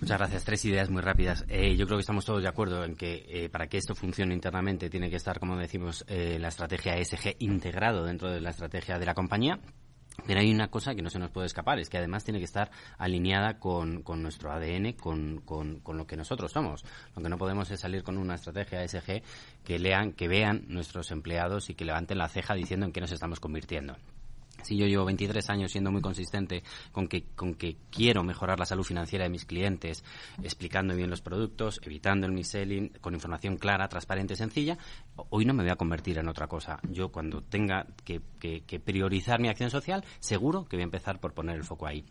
Muchas 0.00 0.18
gracias. 0.18 0.44
Tres 0.44 0.64
ideas 0.64 0.90
muy 0.90 1.02
rápidas. 1.02 1.44
Eh, 1.48 1.76
yo 1.76 1.86
creo 1.86 1.98
que 1.98 2.02
estamos 2.02 2.24
todos 2.24 2.42
de 2.42 2.48
acuerdo 2.48 2.84
en 2.84 2.94
que 2.94 3.24
eh, 3.28 3.48
para 3.48 3.66
que 3.66 3.78
esto 3.78 3.94
funcione 3.94 4.34
internamente 4.34 4.90
tiene 4.90 5.10
que 5.10 5.16
estar, 5.16 5.40
como 5.40 5.56
decimos, 5.56 6.04
eh, 6.08 6.38
la 6.38 6.48
estrategia 6.48 6.96
ESG 6.96 7.36
integrado 7.40 8.04
dentro 8.04 8.30
de 8.30 8.40
la 8.40 8.50
estrategia 8.50 8.98
de 8.98 9.06
la 9.06 9.14
compañía. 9.14 9.58
Pero 10.26 10.40
hay 10.40 10.52
una 10.52 10.68
cosa 10.68 10.94
que 10.94 11.02
no 11.02 11.10
se 11.10 11.18
nos 11.18 11.30
puede 11.30 11.46
escapar, 11.46 11.78
es 11.78 11.88
que 11.88 11.98
además 11.98 12.24
tiene 12.24 12.38
que 12.38 12.44
estar 12.44 12.70
alineada 12.98 13.58
con, 13.58 14.04
nuestro 14.16 14.52
ADN, 14.52 14.92
con, 14.92 15.40
con, 15.40 15.80
con, 15.80 15.96
lo 15.96 16.06
que 16.06 16.16
nosotros 16.16 16.52
somos. 16.52 16.84
Lo 17.16 17.22
que 17.22 17.28
no 17.28 17.38
podemos 17.38 17.70
es 17.70 17.80
salir 17.80 18.02
con 18.02 18.18
una 18.18 18.34
estrategia 18.34 18.82
ESG 18.82 19.22
que 19.64 19.78
lean, 19.78 20.12
que 20.12 20.28
vean 20.28 20.64
nuestros 20.68 21.10
empleados 21.10 21.70
y 21.70 21.74
que 21.74 21.84
levanten 21.84 22.18
la 22.18 22.28
ceja 22.28 22.54
diciendo 22.54 22.84
en 22.84 22.92
qué 22.92 23.00
nos 23.00 23.12
estamos 23.12 23.40
convirtiendo. 23.40 23.96
Si 24.62 24.76
yo 24.76 24.86
llevo 24.86 25.04
23 25.04 25.48
años 25.50 25.72
siendo 25.72 25.90
muy 25.90 26.00
consistente 26.00 26.62
con 26.92 27.08
que, 27.08 27.24
con 27.34 27.54
que 27.54 27.76
quiero 27.90 28.22
mejorar 28.22 28.58
la 28.58 28.66
salud 28.66 28.84
financiera 28.84 29.24
de 29.24 29.30
mis 29.30 29.44
clientes, 29.44 30.04
explicando 30.42 30.94
bien 30.94 31.10
los 31.10 31.20
productos, 31.20 31.80
evitando 31.82 32.26
el 32.26 32.32
mis-selling, 32.32 32.88
con 33.00 33.14
información 33.14 33.56
clara, 33.56 33.88
transparente, 33.88 34.36
sencilla, 34.36 34.78
hoy 35.30 35.44
no 35.44 35.54
me 35.54 35.62
voy 35.62 35.72
a 35.72 35.76
convertir 35.76 36.18
en 36.18 36.28
otra 36.28 36.46
cosa. 36.46 36.80
Yo 36.90 37.10
cuando 37.10 37.42
tenga 37.42 37.86
que, 38.04 38.20
que 38.38 38.80
priorizar 38.80 39.40
mi 39.40 39.48
acción 39.48 39.70
social, 39.70 40.04
seguro 40.18 40.66
que 40.66 40.76
voy 40.76 40.82
a 40.82 40.84
empezar 40.84 41.20
por 41.20 41.34
poner 41.34 41.56
el 41.56 41.64
foco 41.64 41.86
ahí. 41.86 42.04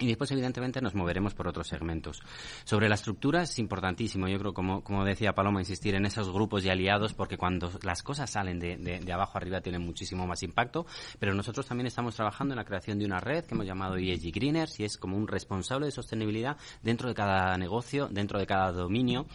Y 0.00 0.06
después, 0.06 0.30
evidentemente, 0.30 0.80
nos 0.80 0.94
moveremos 0.94 1.34
por 1.34 1.48
otros 1.48 1.66
segmentos. 1.66 2.22
Sobre 2.64 2.88
la 2.88 2.94
estructura 2.94 3.42
es 3.42 3.58
importantísimo, 3.58 4.28
yo 4.28 4.38
creo, 4.38 4.54
como, 4.54 4.84
como 4.84 5.04
decía 5.04 5.34
Paloma, 5.34 5.60
insistir 5.60 5.94
en 5.96 6.06
esos 6.06 6.30
grupos 6.30 6.64
y 6.64 6.70
aliados, 6.70 7.14
porque 7.14 7.36
cuando 7.36 7.70
las 7.82 8.02
cosas 8.04 8.30
salen 8.30 8.60
de, 8.60 8.76
de, 8.76 9.12
abajo 9.12 9.38
arriba 9.38 9.60
tienen 9.60 9.82
muchísimo 9.82 10.26
más 10.26 10.42
impacto. 10.44 10.86
Pero 11.18 11.34
nosotros 11.34 11.66
también 11.66 11.88
estamos 11.88 12.14
trabajando 12.14 12.54
en 12.54 12.58
la 12.58 12.64
creación 12.64 12.98
de 12.98 13.06
una 13.06 13.18
red 13.18 13.44
que 13.44 13.54
hemos 13.54 13.66
llamado 13.66 13.96
ESG 13.96 14.32
Greeners 14.32 14.78
y 14.78 14.84
es 14.84 14.96
como 14.96 15.16
un 15.16 15.26
responsable 15.26 15.86
de 15.86 15.92
sostenibilidad 15.92 16.56
dentro 16.82 17.08
de 17.08 17.14
cada 17.14 17.56
negocio, 17.58 18.08
dentro 18.08 18.38
de 18.38 18.46
cada 18.46 18.70
dominio 18.70 19.26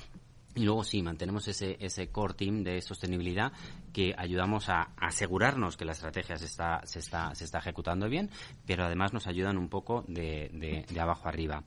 y 0.55 0.63
luego 0.63 0.83
sí, 0.83 1.01
mantenemos 1.01 1.47
ese, 1.47 1.77
ese 1.79 2.09
core 2.09 2.35
team 2.35 2.63
de 2.63 2.81
sostenibilidad 2.81 3.51
que 3.91 4.13
ayudamos 4.17 4.69
a 4.69 4.89
asegurarnos 4.97 5.77
que 5.77 5.85
la 5.85 5.93
estrategia 5.93 6.37
se 6.37 6.45
está, 6.45 6.81
se 6.85 6.99
está, 6.99 7.33
se 7.33 7.45
está 7.45 7.59
ejecutando 7.59 8.07
bien, 8.07 8.29
pero 8.65 8.85
además 8.85 9.13
nos 9.13 9.27
ayudan 9.27 9.57
un 9.57 9.69
poco 9.69 10.03
de, 10.07 10.85
de, 10.87 10.99
abajo 10.99 11.27
arriba. 11.27 11.63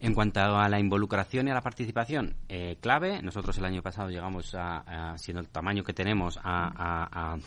En 0.00 0.14
cuanto 0.14 0.40
a 0.40 0.68
la 0.68 0.80
involucración 0.80 1.48
y 1.48 1.50
a 1.50 1.54
la 1.54 1.62
participación, 1.62 2.34
eh, 2.48 2.76
clave, 2.80 3.22
nosotros 3.22 3.56
el 3.58 3.64
año 3.64 3.82
pasado 3.82 4.10
llegamos 4.10 4.54
a, 4.54 5.14
siendo 5.16 5.40
el 5.40 5.48
tamaño 5.48 5.84
que 5.84 5.92
tenemos, 5.92 6.38
a 6.42 7.38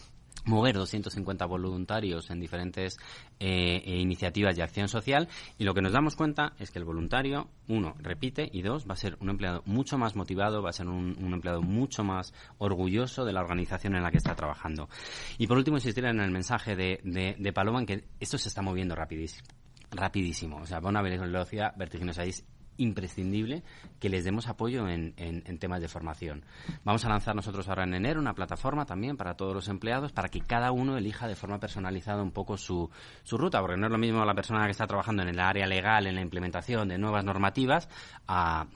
mover 0.45 0.75
250 0.75 1.45
voluntarios 1.45 2.29
en 2.29 2.39
diferentes 2.39 2.97
eh, 3.39 3.81
eh, 3.85 3.97
iniciativas 3.99 4.55
de 4.55 4.63
acción 4.63 4.87
social 4.87 5.27
y 5.57 5.63
lo 5.63 5.73
que 5.73 5.81
nos 5.81 5.91
damos 5.91 6.15
cuenta 6.15 6.53
es 6.59 6.71
que 6.71 6.79
el 6.79 6.85
voluntario, 6.85 7.49
uno, 7.67 7.95
repite 7.99 8.49
y 8.51 8.61
dos, 8.61 8.87
va 8.87 8.93
a 8.93 8.97
ser 8.97 9.17
un 9.19 9.29
empleado 9.29 9.61
mucho 9.65 9.97
más 9.97 10.15
motivado, 10.15 10.61
va 10.61 10.69
a 10.69 10.73
ser 10.73 10.87
un, 10.87 11.15
empleado 11.33 11.61
mucho 11.61 12.03
más 12.03 12.33
orgulloso 12.57 13.25
de 13.25 13.33
la 13.33 13.41
organización 13.41 13.95
en 13.95 14.03
la 14.03 14.11
que 14.11 14.17
está 14.17 14.35
trabajando. 14.35 14.89
Y 15.37 15.47
por 15.47 15.57
último, 15.57 15.77
insistir 15.77 16.05
en 16.05 16.19
el 16.19 16.31
mensaje 16.31 16.75
de, 16.75 16.99
de, 17.03 17.35
de 17.37 17.53
Paloma 17.53 17.79
en 17.79 17.85
que 17.85 18.03
esto 18.19 18.37
se 18.37 18.49
está 18.49 18.61
moviendo 18.61 18.95
rapidísimo 18.95 19.47
rapidísimo. 19.91 20.57
O 20.57 20.65
sea, 20.65 20.79
va 20.79 20.87
a 20.87 20.89
una 20.89 21.01
velocidad 21.01 21.73
vertiginosa. 21.77 22.23
Es 22.23 22.45
imprescindible 22.77 23.63
que 23.99 24.09
les 24.09 24.23
demos 24.23 24.47
apoyo 24.47 24.87
en, 24.87 25.13
temas 25.59 25.81
de 25.81 25.87
formación. 25.87 26.43
Vamos 26.83 27.03
a 27.05 27.09
lanzar 27.09 27.35
nosotros 27.35 27.67
ahora 27.67 27.83
en 27.83 27.93
enero 27.93 28.19
una 28.19 28.33
plataforma 28.33 28.85
también 28.85 29.17
para 29.17 29.35
todos 29.35 29.53
los 29.53 29.67
empleados 29.67 30.11
para 30.11 30.29
que 30.29 30.41
cada 30.41 30.71
uno 30.71 30.97
elija 30.97 31.27
de 31.27 31.35
forma 31.35 31.59
personalizada 31.59 32.21
un 32.21 32.31
poco 32.31 32.57
su, 32.57 32.89
su 33.23 33.37
ruta, 33.37 33.59
porque 33.61 33.77
no 33.77 33.87
es 33.87 33.91
lo 33.91 33.97
mismo 33.97 34.23
la 34.25 34.35
persona 34.35 34.65
que 34.65 34.71
está 34.71 34.87
trabajando 34.87 35.23
en 35.23 35.29
el 35.29 35.39
área 35.39 35.65
legal, 35.67 36.07
en 36.07 36.15
la 36.15 36.21
implementación 36.21 36.87
de 36.87 36.97
nuevas 36.97 37.23
normativas, 37.23 37.89
a 38.27 38.67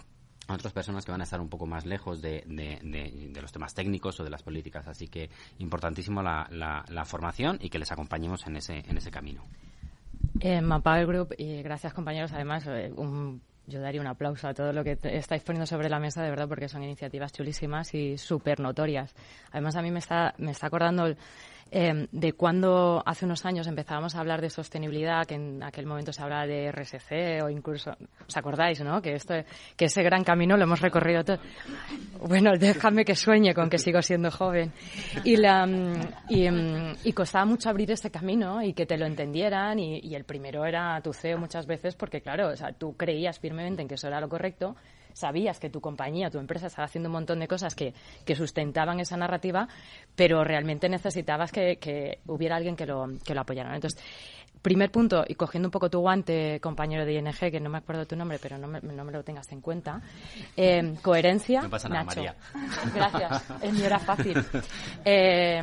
otras 0.54 0.74
personas 0.74 1.06
que 1.06 1.12
van 1.12 1.22
a 1.22 1.24
estar 1.24 1.39
un 1.39 1.49
poco 1.49 1.66
más 1.66 1.86
lejos 1.86 2.22
de, 2.22 2.43
los 3.41 3.52
temas 3.52 3.74
técnicos 3.74 4.20
o 4.20 4.24
de 4.24 4.30
las 4.30 4.43
políticas. 4.43 4.88
Así 4.88 5.08
que 5.08 5.30
importantísimo 5.60 6.22
la, 6.22 7.06
formación 7.06 7.58
y 7.62 7.70
que 7.70 7.80
les 7.80 7.91
acompañemos 7.91 8.45
en 8.47 8.58
ese, 8.58 8.84
en 8.88 8.97
ese 8.97 9.12
camino. 9.12 9.43
En 10.39 10.66
Mapa 10.66 10.99
Group, 11.04 11.34
y 11.38 11.62
gracias 11.62 11.93
compañeros, 11.93 12.32
además, 12.32 12.66
eh, 12.68 12.91
yo 13.68 13.80
daría 13.82 14.01
un 14.01 14.07
aplauso 14.07 14.47
a 14.47 14.53
todo 14.53 14.74
lo 14.74 14.84
que 14.84 14.97
estáis 15.03 15.43
poniendo 15.43 15.66
sobre 15.66 15.89
la 15.89 15.99
mesa, 15.99 16.22
de 16.24 16.30
verdad, 16.30 16.47
porque 16.47 16.68
son 16.68 16.84
iniciativas 16.84 17.32
chulísimas 17.32 17.93
y 17.93 18.18
súper 18.18 18.59
notorias. 18.59 19.14
Además, 19.51 19.76
a 19.76 19.82
mí 19.82 19.91
me 19.91 19.99
está, 19.99 20.34
me 20.38 20.51
está 20.51 20.68
acordando 20.68 21.16
Em, 21.74 22.05
de 22.11 22.34
cuando 22.34 23.01
hace 23.05 23.24
unos 23.24 23.45
años 23.45 23.65
empezábamos 23.65 24.13
a 24.13 24.19
hablar 24.19 24.41
de 24.41 24.49
sostenibilidad, 24.49 25.26
que 25.26 25.36
en 25.36 25.63
aquel 25.63 25.86
momento 25.86 26.11
se 26.11 26.22
hablaba 26.22 26.45
de 26.45 26.69
RSC 26.69 27.41
o 27.41 27.49
incluso, 27.49 27.95
¿os 28.28 28.36
acordáis, 28.36 28.82
no? 28.82 29.01
Que 29.01 29.13
esto, 29.13 29.36
que 29.78 29.86
ese 29.86 30.03
gran 30.03 30.26
camino 30.26 30.57
lo 30.57 30.63
hemos 30.63 30.82
recorrido 30.82 31.24
todo. 31.24 31.39
Bueno, 32.28 32.51
déjame 32.59 33.05
que 33.05 33.15
sueñe 33.15 33.53
con 33.53 33.69
que 33.69 33.78
sigo 33.78 34.01
siendo 34.01 34.30
joven. 34.30 34.74
Y 35.24 35.38
la, 35.38 35.65
y, 36.28 36.45
em, 36.45 36.93
y 37.05 37.13
costaba 37.13 37.45
mucho 37.45 37.69
abrir 37.69 37.89
ese 37.91 38.11
camino 38.11 38.61
y 38.61 38.74
que 38.74 38.86
te 38.86 38.97
lo 38.97 39.05
entendieran 39.05 39.80
y, 39.80 39.99
y 39.99 40.13
el 40.15 40.26
primero 40.26 40.65
era 40.65 40.99
tu 41.01 41.13
CEO 41.13 41.38
muchas 41.38 41.65
veces 41.67 41.95
porque, 41.95 42.19
claro, 42.19 42.49
o 42.49 42.55
sea, 42.57 42.74
tú 42.74 42.97
creías 42.97 43.39
firmemente 43.39 43.82
en 43.82 43.88
que 43.88 43.95
eso 43.95 44.09
era 44.09 44.19
lo 44.19 44.28
correcto 44.28 44.76
sabías 45.14 45.59
que 45.59 45.70
tu 45.70 45.82
compañía, 45.82 46.30
tu 46.30 46.39
empresa 46.39 46.68
estaba 46.68 46.86
haciendo 46.86 47.09
un 47.09 47.14
montón 47.14 47.39
de 47.39 47.47
cosas 47.47 47.76
que, 47.76 47.93
que 48.26 48.36
sustentaban 48.36 48.99
esa 48.99 49.18
narrativa, 49.18 49.68
pero 50.16 50.43
realmente 50.43 50.89
necesitabas 50.89 51.51
que, 51.51 51.78
que 51.78 52.20
hubiera 52.28 52.55
alguien 52.55 52.76
que 52.76 52.86
lo, 52.86 53.07
que 53.26 53.34
lo 53.34 53.41
apoyara. 53.41 53.74
Entonces, 53.76 54.01
Primer 54.62 54.91
punto, 54.91 55.24
y 55.28 55.34
cogiendo 55.34 55.68
un 55.68 55.72
poco 55.72 55.89
tu 55.89 55.99
guante, 55.99 56.59
compañero 56.62 57.03
de 57.03 57.14
ING, 57.14 57.34
que 57.34 57.59
no 57.59 57.70
me 57.72 57.80
acuerdo 57.80 58.05
tu 58.05 58.16
nombre, 58.16 58.38
pero 58.39 58.59
no 58.59 58.68
me, 58.68 58.80
no 58.80 59.03
me 59.03 59.12
lo 59.12 59.24
tengas 59.24 59.51
en 59.51 59.59
cuenta. 59.59 60.01
Eh, 60.55 60.93
coherencia. 61.01 61.64
No 61.64 61.70
pasa 61.70 61.89
nada, 61.89 62.03
María. 62.03 62.36
Gracias, 62.93 63.43
el 63.64 63.74
mío 63.74 63.86
era 63.86 63.99
fácil. 63.99 64.38
Eh, 65.03 65.62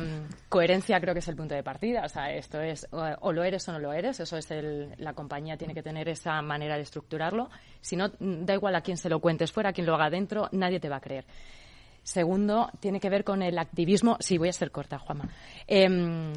coherencia 0.49 0.99
creo 0.99 1.13
que 1.13 1.19
es 1.19 1.27
el 1.29 1.35
punto 1.37 1.55
de 1.55 1.63
partida. 1.63 2.03
O 2.03 2.09
sea, 2.09 2.33
esto 2.33 2.59
es 2.59 2.87
o, 2.91 3.31
lo 3.31 3.43
eres 3.43 3.67
o 3.69 3.71
no 3.71 3.79
lo 3.79 3.93
eres. 3.93 4.19
Eso 4.19 4.35
es 4.35 4.51
el, 4.51 4.93
la 4.97 5.13
compañía 5.13 5.55
tiene 5.55 5.73
que 5.73 5.81
tener 5.81 6.09
esa 6.09 6.41
manera 6.41 6.75
de 6.75 6.81
estructurarlo. 6.81 7.49
Si 7.79 7.95
no, 7.95 8.09
da 8.19 8.53
igual 8.53 8.75
a 8.75 8.81
quién 8.81 8.97
se 8.97 9.07
lo 9.07 9.21
cuentes 9.21 9.51
fuera, 9.51 9.69
a 9.69 9.73
quién 9.73 9.87
lo 9.87 9.95
haga 9.95 10.09
dentro, 10.09 10.49
nadie 10.51 10.81
te 10.81 10.89
va 10.89 10.97
a 10.97 11.01
creer. 11.01 11.25
Segundo, 12.03 12.69
tiene 12.81 12.99
que 12.99 13.09
ver 13.09 13.23
con 13.23 13.41
el 13.41 13.57
activismo. 13.57 14.17
Sí, 14.19 14.37
voy 14.37 14.49
a 14.49 14.53
ser 14.53 14.71
corta, 14.71 14.99
Juanma. 14.99 15.29
Em, 15.67 16.33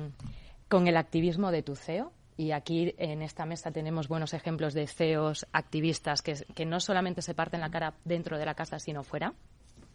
con 0.68 0.86
el 0.86 0.96
activismo 0.96 1.50
de 1.50 1.62
tu 1.62 1.74
CEO 1.74 2.12
y 2.36 2.52
aquí 2.52 2.94
en 2.98 3.22
esta 3.22 3.44
mesa 3.44 3.70
tenemos 3.70 4.08
buenos 4.08 4.34
ejemplos 4.34 4.74
de 4.74 4.86
CEOs 4.86 5.46
activistas 5.52 6.22
que, 6.22 6.34
que 6.54 6.64
no 6.66 6.80
solamente 6.80 7.22
se 7.22 7.34
parten 7.34 7.60
la 7.60 7.70
cara 7.70 7.94
dentro 8.04 8.38
de 8.38 8.46
la 8.46 8.54
casa, 8.54 8.78
sino 8.78 9.02
fuera. 9.02 9.32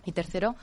Y 0.05 0.11
tercero, 0.11 0.55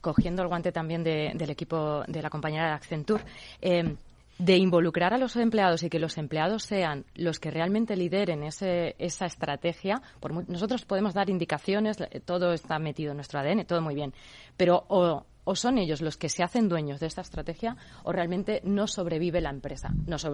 cogiendo 0.00 0.42
el 0.42 0.48
guante 0.48 0.72
también 0.72 1.04
del 1.04 1.50
equipo 1.50 2.02
de 2.06 2.22
la 2.22 2.30
compañera 2.30 2.66
de 2.66 2.72
Accenture, 2.72 3.24
eh, 3.60 3.96
de 4.38 4.56
involucrar 4.56 5.12
a 5.12 5.18
los 5.18 5.36
empleados 5.36 5.82
y 5.82 5.90
que 5.90 5.98
los 5.98 6.16
empleados 6.16 6.62
sean 6.62 7.04
los 7.14 7.38
que 7.38 7.50
realmente 7.50 7.94
lideren 7.94 8.42
ese, 8.42 8.96
esa 8.98 9.26
estrategia. 9.26 10.00
Por, 10.18 10.48
nosotros 10.48 10.86
podemos 10.86 11.12
dar 11.12 11.28
indicaciones, 11.28 11.98
todo 12.24 12.54
está 12.54 12.78
metido 12.78 13.10
en 13.10 13.18
nuestro 13.18 13.38
ADN, 13.40 13.66
todo 13.66 13.82
muy 13.82 13.94
bien, 13.94 14.14
pero 14.56 14.84
o 14.88 15.26
o 15.50 15.56
son 15.56 15.78
ellos 15.78 16.00
los 16.00 16.16
que 16.16 16.28
se 16.28 16.44
hacen 16.44 16.68
dueños 16.68 17.00
de 17.00 17.08
esta 17.08 17.22
estrategia 17.22 17.76
o 18.04 18.12
realmente 18.12 18.60
no 18.62 18.86
sobrevive 18.86 19.40
la 19.40 19.50
empresa. 19.50 19.90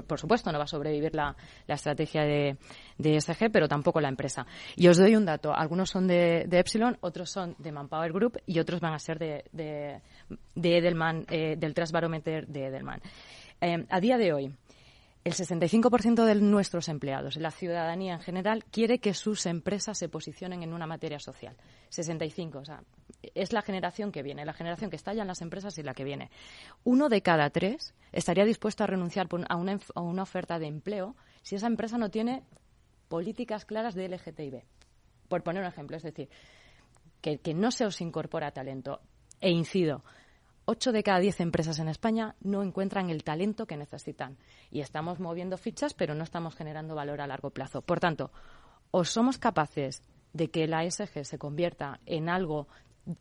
Por 0.07 0.21
supuesto, 0.21 0.53
no 0.53 0.59
va 0.59 0.65
a 0.65 0.67
sobrevivir 0.67 1.15
la, 1.15 1.35
estrategia 1.67 2.23
de, 2.23 2.59
de, 2.99 3.17
ESG, 3.17 3.51
pero 3.51 3.67
tampoco 3.67 3.99
la 3.99 4.11
empresa. 4.11 4.47
Y 4.77 4.89
os 4.89 4.99
doy 4.99 5.17
un 5.17 5.25
dato. 5.25 5.55
Algunos 5.55 5.89
son 5.89 6.07
de, 6.07 6.47
Epsilon, 6.51 6.99
otros 7.01 7.31
son 7.31 7.57
de 7.59 7.73
Manpower 7.73 8.13
Group 8.13 8.39
y 8.45 8.59
otros 8.59 8.79
van 8.81 8.93
a 8.93 8.99
ser 8.99 9.19
de, 9.19 9.45
de, 9.53 10.77
Edelman, 10.77 11.25
eh, 11.31 11.57
del 11.57 11.73
Trust 11.73 11.95
de 11.95 12.67
Edelman. 12.67 13.01
Eh, 13.63 13.87
a 13.89 14.01
día 14.01 14.19
de 14.19 14.35
hoy, 14.35 14.53
el 15.27 15.33
65% 15.33 16.25
de 16.25 16.37
nuestros 16.37 16.89
empleados, 16.89 17.35
la 17.35 17.51
ciudadanía 17.51 18.15
en 18.15 18.21
general, 18.21 18.65
quiere 18.65 19.01
que 19.01 19.13
sus 19.13 19.47
empresas 19.47 19.99
se 19.99 20.09
posicionen 20.09 20.63
en 20.63 20.73
una 20.73 20.87
materia 20.87 21.19
social. 21.19 21.57
65, 21.89 22.61
o 22.61 22.65
sea, 22.65 22.85
es 23.35 23.53
la 23.53 23.61
generación 23.61 24.13
que 24.13 24.23
viene, 24.23 24.45
la 24.45 24.53
generación 24.53 24.89
que 24.89 24.95
está 24.95 25.15
ya 25.15 25.23
en 25.23 25.27
las 25.27 25.43
empresas 25.43 25.77
y 25.79 25.83
la 25.83 25.95
que 25.95 26.05
viene. 26.05 26.31
Uno 26.85 27.09
de 27.09 27.23
cada 27.23 27.51
tres 27.51 27.93
estaría 28.13 28.45
dispuesto 28.45 28.85
a 28.85 28.87
renunciar 28.87 29.27
a 29.49 29.57
una, 29.57 30.23
oferta 30.23 30.61
de 30.61 30.69
empleo 30.69 31.17
si 31.43 31.57
esa 31.57 31.67
empresa 31.67 31.99
no 31.99 32.09
tiene 32.09 32.45
políticas 33.09 33.65
claras 33.65 33.97
de 33.97 34.09
LGTB. 34.09 34.63
Por 35.29 35.43
poner 35.43 35.63
un 35.63 35.69
ejemplo, 35.69 35.97
es 35.97 36.05
decir, 36.05 36.29
que, 37.21 37.39
que 37.39 37.53
no 37.53 37.73
se 37.73 37.85
os 37.85 38.01
incorpora 38.01 38.53
talento. 38.53 39.01
E 39.41 39.51
incido, 39.51 40.05
8 40.67 40.93
de 40.93 41.03
cada 41.03 41.21
10 41.21 41.41
empresas 41.41 41.79
en 41.79 41.89
España 41.89 42.35
no 42.41 42.63
encuentran 42.63 43.09
el 43.09 43.25
talento 43.25 43.67
que 43.67 43.77
necesitan. 43.77 44.37
Y 44.71 44.81
estamos 44.81 45.21
moviendo 45.21 45.57
fichas, 45.57 45.95
pero 45.95 46.15
no 46.15 46.25
estamos 46.25 46.55
generando 46.57 46.95
valor 46.95 47.21
a 47.21 47.27
largo 47.27 47.51
plazo. 47.51 47.83
Por 47.83 48.01
tanto, 48.01 48.33
o 48.91 49.05
somos 49.05 49.39
capaces 49.39 50.03
de 50.33 50.51
que 50.51 50.67
la 50.67 50.85
ESG 50.85 51.25
se 51.25 51.39
convierta 51.39 52.01
en 52.05 52.29
algo 52.29 52.67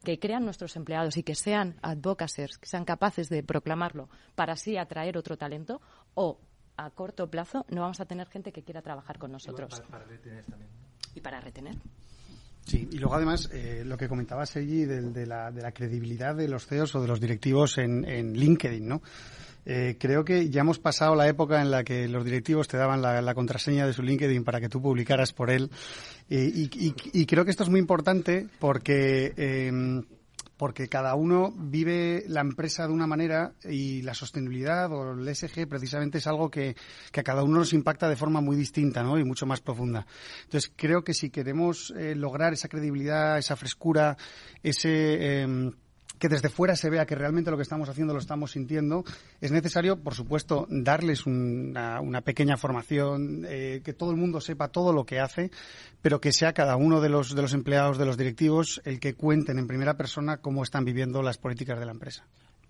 que 0.04 0.20
crean 0.20 0.44
nuestros 0.44 0.76
empleados 0.76 1.18
y 1.18 1.24
que 1.24 1.36
sean 1.36 1.78
advocates, 1.84 2.58
que 2.58 2.68
sean 2.68 2.84
capaces 2.84 3.30
de 3.30 3.44
proclamarlo 3.44 4.10
para 4.34 4.54
así 4.54 4.78
atraer 4.78 5.16
otro 5.16 5.38
talento, 5.38 5.80
o 6.16 6.40
a 6.78 6.90
corto 6.90 7.30
plazo 7.30 7.66
no 7.70 7.82
vamos 7.82 8.00
a 8.00 8.06
tener 8.06 8.28
gente 8.28 8.52
que 8.52 8.64
quiera 8.64 8.82
trabajar 8.82 9.20
con 9.20 9.32
nosotros. 9.32 9.82
Y 11.14 11.22
para 11.22 11.40
retener. 11.40 11.76
Sí, 12.66 12.88
y 12.92 12.98
luego 12.98 13.16
además 13.16 13.50
eh, 13.54 13.84
lo 13.86 13.96
que 13.96 14.10
comentaba 14.10 14.46
Sergi 14.46 14.86
de, 14.86 15.26
la, 15.28 15.52
de 15.52 15.62
la 15.62 15.72
credibilidad 15.72 16.36
de 16.36 16.48
los 16.48 16.66
CEOs 16.66 16.96
o 16.96 17.02
de 17.02 17.08
los 17.08 17.22
directivos 17.22 17.78
en, 17.78 18.34
LinkedIn, 18.34 18.88
¿no? 18.88 19.02
Eh, 19.68 19.98
creo 20.00 20.24
que 20.26 20.50
ya 20.50 20.62
hemos 20.62 20.80
pasado 20.80 21.16
la 21.16 21.28
época 21.28 21.62
en 21.62 21.72
la 21.72 21.84
que 21.84 22.08
los 22.08 22.24
directivos 22.24 22.68
te 22.68 22.78
daban 22.78 23.02
la, 23.02 23.34
contraseña 23.34 23.86
de 23.86 23.94
su 23.94 24.02
LinkedIn 24.02 24.44
para 24.44 24.60
que 24.60 24.70
tú 24.70 24.82
publicaras 24.82 25.32
por 25.32 25.50
él. 25.52 25.70
Eh, 26.30 26.52
y, 26.54 26.94
y, 27.14 27.26
creo 27.26 27.46
que 27.46 27.52
esto 27.52 27.64
es 27.64 27.70
muy 27.70 27.80
importante 27.80 28.48
porque 28.60 29.34
eh, 29.38 30.02
porque 30.58 30.88
cada 30.88 31.16
uno 31.16 31.54
vive 31.56 32.24
la 32.28 32.42
empresa 32.42 32.88
de 32.88 32.94
una 32.94 33.08
manera 33.08 33.54
y 33.64 34.02
la 34.02 34.14
sostenibilidad 34.14 34.92
o 34.92 35.14
el 35.14 35.36
SG 35.36 35.68
precisamente 35.68 36.20
es 36.20 36.28
algo 36.28 36.50
que, 36.50 36.76
a 37.16 37.24
cada 37.24 37.44
uno 37.44 37.60
nos 37.60 37.74
impacta 37.74 38.08
de 38.08 38.16
forma 38.16 38.42
muy 38.42 38.56
distinta 38.56 39.04
¿no? 39.04 39.18
y 39.18 39.24
mucho 39.24 39.46
más 39.46 39.62
profunda. 39.62 40.06
Entonces 40.44 40.72
creo 40.76 41.04
que 41.04 41.14
si 41.14 41.30
queremos 41.30 41.94
eh, 41.98 42.16
lograr 42.16 42.54
esa 42.54 42.68
credibilidad, 42.68 43.38
esa 43.38 43.56
frescura, 43.56 44.18
ese... 44.64 45.42
Em, 45.42 45.72
que 46.20 46.30
desde 46.30 46.50
fuera 46.50 46.76
se 46.76 46.90
vea 46.90 47.06
que 47.06 47.16
realmente 47.16 47.52
lo 47.52 47.58
que 47.58 47.64
estamos 47.64 47.90
haciendo 47.90 48.14
lo 48.14 48.20
estamos 48.20 48.52
sintiendo, 48.52 49.04
es 49.42 49.52
necesario, 49.52 50.02
por 50.02 50.14
supuesto, 50.14 50.66
darles 50.70 51.26
una, 51.26 52.22
pequeña 52.24 52.58
formación, 52.58 53.46
eh, 53.48 53.82
que 53.84 53.94
todo 53.94 54.12
el 54.12 54.18
mundo 54.18 54.42
sepa 54.42 54.70
todo 54.70 54.94
lo 54.94 55.06
que 55.06 55.20
hace, 55.20 55.52
pero 56.02 56.22
que 56.22 56.32
sea 56.32 56.54
cada 56.54 56.76
uno 56.76 57.02
de 57.02 57.10
los, 57.10 57.36
de 57.36 57.42
los 57.42 57.54
empleados, 57.54 57.98
de 57.98 58.06
los 58.06 58.18
directivos, 58.18 58.82
el 58.86 59.00
que 59.00 59.14
cuenten 59.14 59.60
en 59.60 59.68
primera 59.68 59.98
persona 59.98 60.38
cómo 60.38 60.64
están 60.64 60.86
viviendo 60.86 61.22
las 61.22 61.38
políticas 61.38 61.80
de 61.80 61.86
la 61.86 61.92
empresa. 61.92 62.26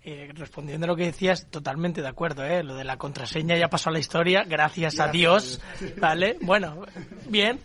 Eh, 0.08 0.32
respondiendo 0.36 0.86
a 0.86 0.88
lo 0.89 0.95
que 0.95 1.06
decías, 1.06 1.47
totalmente 1.49 2.03
de 2.03 2.08
acuerdo, 2.08 2.45
¿eh? 2.45 2.62
Lo 2.62 2.76
de 2.76 2.84
la 2.84 2.95
contraseña 2.95 3.58
ya 3.58 3.70
pasó 3.70 3.89
a 3.89 3.93
la 3.93 3.97
historia, 3.97 4.43
gracias, 4.43 4.99
a 4.99 5.08
Dios, 5.08 5.60
¿vale? 5.99 6.38
Bueno, 6.41 6.86
bien, 7.28 7.60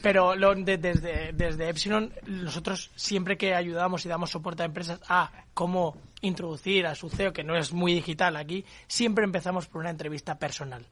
pero 0.00 0.36
lo, 0.36 0.54
desde, 0.54 1.32
desde 1.32 1.68
Epsilon, 1.68 2.14
nosotros 2.28 2.92
siempre 2.94 3.36
que 3.36 3.56
ayudamos 3.56 4.06
y 4.06 4.08
damos 4.08 4.30
soporte 4.30 4.62
a 4.62 4.66
empresas 4.66 5.00
a 5.08 5.32
cómo 5.52 5.96
introducir 6.20 6.86
a 6.86 6.94
su 6.94 7.10
CEO, 7.10 7.32
que 7.32 7.42
no 7.42 7.56
es 7.56 7.72
muy 7.72 7.92
digital 7.92 8.36
aquí, 8.36 8.64
siempre 8.86 9.24
empezamos 9.24 9.66
por 9.66 9.80
una 9.80 9.90
entrevista 9.90 10.38
personal. 10.38 10.86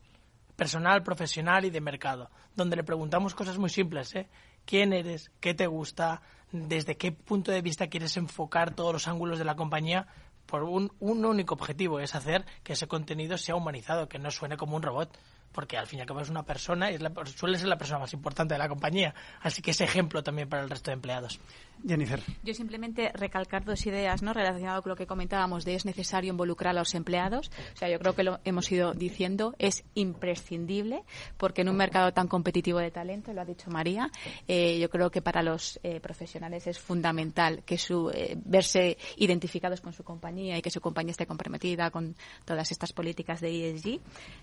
Personal, 0.57 1.05
profesional 1.05 1.65
y 1.65 1.71
de 1.71 1.81
mercado, 1.81 2.29
donde 2.57 2.75
le 2.75 2.83
preguntamos 2.83 3.37
cosas 3.37 3.57
muy 3.57 3.71
simples, 3.71 4.17
¿eh? 4.17 4.27
¿Quién 4.65 4.93
eres? 4.93 5.31
¿Qué 5.39 5.55
te 5.55 5.69
gusta? 5.69 6.23
¿Desde 6.51 6.97
qué 6.97 7.13
punto 7.13 7.53
de 7.53 7.63
vista 7.63 7.87
quieres 7.87 8.17
enfocar 8.17 8.75
todos 8.75 8.93
los 8.93 9.07
ángulos 9.07 9.39
de 9.39 9.45
la 9.45 9.55
compañía? 9.55 10.09
Por 10.49 10.65
un, 10.65 10.91
un 10.99 11.25
único 11.25 11.55
objetivo, 11.55 12.01
es 12.01 12.15
hacer 12.15 12.45
que 12.65 12.73
ese 12.73 12.89
contenido 12.89 13.37
sea 13.37 13.55
humanizado, 13.55 14.09
que 14.09 14.19
no 14.19 14.31
suene 14.31 14.57
como 14.57 14.77
un 14.77 14.83
robot. 14.83 15.17
Porque 15.53 15.77
al 15.77 15.87
fin 15.87 15.99
y 15.99 16.03
al 16.03 16.09
cabo 16.09 16.21
es 16.21 16.31
una 16.31 16.45
persona 16.45 16.91
y 16.91 16.99
suele 17.35 17.59
ser 17.59 17.69
la 17.69 17.79
persona 17.79 18.01
más 18.01 18.13
importante 18.13 18.55
de 18.55 18.59
la 18.59 18.69
compañía. 18.69 19.15
Así 19.41 19.63
que 19.63 19.73
es 19.73 19.81
ejemplo 19.81 20.23
también 20.23 20.49
para 20.49 20.63
el 20.63 20.71
resto 20.71 20.91
de 20.91 20.95
empleados. 20.95 21.41
Jennifer. 21.87 22.21
Yo 22.43 22.55
simplemente 22.55 23.13
recalcar 23.15 23.65
dos 23.65 23.87
ideas 23.87 24.23
¿no? 24.23 24.33
relacionadas 24.33 24.83
con 24.83 24.91
lo 24.91 24.97
que 24.97 25.07
comentábamos 25.07 25.65
de 25.65 25.77
es 25.77 25.85
necesario 25.85 26.31
involucrar 26.31 26.77
a 26.77 26.81
los 26.81 26.95
empleados. 26.95 27.51
O 27.75 27.77
sea, 27.77 27.89
yo 27.89 27.99
creo 28.01 28.15
que 28.15 28.25
lo 28.25 28.41
hemos 28.45 28.71
ido 28.73 28.95
diciendo, 28.95 29.55
es 29.59 29.85
imprescindible 29.95 31.05
porque 31.37 31.63
en 31.63 31.69
un 31.69 31.77
mercado 31.77 32.13
tan 32.13 32.27
competitivo 32.27 32.79
de 32.81 32.91
talento, 32.91 33.33
lo 33.33 33.43
ha 33.43 33.45
dicho 33.45 33.71
María, 33.71 34.11
eh, 34.49 34.79
yo 34.81 34.91
creo 34.91 35.11
que 35.11 35.23
para 35.23 35.43
los 35.43 35.79
eh, 35.85 36.01
profesionales 36.01 36.67
es 36.67 36.79
fundamental 36.79 37.63
que 37.65 37.79
su, 37.79 38.11
eh, 38.11 38.37
verse 38.45 38.99
identificados 39.17 39.81
con 39.81 39.93
su 39.93 40.03
compañía 40.03 40.59
y 40.59 40.63
que 40.63 40.71
su 40.71 40.81
compañía 40.81 41.13
esté 41.13 41.27
comprometida 41.27 41.91
con 41.91 42.17
todas 42.45 42.73
estas 42.73 42.93
políticas 42.93 43.41
de 43.41 43.71
ESG 43.71 44.01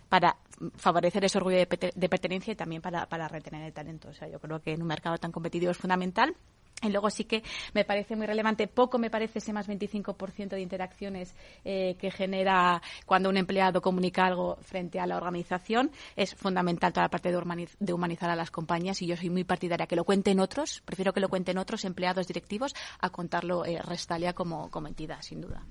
para 0.08 0.38
favorecer 0.78 0.95
ese 1.04 1.38
orgullo 1.38 1.58
de, 1.58 1.94
de 1.94 2.10
pertenencia 2.10 2.54
y 2.54 2.56
también 2.56 2.82
para, 2.82 3.08
para 3.08 3.28
retener 3.28 3.64
el 3.64 3.74
talento. 3.74 4.10
O 4.10 4.14
sea, 4.14 4.28
yo 4.28 4.40
creo 4.40 4.62
que 4.62 4.74
en 4.74 4.82
un 4.82 4.88
mercado 4.88 5.18
tan 5.18 5.32
competitivo 5.32 5.72
es 5.72 5.78
fundamental. 5.78 6.36
Y 6.82 6.90
luego 6.90 7.10
sí 7.10 7.24
que 7.24 7.42
me 7.74 7.86
parece 7.86 8.16
muy 8.16 8.28
relevante, 8.28 8.68
poco 8.68 9.00
me 9.00 9.10
parece 9.10 9.40
ese 9.40 9.54
más 9.54 9.68
25% 9.68 10.50
de 10.50 10.62
interacciones 10.62 11.34
eh, 11.64 11.96
que 11.98 12.12
genera 12.12 12.82
cuando 13.06 13.30
un 13.30 13.38
empleado 13.38 13.82
comunica 13.82 14.26
algo 14.26 14.58
frente 14.62 15.00
a 15.00 15.08
la 15.08 15.18
organización. 15.18 15.92
Es 16.16 16.36
fundamental 16.36 16.92
toda 16.92 17.06
la 17.06 17.10
parte 17.10 17.32
de, 17.32 17.94
humanizar 17.94 18.30
a 18.30 18.36
las 18.36 18.52
compañías 18.52 19.02
y 19.02 19.08
yo 19.08 19.16
soy 19.16 19.30
muy 19.30 19.46
partidaria 19.46 19.88
que 19.88 19.96
lo 19.96 20.04
cuenten 20.04 20.40
otros, 20.40 20.82
prefiero 20.86 21.14
que 21.14 21.22
lo 21.22 21.30
cuenten 21.30 21.58
otros 21.58 21.86
empleados 21.86 22.28
directivos 22.28 22.76
a 23.00 23.10
contarlo 23.10 23.66
eh, 23.66 23.82
Restalia 23.82 24.34
como, 24.34 24.70
como 24.70 24.88
entidad, 24.88 25.22
sin 25.22 25.42
duda. 25.42 25.64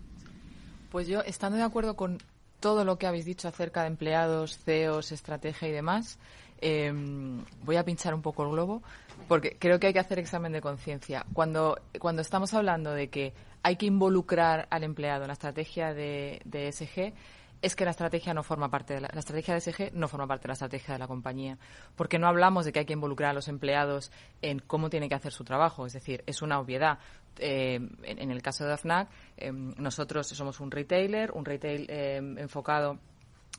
Pues 0.90 1.06
yo, 1.06 1.20
estando 1.20 1.58
de 1.58 1.64
acuerdo 1.64 1.96
con 1.96 2.18
todo 2.64 2.84
lo 2.84 2.96
que 2.96 3.06
habéis 3.06 3.26
dicho 3.26 3.46
acerca 3.46 3.82
de 3.82 3.88
empleados, 3.88 4.58
CEOs, 4.64 5.12
estrategia 5.12 5.68
y 5.68 5.72
demás, 5.72 6.18
Em, 6.66 7.44
voy 7.62 7.76
a 7.76 7.84
pinchar 7.84 8.14
un 8.14 8.22
poco 8.22 8.42
el 8.42 8.48
globo 8.48 8.82
porque 9.28 9.58
creo 9.58 9.78
que 9.78 9.88
hay 9.88 9.92
que 9.92 9.98
hacer 9.98 10.18
examen 10.18 10.50
de 10.50 10.62
conciencia. 10.62 11.26
Cuando, 11.34 11.78
cuando 11.98 12.22
estamos 12.22 12.54
hablando 12.54 12.92
de 12.92 13.10
que 13.10 13.34
hay 13.62 13.76
que 13.76 13.84
involucrar 13.84 14.66
al 14.70 14.82
empleado 14.82 15.24
en 15.24 15.28
la 15.28 15.34
estrategia 15.34 15.92
de, 15.92 16.40
de 16.46 16.72
SG, 16.72 17.12
es 17.60 17.76
que 17.76 17.84
la 17.84 17.90
estrategia 17.90 18.32
no 18.32 18.42
forma 18.42 18.70
parte 18.70 18.94
de 18.94 19.00
la, 19.02 19.08
estrategia 19.08 19.54
de 19.54 19.60
SG 19.60 19.92
no 19.92 20.08
forma 20.08 20.26
parte 20.26 20.42
de 20.42 20.48
la 20.48 20.52
estrategia 20.54 20.94
de 20.94 20.98
la 20.98 21.06
compañía, 21.06 21.58
porque 21.96 22.18
no 22.18 22.28
hablamos 22.28 22.64
de 22.64 22.72
que 22.72 22.80
hay 22.80 22.84
que 22.86 22.92
involucrar 22.94 23.30
a 23.30 23.34
los 23.34 23.48
empleados 23.48 24.12
en 24.42 24.58
cómo 24.58 24.90
tienen 24.90 25.08
que 25.08 25.14
hacer 25.14 25.32
su 25.32 25.44
trabajo, 25.44 25.86
es 25.86 25.92
decir, 25.92 26.22
es 26.26 26.42
una 26.42 26.58
obviedad. 26.60 26.98
Eh, 27.38 27.80
en, 28.02 28.30
el 28.30 28.42
caso 28.42 28.64
de 28.64 28.72
AFNAC, 28.72 29.08
em, 29.36 29.74
nosotros 29.76 30.28
somos 30.28 30.60
un 30.60 30.70
retailer, 30.70 31.32
un 31.32 31.44
retail 31.44 31.86
em, 31.90 32.38
enfocado 32.38 32.98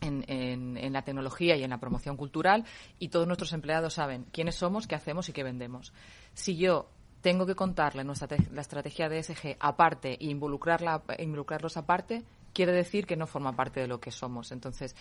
en, 0.02 0.94
la 0.94 1.02
tecnología 1.04 1.56
y 1.56 1.64
en 1.64 1.70
la 1.70 1.80
promoción 1.80 2.18
cultural 2.18 2.66
y 3.00 3.10
todos 3.10 3.28
nuestros 3.28 3.54
empleados 3.54 3.94
saben 3.94 4.26
quiénes 4.32 4.56
somos, 4.56 4.88
qué 4.88 4.96
hacemos 4.96 5.30
y 5.30 5.34
qué 5.34 5.44
vendemos. 5.44 5.94
Si 6.34 6.58
yo 6.58 6.90
tengo 7.22 7.46
que 7.46 7.56
contarle 7.56 8.04
nuestra, 8.04 8.28
la 8.52 8.62
estrategia 8.62 9.10
de 9.10 9.24
SG 9.24 9.58
aparte 9.60 10.14
e 10.14 10.26
involucrarla, 10.26 11.04
involucrarlos 11.20 11.78
aparte, 11.78 12.24
quiere 12.54 12.72
decir 12.72 13.06
que 13.06 13.16
no 13.16 13.28
forma 13.28 13.56
parte 13.56 13.80
de 13.80 13.88
lo 13.88 14.00
que 14.00 14.12
somos. 14.12 14.52
Entonces, 14.52 14.96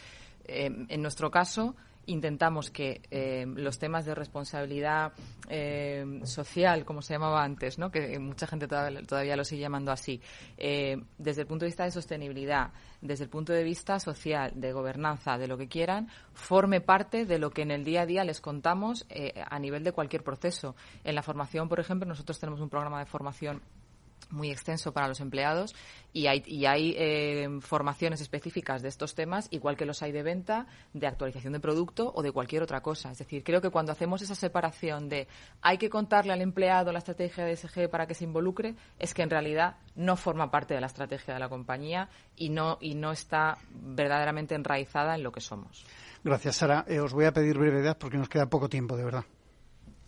eh, 0.45 0.71
en 0.89 1.03
nuestro 1.03 1.31
caso, 1.31 1.75
intentamos 2.07 2.71
que 2.71 3.03
eh, 3.11 3.47
los 3.47 3.79
temas 3.79 4.05
de 4.05 4.15
responsabilidad 4.15 5.13
eh, 5.49 6.21
social, 6.25 6.85
como 6.85 7.03
se 7.03 7.15
llamaba 7.15 7.43
antes, 7.43 7.79
¿no? 7.79 7.91
que 7.91 8.19
mucha 8.19 8.47
gente 8.47 8.67
todavía, 8.67 9.37
lo 9.37 9.45
sigue 9.45 9.63
llamando 9.63 9.93
así, 9.93 10.21
eh, 10.57 11.03
desde 11.19 11.43
el 11.43 11.47
punto 11.47 11.65
de 11.65 11.69
vista 11.69 11.85
de 11.85 11.91
sostenibilidad, 11.91 12.73
desde 13.01 13.25
el 13.25 13.31
punto 13.31 13.53
de 13.53 13.65
vista 13.65 13.99
social, 14.01 14.53
de 14.55 14.73
gobernanza, 14.73 15.37
de 15.39 15.49
lo 15.49 15.59
que 15.59 15.69
quieran, 15.69 16.09
forme 16.33 16.81
parte 16.81 17.27
de 17.27 17.39
lo 17.39 17.51
que 17.51 17.63
en 17.63 17.71
el 17.71 17.85
día 17.85 18.03
a 18.03 18.07
día 18.07 18.25
les 18.25 18.41
contamos 18.41 19.07
a 19.51 19.59
nivel 19.59 19.85
de 19.85 19.93
cualquier 19.93 20.23
proceso. 20.23 20.75
En 21.05 21.15
la 21.15 21.23
formación, 21.23 21.69
por 21.69 21.81
ejemplo, 21.81 22.09
nosotros 22.09 22.39
tenemos 22.39 22.61
un 22.61 22.71
programa 22.71 22.99
de 22.99 23.07
formación 23.07 23.63
muy 24.31 24.51
extenso 24.51 24.93
para 24.93 25.09
los 25.09 25.21
empleados 25.21 25.75
y 26.13 26.29
hay, 26.29 26.43
y 26.47 26.67
hay 26.67 26.95
eh, 26.97 27.49
formaciones 27.61 28.21
específicas 28.21 28.83
de 28.83 28.89
estos 28.89 29.15
temas, 29.15 29.49
igual 29.51 29.77
que 29.77 29.85
los 29.85 30.03
hay 30.03 30.13
de 30.13 30.23
venta, 30.23 30.67
de 30.93 31.07
actualización 31.07 31.53
de 31.53 31.61
producto 31.61 32.13
o 32.15 32.23
de 32.23 32.31
cualquier 32.33 32.63
otra 32.63 32.81
cosa. 32.83 33.11
Es 33.11 33.19
decir, 33.19 33.43
creo 33.43 33.61
que 33.61 33.71
cuando 33.71 33.93
hacemos 33.93 34.23
esa 34.23 34.35
separación 34.35 35.09
de 35.09 35.27
hay 35.61 35.79
que 35.79 35.91
contarle 35.91 36.33
al 36.33 36.41
empleado 36.41 36.93
la 36.93 36.99
estrategia 36.99 37.45
de 37.45 37.57
SG 37.57 37.89
para 37.91 38.07
que 38.07 38.15
se 38.15 38.25
involucre, 38.25 38.77
es 38.99 39.13
que 39.13 39.23
en 39.23 39.31
realidad 39.31 39.77
no 39.97 40.17
forma 40.17 40.51
parte 40.51 40.75
de 40.75 40.81
la 40.81 40.87
estrategia 40.87 41.35
de 41.35 41.41
la 41.41 41.49
compañía 41.49 42.09
y 42.37 42.51
no, 42.51 42.79
y 42.81 42.95
no 42.95 43.13
está 43.13 43.59
verdaderamente 43.73 44.55
enraizada 44.55 45.15
en 45.17 45.23
lo 45.23 45.33
que 45.33 45.41
somos. 45.41 45.85
Gracias, 46.23 46.57
Sara. 46.57 46.85
Eh, 46.89 47.01
os 47.01 47.13
voy 47.13 47.27
a 47.27 47.33
pedir 47.33 47.59
brevedad 47.59 47.99
porque 47.99 48.17
nos 48.17 48.29
queda 48.29 48.47
poco 48.47 48.69
tiempo, 48.69 48.97
de 48.97 49.05
verdad. 49.05 49.25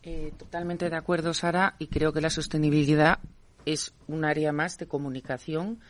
Eh, 0.02 0.32
totalmente 0.38 0.88
de 0.88 0.96
acuerdo, 0.96 1.34
Sara, 1.34 1.74
y 1.78 1.88
creo 1.88 2.12
que 2.12 2.20
la 2.20 2.30
sostenibilidad 2.30 3.18
es 3.66 3.92
un 4.06 4.24
área 4.24 4.52
más 4.52 4.78
de 4.78 4.86
comunicación 4.86 5.80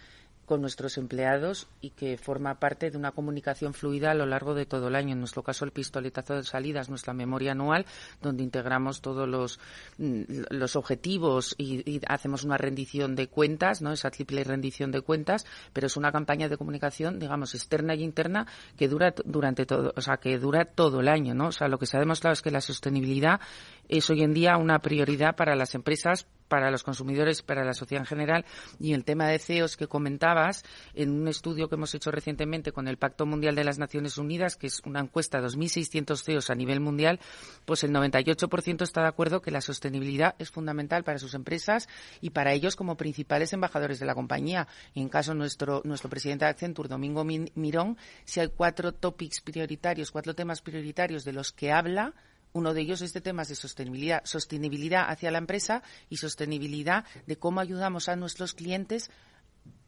con 0.47 0.61
nuestros 0.61 0.97
empleados 0.97 1.69
y 1.81 1.91
que 1.91 2.17
forma 2.17 2.59
parte 2.61 2.91
de 2.91 2.97
una 2.97 3.11
comunicación 3.11 3.75
fluida 3.75 4.13
a 4.13 4.15
lo 4.15 4.27
largo 4.27 4.55
de 4.55 4.65
todo 4.65 4.89
el 4.89 4.95
año. 4.95 5.13
En 5.13 5.19
nuestro 5.19 5.43
caso, 5.43 5.65
el 5.65 5.73
pistoletazo 5.73 6.35
de 6.35 6.45
salida 6.45 6.81
es 6.81 6.89
nuestra 6.89 7.13
memoria 7.13 7.53
anual, 7.53 7.85
donde 8.23 8.45
integramos 8.45 9.01
todos 9.01 9.29
los, 9.29 9.59
mm, 9.99 10.23
los 10.51 10.77
objetivos 10.77 11.55
y, 11.59 12.01
hacemos 12.07 12.45
una 12.45 12.57
rendición 12.57 13.17
de 13.17 13.27
cuentas, 13.27 13.83
¿no? 13.83 13.93
Esa 13.93 14.11
triple 14.11 14.45
rendición 14.45 14.93
de 14.93 15.01
cuentas, 15.01 15.45
pero 15.73 15.89
es 15.89 15.97
una 15.97 16.13
campaña 16.13 16.49
de 16.49 16.57
comunicación, 16.57 17.19
digamos, 17.19 17.55
externa 17.55 17.95
y 17.95 18.05
interna 18.05 18.47
que 18.77 18.87
dura 18.87 19.13
durante 19.25 19.67
todo, 19.67 19.93
o 19.97 20.01
sea, 20.01 20.19
que 20.19 20.39
dura 20.39 20.65
todo 20.65 21.01
el 21.01 21.09
año, 21.09 21.35
¿no? 21.35 21.49
O 21.49 21.53
sea, 21.53 21.67
lo 21.67 21.79
que 21.79 21.87
se 21.87 21.97
ha 21.97 22.01
demostrado 22.01 22.35
es 22.35 22.43
que 22.43 22.53
la 22.53 22.61
sostenibilidad 22.61 23.41
es 23.89 24.09
hoy 24.11 24.23
en 24.23 24.35
día 24.35 24.57
una 24.57 24.79
prioridad 24.81 25.37
para 25.37 25.55
las 25.55 25.75
empresas 25.75 26.27
para 26.49 26.71
los 26.71 26.83
consumidores, 26.83 27.43
para 27.43 27.65
la 27.65 27.75
sociedad 27.75 28.03
en 28.03 28.07
general. 28.07 28.45
Y 28.79 28.93
el 28.93 29.05
tema 29.05 29.29
de 29.29 29.39
CEOs 29.39 29.77
que 29.77 29.87
comentabas, 29.87 30.65
en 30.95 31.11
un 31.11 31.29
estudio 31.29 31.69
que 31.69 31.75
hemos 31.75 31.95
hecho 31.95 32.11
recientemente 32.11 32.73
con 32.73 32.89
el 32.89 32.97
Pacto 32.97 33.27
Mundial 33.27 33.55
de 33.55 33.65
las 33.65 33.79
Naciones 33.79 34.19
Unidas, 34.19 34.57
que 34.57 34.69
es 34.69 34.81
una 34.85 35.01
encuesta 35.01 35.41
de 35.41 35.49
2.600 35.49 36.23
CEOs 36.23 36.51
a 36.51 36.55
nivel 36.55 36.81
mundial, 36.81 37.21
pues 37.65 37.85
el 37.85 37.93
98% 37.93 38.83
está 38.83 39.03
de 39.03 39.09
acuerdo 39.09 39.43
que 39.43 39.51
la 39.51 39.61
sostenibilidad 39.61 40.35
es 40.39 40.51
fundamental 40.51 41.05
para 41.05 41.19
sus 41.19 41.35
empresas 41.35 41.89
y 42.21 42.31
para 42.31 42.53
ellos 42.53 42.77
como 42.77 42.97
principales 42.97 43.53
embajadores 43.53 43.99
de 43.99 44.07
la 44.07 44.15
compañía. 44.15 44.69
en 44.95 45.09
caso 45.09 45.35
nuestro, 45.35 45.83
nuestro 45.85 46.11
presidente 46.11 46.45
de 46.45 46.51
Accenture, 46.51 46.89
Domingo 46.89 47.25
Mirón, 47.25 47.97
si 48.25 48.41
hay 48.41 48.49
cuatro 48.49 48.93
topics 48.93 49.41
prioritarios, 49.41 50.11
cuatro 50.11 50.35
temas 50.35 50.61
prioritarios 50.63 51.25
de 51.25 51.33
los 51.33 51.53
que 51.53 51.73
habla, 51.73 52.15
uno 52.57 52.73
de 52.73 52.81
ellos 52.81 53.03
es 53.03 53.13
de 53.13 53.21
temas 53.21 53.49
de 53.49 53.55
sostenibilidad, 53.55 54.25
sostenibilidad 54.25 55.11
hacia 55.11 55.31
la 55.31 55.37
empresa 55.37 55.83
y 56.09 56.17
sostenibilidad 56.17 57.05
de 57.27 57.37
cómo 57.37 57.61
ayudamos 57.61 58.09
a 58.09 58.17
nuestros 58.17 58.55
clientes 58.55 59.11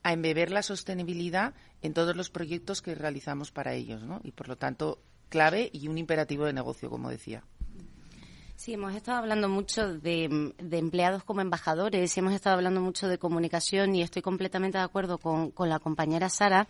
a 0.02 0.12
embeber 0.12 0.50
la 0.50 0.62
sostenibilidad 0.62 1.54
en 1.80 1.94
todos 1.94 2.14
los 2.14 2.28
proyectos 2.28 2.82
que 2.82 2.94
realizamos 2.94 3.52
para 3.52 3.72
ellos, 3.72 4.02
¿no? 4.02 4.20
Y 4.22 4.32
por 4.32 4.48
lo 4.48 4.56
tanto, 4.56 4.98
clave 5.30 5.70
y 5.72 5.88
un 5.88 5.96
imperativo 5.96 6.44
de 6.44 6.52
negocio, 6.52 6.90
como 6.90 7.08
decía. 7.08 7.42
Sí, 8.58 8.72
hemos 8.72 8.92
estado 8.96 9.18
hablando 9.18 9.48
mucho 9.48 9.86
de, 10.00 10.52
empleados 10.72 11.22
como 11.22 11.40
embajadores, 11.40 12.18
hemos 12.18 12.32
estado 12.32 12.56
hablando 12.56 12.80
mucho 12.80 13.06
de 13.06 13.16
comunicación 13.16 13.94
y 13.94 14.02
estoy 14.02 14.20
completamente 14.20 14.78
de 14.78 14.84
acuerdo 14.84 15.18
con, 15.18 15.52
con, 15.52 15.68
la 15.68 15.78
compañera 15.78 16.28
Sara 16.28 16.66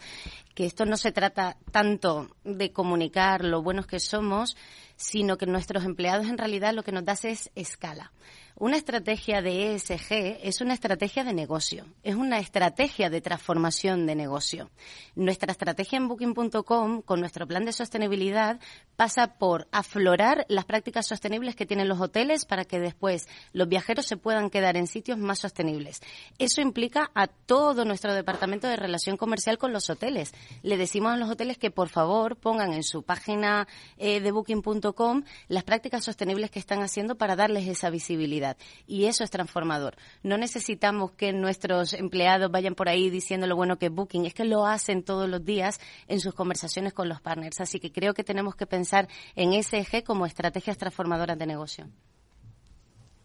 que 0.54 0.66
esto 0.66 0.84
no 0.84 0.98
se 0.98 1.12
trata 1.12 1.56
tanto 1.72 2.28
de 2.44 2.72
comunicar 2.72 3.42
lo 3.42 3.62
buenos 3.62 3.86
que 3.86 4.00
somos, 4.00 4.54
sino 4.96 5.38
que 5.38 5.46
nuestros 5.46 5.86
empleados 5.86 6.26
en 6.26 6.36
realidad 6.36 6.74
lo 6.74 6.82
que 6.82 6.92
nos 6.92 7.06
da 7.06 7.14
es 7.22 7.50
escala. 7.54 8.12
Una 8.60 8.76
estrategia 8.76 9.40
de 9.40 9.72
ESG 9.76 10.40
es 10.42 10.60
una 10.60 10.74
estrategia 10.74 11.22
de 11.22 11.32
negocio, 11.32 11.84
es 12.02 12.16
una 12.16 12.40
estrategia 12.40 13.08
de 13.08 13.20
transformación 13.20 14.04
de 14.04 14.16
negocio. 14.16 14.68
Nuestra 15.14 15.52
estrategia 15.52 15.96
en 15.96 16.08
booking.com 16.08 17.02
con 17.02 17.20
nuestro 17.20 17.46
plan 17.46 17.64
de 17.64 17.72
sostenibilidad 17.72 18.58
pasa 18.96 19.38
por 19.38 19.68
aflorar 19.70 20.44
las 20.48 20.64
prácticas 20.64 21.06
sostenibles 21.06 21.54
que 21.54 21.66
tienen 21.66 21.86
los 21.86 22.00
hoteles 22.00 22.46
para 22.46 22.64
que 22.64 22.80
después 22.80 23.28
los 23.52 23.68
viajeros 23.68 24.06
se 24.06 24.16
puedan 24.16 24.50
quedar 24.50 24.76
en 24.76 24.88
sitios 24.88 25.18
más 25.18 25.38
sostenibles. 25.38 26.00
Eso 26.40 26.60
implica 26.60 27.12
a 27.14 27.28
todo 27.28 27.84
nuestro 27.84 28.12
departamento 28.12 28.66
de 28.66 28.74
relación 28.74 29.16
comercial 29.16 29.56
con 29.58 29.72
los 29.72 29.88
hoteles. 29.88 30.32
Le 30.64 30.76
decimos 30.76 31.12
a 31.12 31.16
los 31.16 31.30
hoteles 31.30 31.58
que 31.58 31.70
por 31.70 31.90
favor 31.90 32.34
pongan 32.34 32.72
en 32.72 32.82
su 32.82 33.04
página 33.04 33.68
eh, 33.98 34.18
de 34.18 34.32
booking.com 34.32 35.22
las 35.46 35.62
prácticas 35.62 36.04
sostenibles 36.04 36.50
que 36.50 36.58
están 36.58 36.82
haciendo 36.82 37.16
para 37.16 37.36
darles 37.36 37.68
esa 37.68 37.88
visibilidad. 37.88 38.47
Y 38.86 39.06
eso 39.06 39.24
es 39.24 39.30
transformador. 39.30 39.96
No 40.22 40.38
necesitamos 40.38 41.12
que 41.12 41.32
nuestros 41.32 41.92
empleados 41.92 42.50
vayan 42.50 42.74
por 42.74 42.88
ahí 42.88 43.10
diciendo 43.10 43.46
lo 43.46 43.56
bueno 43.56 43.78
que 43.78 43.86
es 43.86 43.92
Booking, 43.92 44.26
es 44.26 44.34
que 44.34 44.44
lo 44.44 44.66
hacen 44.66 45.02
todos 45.02 45.28
los 45.28 45.44
días 45.44 45.80
en 46.06 46.20
sus 46.20 46.34
conversaciones 46.34 46.92
con 46.92 47.08
los 47.08 47.20
partners. 47.20 47.60
Así 47.60 47.80
que 47.80 47.92
creo 47.92 48.14
que 48.14 48.24
tenemos 48.24 48.54
que 48.54 48.66
pensar 48.66 49.08
en 49.34 49.52
ese 49.52 49.78
eje 49.78 50.02
como 50.02 50.26
estrategias 50.26 50.78
transformadoras 50.78 51.38
de 51.38 51.46
negocio. 51.46 51.88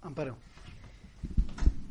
Amparo. 0.02 0.38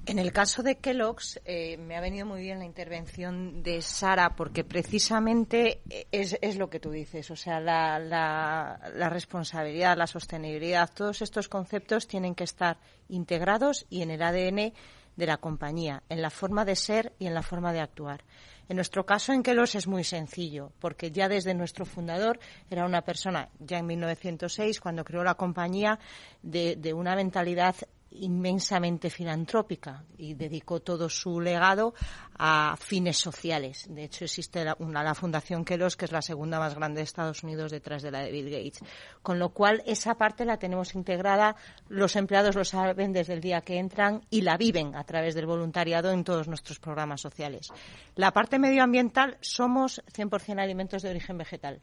En 0.04 0.18
el 0.18 0.32
caso 0.32 0.64
de 0.64 0.78
Kellogg's, 0.78 1.40
eh, 1.44 1.76
me 1.76 1.96
ha 1.96 2.00
venido 2.00 2.26
muy 2.26 2.42
bien 2.42 2.58
la 2.58 2.64
intervención 2.64 3.62
de 3.62 3.80
Sara, 3.82 4.34
porque 4.34 4.64
precisamente 4.64 5.80
es, 6.10 6.36
es 6.42 6.56
lo 6.56 6.68
que 6.68 6.80
tú 6.80 6.90
dices. 6.90 7.30
O 7.30 7.36
sea, 7.36 7.60
la, 7.60 8.00
la, 8.00 8.80
la, 8.96 9.08
responsabilidad, 9.08 9.96
la 9.96 10.08
sostenibilidad, 10.08 10.90
todos 10.92 11.22
estos 11.22 11.48
conceptos 11.48 12.08
tienen 12.08 12.34
que 12.34 12.42
estar 12.42 12.78
integrados 13.10 13.86
y 13.90 14.02
en 14.02 14.10
el 14.10 14.22
ADN 14.22 14.72
de 15.14 15.26
la 15.26 15.36
compañía, 15.36 16.02
en 16.08 16.20
la 16.20 16.30
forma 16.30 16.64
de 16.64 16.74
ser 16.74 17.12
y 17.20 17.26
en 17.28 17.34
la 17.34 17.42
forma 17.42 17.72
de 17.72 17.80
actuar. 17.80 18.24
En 18.68 18.76
nuestro 18.76 19.06
caso, 19.06 19.32
en 19.32 19.44
Kellogg's 19.44 19.76
es 19.76 19.86
muy 19.86 20.02
sencillo, 20.02 20.72
porque 20.80 21.12
ya 21.12 21.28
desde 21.28 21.54
nuestro 21.54 21.84
fundador 21.84 22.40
era 22.70 22.86
una 22.86 23.02
persona, 23.02 23.50
ya 23.60 23.78
en 23.78 23.86
1906, 23.86 24.80
cuando 24.80 25.04
creó 25.04 25.22
la 25.22 25.34
compañía, 25.34 26.00
de 26.42 26.92
una 26.92 27.14
mentalidad 27.14 27.76
inmensamente 28.14 29.10
filantrópica 29.10 30.04
y 30.16 30.34
dedicó 30.34 30.80
todo 30.80 31.08
su 31.08 31.40
legado 31.40 31.94
a 32.38 32.76
fines 32.78 33.18
sociales. 33.18 33.86
De 33.88 34.04
hecho, 34.04 34.24
existe 34.24 34.64
la, 34.64 34.76
una, 34.78 35.02
la 35.02 35.14
Fundación 35.14 35.64
Kellogg's, 35.64 35.96
que 35.96 36.04
es 36.04 36.12
la 36.12 36.22
segunda 36.22 36.58
más 36.58 36.74
grande 36.74 36.98
de 36.98 37.04
Estados 37.04 37.42
Unidos 37.42 37.70
detrás 37.70 38.02
de 38.02 38.10
la 38.10 38.20
de 38.20 38.32
Bill 38.32 38.50
Gates. 38.50 38.80
Con 39.22 39.38
lo 39.38 39.50
cual, 39.50 39.82
esa 39.86 40.14
parte 40.16 40.44
la 40.44 40.58
tenemos 40.58 40.94
integrada, 40.94 41.56
los 41.88 42.16
empleados 42.16 42.56
lo 42.56 42.64
saben 42.64 43.12
desde 43.12 43.34
el 43.34 43.40
día 43.40 43.60
que 43.60 43.78
entran 43.78 44.22
y 44.30 44.42
la 44.42 44.56
viven 44.56 44.94
a 44.94 45.04
través 45.04 45.34
del 45.34 45.46
voluntariado 45.46 46.10
en 46.10 46.24
todos 46.24 46.48
nuestros 46.48 46.78
programas 46.78 47.20
sociales. 47.20 47.68
La 48.16 48.32
parte 48.32 48.58
medioambiental, 48.58 49.38
somos 49.40 50.02
100% 50.12 50.60
alimentos 50.60 51.02
de 51.02 51.10
origen 51.10 51.38
vegetal. 51.38 51.80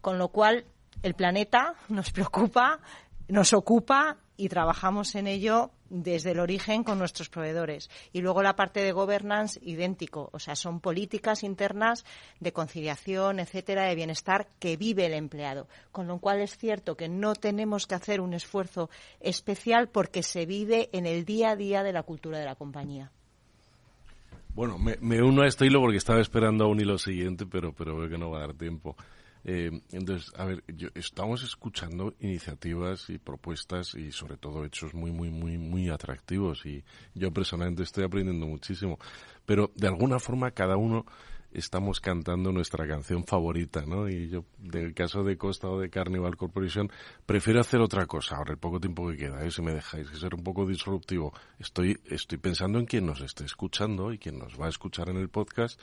Con 0.00 0.18
lo 0.18 0.28
cual, 0.28 0.66
el 1.02 1.14
planeta 1.14 1.74
nos 1.88 2.10
preocupa, 2.10 2.80
nos 3.28 3.52
ocupa 3.52 4.18
y 4.36 4.48
trabajamos 4.48 5.14
en 5.14 5.26
ello 5.26 5.70
desde 5.88 6.32
el 6.32 6.40
origen 6.40 6.84
con 6.84 6.98
nuestros 6.98 7.28
proveedores. 7.28 7.90
Y 8.12 8.20
luego 8.20 8.42
la 8.42 8.56
parte 8.56 8.80
de 8.80 8.92
governance, 8.92 9.58
idéntico. 9.62 10.28
O 10.32 10.38
sea, 10.38 10.56
son 10.56 10.80
políticas 10.80 11.42
internas 11.42 12.04
de 12.40 12.52
conciliación, 12.52 13.40
etcétera, 13.40 13.84
de 13.84 13.94
bienestar 13.94 14.48
que 14.58 14.76
vive 14.76 15.06
el 15.06 15.14
empleado. 15.14 15.68
Con 15.92 16.06
lo 16.06 16.18
cual 16.18 16.40
es 16.40 16.56
cierto 16.58 16.96
que 16.96 17.08
no 17.08 17.34
tenemos 17.34 17.86
que 17.86 17.94
hacer 17.94 18.20
un 18.20 18.34
esfuerzo 18.34 18.90
especial 19.20 19.88
porque 19.88 20.22
se 20.22 20.44
vive 20.44 20.90
en 20.92 21.06
el 21.06 21.24
día 21.24 21.50
a 21.50 21.56
día 21.56 21.82
de 21.82 21.92
la 21.92 22.02
cultura 22.02 22.38
de 22.38 22.44
la 22.44 22.56
compañía. 22.56 23.10
Bueno, 24.54 24.78
me, 24.78 25.22
uno 25.22 25.42
a 25.42 25.46
este 25.46 25.66
hilo 25.66 25.80
porque 25.80 25.98
estaba 25.98 26.20
esperando 26.20 26.64
a 26.64 26.68
un 26.68 26.80
hilo 26.80 26.96
siguiente, 26.96 27.44
pero, 27.44 27.74
pero 27.74 27.94
veo 27.98 28.08
que 28.08 28.16
no 28.16 28.30
va 28.30 28.38
a 28.38 28.46
dar 28.46 28.54
tiempo. 28.54 28.96
Eh, 29.48 29.70
entonces, 29.92 30.32
a 30.36 30.44
ver, 30.44 30.64
yo, 30.66 30.88
estamos 30.96 31.44
escuchando 31.44 32.14
iniciativas 32.18 33.08
y 33.10 33.18
propuestas 33.18 33.94
y 33.94 34.10
sobre 34.10 34.36
todo 34.36 34.64
hechos 34.64 34.92
muy, 34.92 35.12
muy, 35.12 35.30
muy, 35.30 35.56
muy 35.56 35.88
atractivos 35.88 36.66
y 36.66 36.82
yo 37.14 37.30
personalmente 37.30 37.84
estoy 37.84 38.02
aprendiendo 38.02 38.44
muchísimo. 38.44 38.98
Pero 39.44 39.70
de 39.76 39.86
alguna 39.86 40.18
forma 40.18 40.50
cada 40.50 40.76
uno 40.76 41.06
estamos 41.52 42.00
cantando 42.00 42.50
nuestra 42.50 42.88
canción 42.88 43.24
favorita, 43.24 43.86
¿no? 43.86 44.08
Y 44.08 44.28
yo, 44.28 44.44
del 44.58 44.92
caso 44.94 45.22
de 45.22 45.38
Costa 45.38 45.68
o 45.68 45.78
de 45.78 45.90
Carnival 45.90 46.36
Corporation, 46.36 46.90
prefiero 47.24 47.60
hacer 47.60 47.80
otra 47.80 48.04
cosa 48.06 48.36
ahora, 48.36 48.50
el 48.52 48.58
poco 48.58 48.80
tiempo 48.80 49.08
que 49.08 49.16
queda, 49.16 49.44
¿eh? 49.44 49.50
si 49.52 49.62
me 49.62 49.72
dejáis, 49.72 50.10
que 50.10 50.16
ser 50.16 50.34
un 50.34 50.42
poco 50.42 50.66
disruptivo. 50.66 51.32
Estoy, 51.60 51.98
estoy 52.06 52.38
pensando 52.38 52.80
en 52.80 52.86
quien 52.86 53.06
nos 53.06 53.20
esté 53.20 53.44
escuchando 53.44 54.12
y 54.12 54.18
quien 54.18 54.38
nos 54.38 54.60
va 54.60 54.66
a 54.66 54.70
escuchar 54.70 55.08
en 55.08 55.18
el 55.18 55.28
podcast 55.28 55.80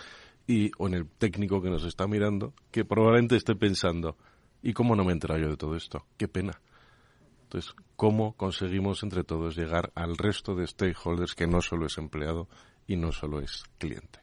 y, 0.48 0.72
o 0.78 0.88
en 0.88 0.94
el 0.96 1.08
técnico 1.08 1.62
que 1.62 1.70
nos 1.70 1.86
está 1.86 2.08
mirando, 2.08 2.54
que 2.72 2.86
probablemente 2.86 3.36
esté 3.36 3.56
pensando, 3.56 4.18
¿y 4.62 4.74
cómo 4.74 4.96
no 4.96 5.04
me 5.04 5.14
entero 5.14 5.38
yo 5.38 5.50
de 5.50 5.58
todo 5.58 5.76
esto? 5.76 6.06
Qué 6.18 6.28
pena. 6.28 6.60
Entonces, 7.44 7.76
¿cómo 7.96 8.34
conseguimos 8.34 9.04
entre 9.04 9.24
todos 9.24 9.56
llegar 9.56 9.92
al 9.96 10.18
resto 10.18 10.56
de 10.56 10.66
stakeholders 10.66 11.36
que 11.36 11.48
no 11.48 11.62
solo 11.62 11.86
es 11.86 11.98
empleado 11.98 12.48
y 12.88 12.96
no 12.96 13.12
solo 13.12 13.40
es 13.40 13.64
cliente? 13.78 14.23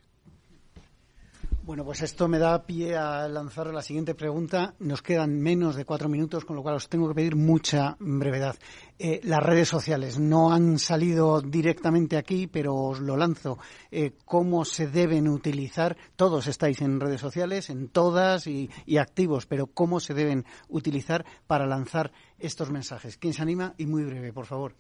Bueno, 1.70 1.84
pues 1.84 2.02
esto 2.02 2.26
me 2.26 2.40
da 2.40 2.66
pie 2.66 2.96
a 2.96 3.28
lanzar 3.28 3.68
la 3.68 3.80
siguiente 3.80 4.16
pregunta. 4.16 4.74
Nos 4.80 5.02
quedan 5.02 5.40
menos 5.40 5.76
de 5.76 5.84
cuatro 5.84 6.08
minutos, 6.08 6.44
con 6.44 6.56
lo 6.56 6.64
cual 6.64 6.74
os 6.74 6.88
tengo 6.88 7.06
que 7.06 7.14
pedir 7.14 7.36
mucha 7.36 7.96
brevedad. 8.00 8.56
Eh, 8.98 9.20
las 9.22 9.38
redes 9.40 9.68
sociales 9.68 10.18
no 10.18 10.52
han 10.52 10.80
salido 10.80 11.40
directamente 11.40 12.16
aquí, 12.16 12.48
pero 12.48 12.74
os 12.74 12.98
lo 12.98 13.16
lanzo. 13.16 13.56
Eh, 13.92 14.14
¿Cómo 14.24 14.64
se 14.64 14.88
deben 14.88 15.28
utilizar? 15.28 15.96
Todos 16.16 16.48
estáis 16.48 16.80
en 16.80 16.98
redes 16.98 17.20
sociales, 17.20 17.70
en 17.70 17.86
todas 17.86 18.48
y, 18.48 18.68
y 18.84 18.96
activos, 18.96 19.46
pero 19.46 19.68
¿cómo 19.68 20.00
se 20.00 20.12
deben 20.12 20.46
utilizar 20.68 21.24
para 21.46 21.68
lanzar 21.68 22.10
estos 22.40 22.72
mensajes? 22.72 23.16
¿Quién 23.16 23.32
se 23.32 23.42
anima? 23.42 23.74
Y 23.78 23.86
muy 23.86 24.02
breve, 24.02 24.32
por 24.32 24.46
favor. 24.46 24.74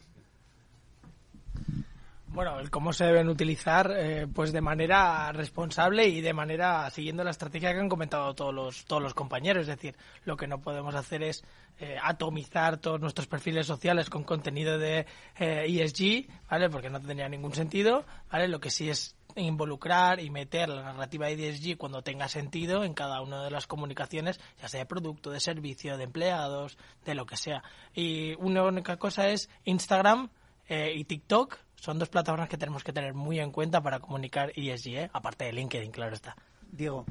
Bueno, 2.32 2.60
el 2.60 2.70
cómo 2.70 2.92
se 2.92 3.06
deben 3.06 3.28
utilizar, 3.28 3.92
eh, 3.96 4.28
pues 4.32 4.52
de 4.52 4.60
manera 4.60 5.32
responsable 5.32 6.06
y 6.06 6.20
de 6.20 6.32
manera 6.32 6.88
siguiendo 6.90 7.24
la 7.24 7.32
estrategia 7.32 7.72
que 7.72 7.80
han 7.80 7.88
comentado 7.88 8.34
todos 8.34 8.54
los 8.54 8.84
todos 8.84 9.02
los 9.02 9.14
compañeros. 9.14 9.62
Es 9.62 9.66
decir, 9.66 9.96
lo 10.24 10.36
que 10.36 10.46
no 10.46 10.60
podemos 10.60 10.94
hacer 10.94 11.24
es 11.24 11.42
eh, 11.80 11.96
atomizar 12.00 12.78
todos 12.78 13.00
nuestros 13.00 13.26
perfiles 13.26 13.66
sociales 13.66 14.08
con 14.08 14.22
contenido 14.22 14.78
de 14.78 15.06
eh, 15.40 15.66
ESG, 15.66 16.28
¿vale? 16.48 16.70
Porque 16.70 16.88
no 16.88 17.00
tendría 17.00 17.28
ningún 17.28 17.52
sentido, 17.52 18.04
¿vale? 18.30 18.46
Lo 18.46 18.60
que 18.60 18.70
sí 18.70 18.88
es 18.88 19.16
involucrar 19.34 20.20
y 20.20 20.30
meter 20.30 20.68
la 20.68 20.82
narrativa 20.82 21.26
de 21.26 21.48
ESG 21.48 21.76
cuando 21.78 22.02
tenga 22.02 22.28
sentido 22.28 22.84
en 22.84 22.94
cada 22.94 23.22
una 23.22 23.42
de 23.42 23.50
las 23.50 23.66
comunicaciones, 23.66 24.38
ya 24.62 24.68
sea 24.68 24.78
de 24.78 24.86
producto, 24.86 25.32
de 25.32 25.40
servicio, 25.40 25.96
de 25.96 26.04
empleados, 26.04 26.78
de 27.04 27.16
lo 27.16 27.26
que 27.26 27.36
sea. 27.36 27.64
Y 27.92 28.34
una 28.34 28.62
única 28.62 28.98
cosa 28.98 29.30
es 29.30 29.50
Instagram 29.64 30.30
y 30.68 31.02
TikTok 31.02 31.58
son 31.80 31.98
dos 31.98 32.10
plataformas 32.10 32.48
que 32.48 32.58
tenemos 32.58 32.84
que 32.84 32.92
tener 32.92 33.14
muy 33.14 33.40
en 33.40 33.50
cuenta 33.50 33.80
para 33.80 34.00
comunicar 34.00 34.52
ESG, 34.54 34.88
¿eh? 34.88 35.10
aparte 35.12 35.46
de 35.46 35.52
LinkedIn, 35.54 35.90
claro 35.90 36.14
está. 36.14 36.36
Diego, 36.70 37.06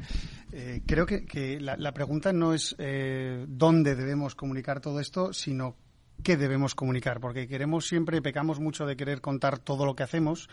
eh, 0.53 0.81
creo 0.85 1.05
que, 1.05 1.25
que 1.25 1.59
la, 1.59 1.75
la, 1.75 1.91
pregunta 1.91 2.31
no 2.31 2.53
es 2.53 2.75
eh, 2.77 3.45
dónde 3.47 3.95
debemos 3.95 4.35
comunicar 4.35 4.79
todo 4.79 4.99
esto, 4.99 5.33
sino 5.33 5.75
qué 6.23 6.37
debemos 6.37 6.75
comunicar, 6.75 7.19
porque 7.19 7.47
queremos 7.47 7.87
siempre, 7.87 8.21
pecamos 8.21 8.59
mucho 8.59 8.85
de 8.85 8.95
querer 8.95 9.21
contar 9.21 9.57
todo 9.57 9.85
lo 9.85 9.95
que 9.95 10.03
hacemos 10.03 10.49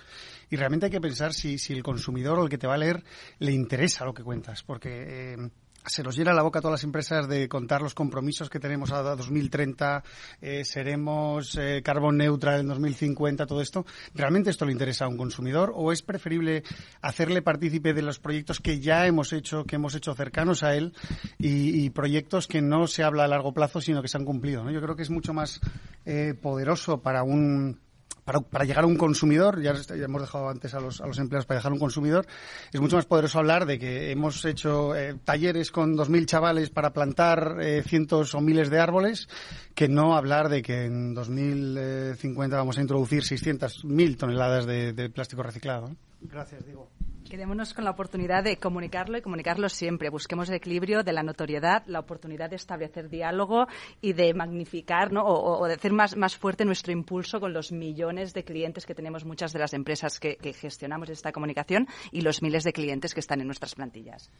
y 0.48 0.56
realmente 0.56 0.86
hay 0.86 0.92
que 0.92 1.00
pensar 1.00 1.34
si, 1.34 1.58
si 1.58 1.74
el 1.74 1.82
consumidor 1.82 2.38
o 2.38 2.44
el 2.44 2.48
que 2.48 2.58
te 2.58 2.66
va 2.66 2.74
a 2.74 2.78
leer 2.78 3.04
le 3.38 3.52
interesa 3.52 4.06
lo 4.06 4.14
que 4.14 4.24
cuentas, 4.24 4.62
porque 4.62 5.34
eh, 5.34 5.50
se 5.86 6.02
nos 6.02 6.16
llena 6.16 6.32
la 6.32 6.42
boca 6.42 6.58
a 6.58 6.62
todas 6.62 6.80
las 6.80 6.84
empresas 6.84 7.28
de 7.28 7.48
contar 7.48 7.82
los 7.82 7.94
compromisos 7.94 8.50
que 8.50 8.60
tenemos 8.60 8.92
a 8.92 9.02
2030, 9.02 10.02
eh, 10.40 10.64
seremos 10.64 11.56
eh, 11.56 11.82
carbon 11.84 12.16
neutral 12.16 12.60
en 12.60 12.68
2050, 12.68 13.46
todo 13.46 13.60
esto. 13.60 13.86
¿Realmente 14.14 14.50
esto 14.50 14.64
le 14.64 14.72
interesa 14.72 15.04
a 15.04 15.08
un 15.08 15.16
consumidor 15.16 15.72
o 15.74 15.92
es 15.92 16.02
preferible 16.02 16.62
hacerle 17.00 17.42
partícipe 17.42 17.94
de 17.94 18.02
los 18.02 18.18
proyectos 18.18 18.60
que 18.60 18.80
ya 18.80 19.06
hemos 19.06 19.32
hecho, 19.32 19.64
que 19.64 19.76
hemos 19.76 19.94
hecho 19.94 20.14
cercanos 20.14 20.62
a 20.62 20.74
él 20.74 20.92
y, 21.38 21.84
y 21.84 21.90
proyectos 21.90 22.46
que 22.46 22.62
no 22.62 22.86
se 22.86 23.04
habla 23.04 23.24
a 23.24 23.28
largo 23.28 23.52
plazo, 23.52 23.80
sino 23.80 24.02
que 24.02 24.08
se 24.08 24.16
han 24.16 24.24
cumplido? 24.24 24.64
¿no? 24.64 24.70
Yo 24.70 24.80
creo 24.80 24.96
que 24.96 25.02
es 25.02 25.10
mucho 25.10 25.32
más 25.32 25.60
eh, 26.04 26.34
poderoso 26.40 27.00
para 27.02 27.22
un 27.22 27.80
para, 28.26 28.40
para, 28.40 28.64
llegar 28.64 28.84
a 28.84 28.86
un 28.86 28.96
consumidor, 28.96 29.62
ya, 29.62 29.72
ya, 29.72 30.04
hemos 30.04 30.20
dejado 30.20 30.50
antes 30.50 30.74
a 30.74 30.80
los, 30.80 31.00
a 31.00 31.06
los 31.06 31.18
empleados 31.18 31.46
para 31.46 31.60
llegar 31.60 31.70
a 31.70 31.74
un 31.74 31.80
consumidor, 31.80 32.26
es 32.72 32.80
mucho 32.80 32.96
más 32.96 33.06
poderoso 33.06 33.38
hablar 33.38 33.64
de 33.64 33.78
que 33.78 34.10
hemos 34.10 34.44
hecho 34.44 34.94
eh, 34.94 35.14
talleres 35.24 35.70
con 35.70 35.96
2.000 35.96 36.26
chavales 36.26 36.70
para 36.70 36.92
plantar 36.92 37.56
eh, 37.62 37.82
cientos 37.86 38.34
o 38.34 38.40
miles 38.40 38.68
de 38.68 38.80
árboles, 38.80 39.28
que 39.74 39.88
no 39.88 40.16
hablar 40.16 40.48
de 40.48 40.60
que 40.60 40.86
en 40.86 41.14
2050 41.14 42.56
vamos 42.56 42.76
a 42.76 42.80
introducir 42.82 43.22
600.000 43.22 44.18
toneladas 44.18 44.66
de, 44.66 44.92
de 44.92 45.08
plástico 45.08 45.42
reciclado. 45.42 45.94
Gracias, 46.20 46.64
Diego. 46.66 46.90
Quedémonos 47.28 47.74
con 47.74 47.84
la 47.84 47.90
oportunidad 47.90 48.44
de 48.44 48.56
comunicarlo 48.56 49.18
y 49.18 49.20
comunicarlo 49.20 49.68
siempre. 49.68 50.10
Busquemos 50.10 50.48
el 50.48 50.54
equilibrio 50.54 51.02
de 51.02 51.12
la 51.12 51.24
notoriedad, 51.24 51.82
la 51.86 51.98
oportunidad 51.98 52.50
de 52.50 52.56
establecer 52.56 53.08
diálogo 53.08 53.66
y 54.00 54.12
de 54.12 54.32
magnificar 54.32 55.12
¿no? 55.12 55.24
o, 55.24 55.66
de 55.66 55.74
hacer 55.74 55.92
más, 55.92 56.16
más 56.16 56.36
fuerte 56.36 56.64
nuestro 56.64 56.92
impulso 56.92 57.40
con 57.40 57.52
los 57.52 57.72
millones 57.72 58.32
de 58.32 58.44
clientes 58.44 58.86
que 58.86 58.94
tenemos 58.94 59.24
muchas 59.24 59.52
de 59.52 59.58
las 59.58 59.74
empresas 59.74 60.20
que, 60.20 60.36
que 60.36 60.52
gestionamos 60.52 61.08
esta 61.10 61.32
comunicación 61.32 61.88
y 62.12 62.20
los 62.20 62.42
miles 62.42 62.62
de 62.62 62.72
clientes 62.72 63.12
que 63.12 63.20
están 63.20 63.40
en 63.40 63.46
nuestras 63.46 63.74
plantillas. 63.74 64.30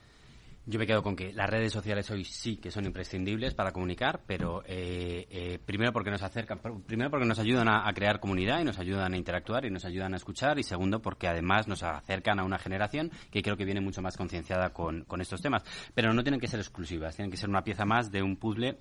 Yo 0.68 0.80
me 0.80 0.86
quedo 0.86 1.00
con 1.00 1.14
que 1.14 1.32
las 1.32 1.48
redes 1.48 1.72
sociales 1.72 2.10
hoy 2.10 2.24
sí 2.24 2.56
que 2.56 2.72
son 2.72 2.86
imprescindibles 2.86 3.54
para 3.54 3.70
comunicar, 3.70 4.22
pero 4.26 4.64
eh, 4.66 5.24
eh, 5.30 5.60
primero 5.64 5.92
porque 5.92 6.10
nos 6.10 6.24
acercan, 6.24 6.58
primero 6.58 7.08
porque 7.08 7.24
nos 7.24 7.38
ayudan 7.38 7.68
a, 7.68 7.92
crear 7.94 8.18
comunidad 8.18 8.60
y 8.60 8.64
nos 8.64 8.80
ayudan 8.80 9.14
a 9.14 9.16
interactuar 9.16 9.64
y 9.64 9.70
nos 9.70 9.84
ayudan 9.84 10.14
a 10.14 10.16
escuchar 10.16 10.58
y 10.58 10.64
segundo 10.64 11.00
porque 11.00 11.28
además 11.28 11.68
nos 11.68 11.84
acercan 11.84 12.40
a 12.40 12.44
una 12.44 12.58
generación 12.58 13.12
que 13.30 13.42
creo 13.42 13.56
que 13.56 13.64
viene 13.64 13.80
mucho 13.80 14.02
más 14.02 14.16
concienciada 14.16 14.70
con, 14.70 15.04
con 15.04 15.20
estos 15.20 15.40
temas. 15.40 15.62
Pero 15.94 16.12
no 16.12 16.24
tienen 16.24 16.40
que 16.40 16.48
ser 16.48 16.58
exclusivas, 16.58 17.14
tienen 17.14 17.30
que 17.30 17.36
ser 17.36 17.48
una 17.48 17.62
pieza 17.62 17.84
más 17.84 18.10
de 18.10 18.24
un 18.24 18.34
puzzle 18.34 18.76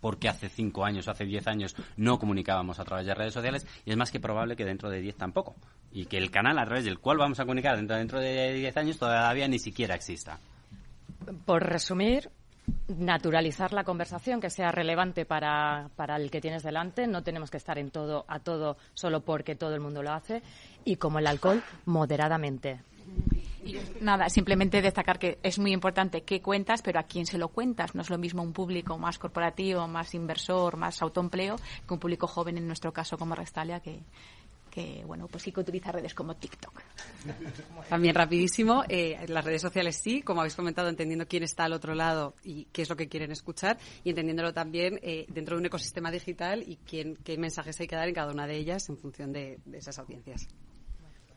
porque 0.00 0.30
hace 0.30 0.48
cinco 0.48 0.86
años 0.86 1.06
o 1.06 1.10
hace 1.10 1.26
diez 1.26 1.46
años 1.46 1.76
no 1.98 2.18
comunicábamos 2.18 2.80
a 2.80 2.84
través 2.84 3.04
de 3.04 3.14
redes 3.14 3.34
sociales 3.34 3.66
y 3.84 3.90
es 3.90 3.96
más 3.98 4.10
que 4.10 4.20
probable 4.20 4.56
que 4.56 4.64
dentro 4.64 4.88
de 4.88 5.02
diez 5.02 5.16
tampoco. 5.18 5.54
Y 5.92 6.06
que 6.06 6.16
el 6.16 6.30
canal 6.30 6.58
a 6.58 6.64
través 6.64 6.86
del 6.86 6.98
cual 6.98 7.18
vamos 7.18 7.40
a 7.40 7.44
comunicar 7.44 7.76
dentro, 7.76 7.96
dentro 7.96 8.20
de 8.20 8.54
diez 8.54 8.74
años 8.78 8.98
todavía 8.98 9.48
ni 9.48 9.58
siquiera 9.58 9.94
exista. 9.94 10.40
Por 11.44 11.64
resumir, 11.64 12.30
naturalizar 12.88 13.72
la 13.72 13.84
conversación, 13.84 14.40
que 14.40 14.50
sea 14.50 14.72
relevante 14.72 15.24
para, 15.24 15.90
para 15.96 16.16
el 16.16 16.30
que 16.30 16.40
tienes 16.40 16.62
delante. 16.62 17.06
No 17.06 17.22
tenemos 17.22 17.50
que 17.50 17.56
estar 17.56 17.78
en 17.78 17.90
todo 17.90 18.24
a 18.28 18.40
todo 18.40 18.76
solo 18.94 19.20
porque 19.20 19.54
todo 19.54 19.74
el 19.74 19.80
mundo 19.80 20.02
lo 20.02 20.12
hace. 20.12 20.42
Y 20.84 20.96
como 20.96 21.18
el 21.18 21.26
alcohol, 21.26 21.62
moderadamente. 21.86 22.80
Nada, 24.00 24.30
simplemente 24.30 24.80
destacar 24.80 25.18
que 25.18 25.38
es 25.42 25.58
muy 25.58 25.72
importante 25.72 26.22
qué 26.22 26.40
cuentas, 26.40 26.80
pero 26.80 26.98
a 26.98 27.02
quién 27.02 27.26
se 27.26 27.38
lo 27.38 27.48
cuentas. 27.48 27.94
No 27.94 28.02
es 28.02 28.10
lo 28.10 28.18
mismo 28.18 28.42
un 28.42 28.52
público 28.52 28.96
más 28.98 29.18
corporativo, 29.18 29.86
más 29.86 30.14
inversor, 30.14 30.76
más 30.76 31.02
autoempleo, 31.02 31.56
que 31.86 31.94
un 31.94 32.00
público 32.00 32.26
joven, 32.26 32.56
en 32.56 32.66
nuestro 32.66 32.92
caso 32.92 33.18
como 33.18 33.34
Restalia, 33.34 33.80
que, 33.80 34.00
que 34.70 35.02
bueno, 35.06 35.26
pues 35.28 35.42
sí 35.42 35.52
que 35.52 35.60
utiliza 35.60 35.92
redes 35.92 36.14
como 36.14 36.36
TikTok. 36.36 36.80
También 37.88 38.14
rapidísimo, 38.14 38.84
eh, 38.88 39.24
las 39.28 39.44
redes 39.44 39.60
sociales 39.60 39.96
sí, 39.96 40.22
como 40.22 40.40
habéis 40.40 40.54
comentado, 40.54 40.88
entendiendo 40.88 41.26
quién 41.26 41.42
está 41.42 41.64
al 41.64 41.72
otro 41.72 41.94
lado 41.94 42.34
y 42.44 42.66
qué 42.66 42.82
es 42.82 42.88
lo 42.88 42.96
que 42.96 43.08
quieren 43.08 43.32
escuchar 43.32 43.78
y 44.04 44.10
entendiéndolo 44.10 44.54
también 44.54 44.98
eh, 45.02 45.26
dentro 45.28 45.56
de 45.56 45.60
un 45.60 45.66
ecosistema 45.66 46.10
digital 46.10 46.62
y 46.66 46.76
quién, 46.76 47.16
qué 47.16 47.36
mensajes 47.36 47.78
hay 47.80 47.86
que 47.86 47.96
dar 47.96 48.08
en 48.08 48.14
cada 48.14 48.32
una 48.32 48.46
de 48.46 48.56
ellas 48.56 48.88
en 48.88 48.96
función 48.96 49.32
de, 49.32 49.58
esas 49.72 49.98
audiencias. 49.98 50.48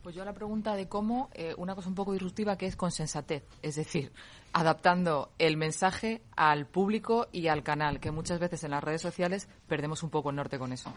Pues 0.02 0.14
yo 0.14 0.20
a 0.20 0.26
la 0.26 0.34
pregunta 0.34 0.76
de 0.76 0.86
cómo, 0.86 1.30
eh, 1.32 1.54
una 1.56 1.74
cosa 1.74 1.88
un 1.88 1.94
poco 1.94 2.12
disruptiva 2.12 2.58
que 2.58 2.66
es 2.66 2.76
con 2.76 2.92
sensatez, 2.92 3.42
es 3.62 3.76
decir, 3.76 4.12
adaptando 4.52 5.32
el 5.38 5.56
mensaje 5.56 6.20
al 6.36 6.66
público 6.66 7.28
y 7.32 7.48
al 7.48 7.62
canal, 7.62 8.00
que 8.00 8.10
muchas 8.10 8.38
veces 8.38 8.64
en 8.64 8.72
las 8.72 8.84
redes 8.84 9.00
sociales 9.00 9.48
perdemos 9.66 10.02
un 10.02 10.10
poco 10.10 10.28
el 10.28 10.36
norte 10.36 10.58
con 10.58 10.74
eso. 10.74 10.92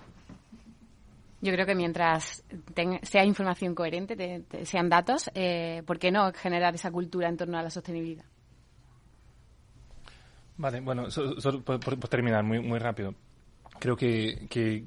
Yo 1.48 1.54
creo 1.54 1.66
que 1.66 1.76
mientras 1.76 2.44
sea 3.04 3.24
información 3.24 3.74
coherente, 3.74 4.44
sean 4.66 4.90
datos, 4.90 5.32
eh, 5.34 5.82
¿por 5.86 5.98
qué 5.98 6.12
no 6.12 6.34
generar 6.34 6.76
esa 6.76 6.92
cultura 6.92 7.30
en 7.30 7.38
torno 7.38 7.58
a 7.58 7.64
la 7.64 7.70
sostenibilidad? 7.70 8.26
Vale, 10.58 10.82
bueno, 10.82 11.10
solo 11.10 11.62
por, 11.62 11.80
terminar 12.10 12.44
muy, 12.44 12.60
muy 12.60 12.80
rápido. 12.80 13.16
Creo 13.80 13.96
que, 13.96 14.46
que, 14.50 14.84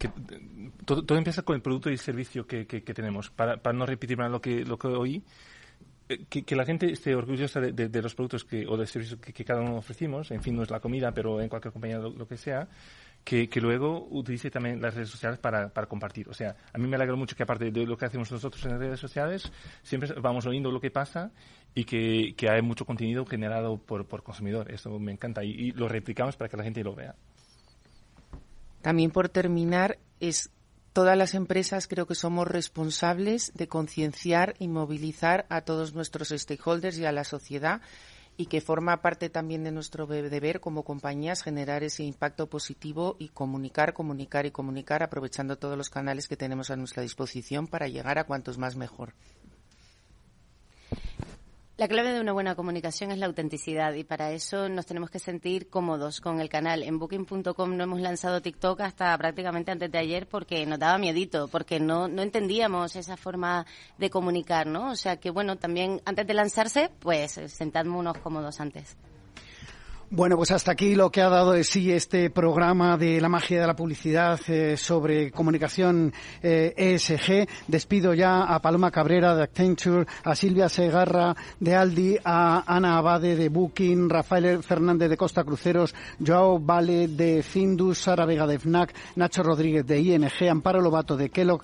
todo, 0.84 1.16
empieza 1.16 1.40
con 1.40 1.56
el 1.56 1.62
producto 1.62 1.88
y 1.88 1.96
servicio 1.96 2.46
que, 2.46 2.66
que, 2.66 2.92
tenemos. 2.92 3.30
Para, 3.30 3.56
para, 3.56 3.74
no 3.74 3.86
repetir 3.86 4.18
más 4.18 4.30
lo 4.30 4.42
que, 4.42 4.62
lo 4.62 4.78
que 4.78 4.88
oí, 4.88 5.24
eh, 6.10 6.26
que, 6.28 6.56
la 6.56 6.66
gente 6.66 6.92
esté 6.92 7.14
orgullosa 7.14 7.60
de, 7.60 7.72
de, 7.72 8.02
los 8.02 8.14
productos 8.14 8.44
que, 8.44 8.66
o 8.66 8.76
de 8.76 8.86
servicios 8.86 9.18
que, 9.18 9.44
cada 9.46 9.62
uno 9.62 9.76
ofrecimos, 9.76 10.30
en 10.30 10.42
fin, 10.42 10.54
no 10.56 10.62
es 10.62 10.70
la 10.70 10.80
comida, 10.80 11.10
pero 11.12 11.40
en 11.40 11.48
cualquier 11.48 11.72
compañía 11.72 11.96
lo 12.00 12.28
que 12.28 12.36
sea, 12.36 12.68
que, 13.24 13.48
luego 13.60 14.08
utilice 14.10 14.50
también 14.50 14.80
las 14.80 14.94
redes 14.94 15.10
sociales 15.10 15.38
para, 15.38 15.68
para, 15.68 15.86
compartir. 15.86 16.28
O 16.28 16.34
sea, 16.34 16.56
a 16.72 16.78
mí 16.78 16.88
me 16.88 16.96
alegra 16.96 17.16
mucho 17.16 17.36
que 17.36 17.42
aparte 17.42 17.70
de 17.70 17.86
lo 17.86 17.96
que 17.96 18.06
hacemos 18.06 18.30
nosotros 18.32 18.64
en 18.64 18.72
las 18.72 18.80
redes 18.80 19.00
sociales, 19.00 19.52
siempre 19.82 20.12
vamos 20.20 20.46
oyendo 20.46 20.70
lo 20.70 20.80
que 20.80 20.90
pasa 20.90 21.30
y 21.74 21.84
que, 21.84 22.34
que 22.36 22.50
hay 22.50 22.62
mucho 22.62 22.84
contenido 22.84 23.24
generado 23.26 23.78
por, 23.78 24.06
por 24.06 24.22
consumidor. 24.22 24.70
Eso 24.70 24.98
me 24.98 25.12
encanta 25.12 25.44
y, 25.44 25.50
y 25.50 25.72
lo 25.72 25.88
replicamos 25.88 26.36
para 26.36 26.48
que 26.48 26.56
la 26.56 26.64
gente 26.64 26.82
lo 26.82 26.94
vea. 26.94 27.14
También 28.82 29.10
por 29.10 29.28
terminar, 29.28 29.98
es 30.18 30.50
todas 30.92 31.16
las 31.16 31.34
empresas 31.34 31.86
creo 31.86 32.06
que 32.06 32.14
somos 32.14 32.48
responsables 32.48 33.52
de 33.54 33.68
concienciar 33.68 34.54
y 34.58 34.68
movilizar 34.68 35.46
a 35.48 35.60
todos 35.60 35.94
nuestros 35.94 36.30
stakeholders 36.30 36.98
y 36.98 37.04
a 37.04 37.12
la 37.12 37.24
sociedad 37.24 37.80
y 38.40 38.46
que 38.46 38.62
forma 38.62 39.02
parte 39.02 39.28
también 39.28 39.64
de 39.64 39.70
nuestro 39.70 40.06
deber 40.06 40.60
como 40.60 40.82
compañías 40.82 41.42
generar 41.42 41.82
ese 41.82 42.04
impacto 42.04 42.46
positivo 42.46 43.16
y 43.18 43.28
comunicar, 43.28 43.92
comunicar 43.92 44.46
y 44.46 44.50
comunicar 44.50 45.02
aprovechando 45.02 45.58
todos 45.58 45.76
los 45.76 45.90
canales 45.90 46.26
que 46.26 46.38
tenemos 46.38 46.70
a 46.70 46.76
nuestra 46.76 47.02
disposición 47.02 47.66
para 47.66 47.86
llegar 47.86 48.18
a 48.18 48.24
cuantos 48.24 48.56
más 48.56 48.76
mejor. 48.76 49.12
La 51.80 51.88
clave 51.88 52.12
de 52.12 52.20
una 52.20 52.34
buena 52.34 52.54
comunicación 52.54 53.10
es 53.10 53.16
la 53.16 53.24
autenticidad 53.24 53.94
y 53.94 54.04
para 54.04 54.32
eso 54.32 54.68
nos 54.68 54.84
tenemos 54.84 55.08
que 55.08 55.18
sentir 55.18 55.70
cómodos 55.70 56.20
con 56.20 56.38
el 56.38 56.50
canal. 56.50 56.82
En 56.82 56.98
booking.com 56.98 57.74
no 57.74 57.84
hemos 57.84 58.02
lanzado 58.02 58.42
TikTok 58.42 58.82
hasta 58.82 59.16
prácticamente 59.16 59.70
antes 59.70 59.90
de 59.90 59.96
ayer 59.96 60.26
porque 60.26 60.66
nos 60.66 60.78
daba 60.78 60.98
miedito, 60.98 61.48
porque 61.48 61.80
no, 61.80 62.06
no 62.06 62.20
entendíamos 62.20 62.96
esa 62.96 63.16
forma 63.16 63.64
de 63.96 64.10
comunicar, 64.10 64.66
¿no? 64.66 64.90
O 64.90 64.94
sea 64.94 65.16
que 65.16 65.30
bueno, 65.30 65.56
también 65.56 66.02
antes 66.04 66.26
de 66.26 66.34
lanzarse, 66.34 66.90
pues 67.00 67.40
sentadnos 67.46 68.18
cómodos 68.18 68.60
antes. 68.60 68.98
Bueno, 70.12 70.36
pues 70.36 70.50
hasta 70.50 70.72
aquí 70.72 70.96
lo 70.96 71.12
que 71.12 71.22
ha 71.22 71.28
dado 71.28 71.52
de 71.52 71.62
sí 71.62 71.92
este 71.92 72.30
programa 72.30 72.96
de 72.96 73.20
la 73.20 73.28
magia 73.28 73.60
de 73.60 73.66
la 73.68 73.76
publicidad 73.76 74.40
eh, 74.48 74.76
sobre 74.76 75.30
comunicación 75.30 76.12
ESG. 76.42 77.30
Eh, 77.30 77.42
e 77.42 77.48
Despido 77.68 78.12
ya 78.12 78.42
a 78.42 78.60
Paloma 78.60 78.90
Cabrera 78.90 79.36
de 79.36 79.44
Accenture, 79.44 80.06
a 80.24 80.34
Silvia 80.34 80.68
Segarra 80.68 81.36
de 81.60 81.76
Aldi, 81.76 82.18
a 82.24 82.64
Ana 82.66 82.98
Abade 82.98 83.36
de 83.36 83.50
Booking, 83.50 84.10
Rafael 84.10 84.64
Fernández 84.64 85.10
de 85.10 85.16
Costa 85.16 85.44
Cruceros, 85.44 85.94
Joao 86.18 86.58
Vale 86.58 87.06
de 87.06 87.44
Findus, 87.44 87.98
Sara 87.98 88.26
Vega 88.26 88.48
de 88.48 88.58
FNAC, 88.58 88.92
Nacho 89.14 89.44
Rodríguez 89.44 89.86
de 89.86 90.00
ING, 90.00 90.28
Amparo 90.50 90.80
Lobato 90.80 91.16
de 91.16 91.30
Kellogg, 91.30 91.62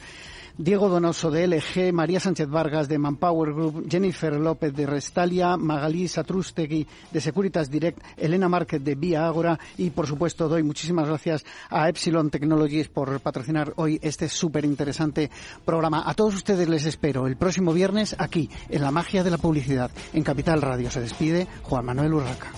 Diego 0.59 0.89
Donoso 0.89 1.31
de 1.31 1.47
LG, 1.47 1.93
María 1.93 2.19
Sánchez 2.19 2.49
Vargas 2.49 2.89
de 2.89 2.99
Manpower 2.99 3.53
Group, 3.53 3.87
Jennifer 3.91 4.33
López 4.33 4.73
de 4.75 4.87
Restalia, 4.87 5.57
Magalí 5.59 6.09
Satrustegui 6.09 6.87
de 7.11 7.21
Securitas 7.21 7.71
Direct, 7.71 8.03
Elena 8.17 8.49
Márquez 8.49 8.83
de 8.83 8.95
Vía 8.95 9.27
Ágora 9.27 9.59
y, 9.77 9.91
por 9.91 10.07
supuesto, 10.07 10.49
doy 10.49 10.63
muchísimas 10.63 11.09
gracias 11.09 11.45
a 11.69 11.89
Epsilon 11.91 12.31
Technologies 12.31 12.89
por 12.89 13.21
patrocinar 13.21 13.75
hoy 13.77 13.99
este 14.03 14.31
súper 14.31 14.65
interesante 14.65 15.31
programa. 15.65 16.05
A 16.07 16.15
todos 16.15 16.35
ustedes 16.35 16.69
les 16.69 16.87
espero 16.87 17.27
el 17.27 17.37
próximo 17.37 17.75
viernes 17.75 18.17
aquí, 18.19 18.49
en 18.71 18.81
La 18.81 18.91
Magia 18.91 19.23
de 19.23 19.31
la 19.31 19.39
Publicidad, 19.39 19.91
en 20.15 20.23
Capital 20.23 20.63
Radio. 20.63 20.91
Se 20.91 21.01
despide 21.01 21.47
Juan 21.65 21.85
Manuel 21.85 22.15
Urraca. 22.15 22.51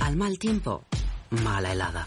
Al 0.00 0.16
mal 0.16 0.38
tiempo, 0.38 0.84
mala 1.42 1.72
helada. 1.72 2.06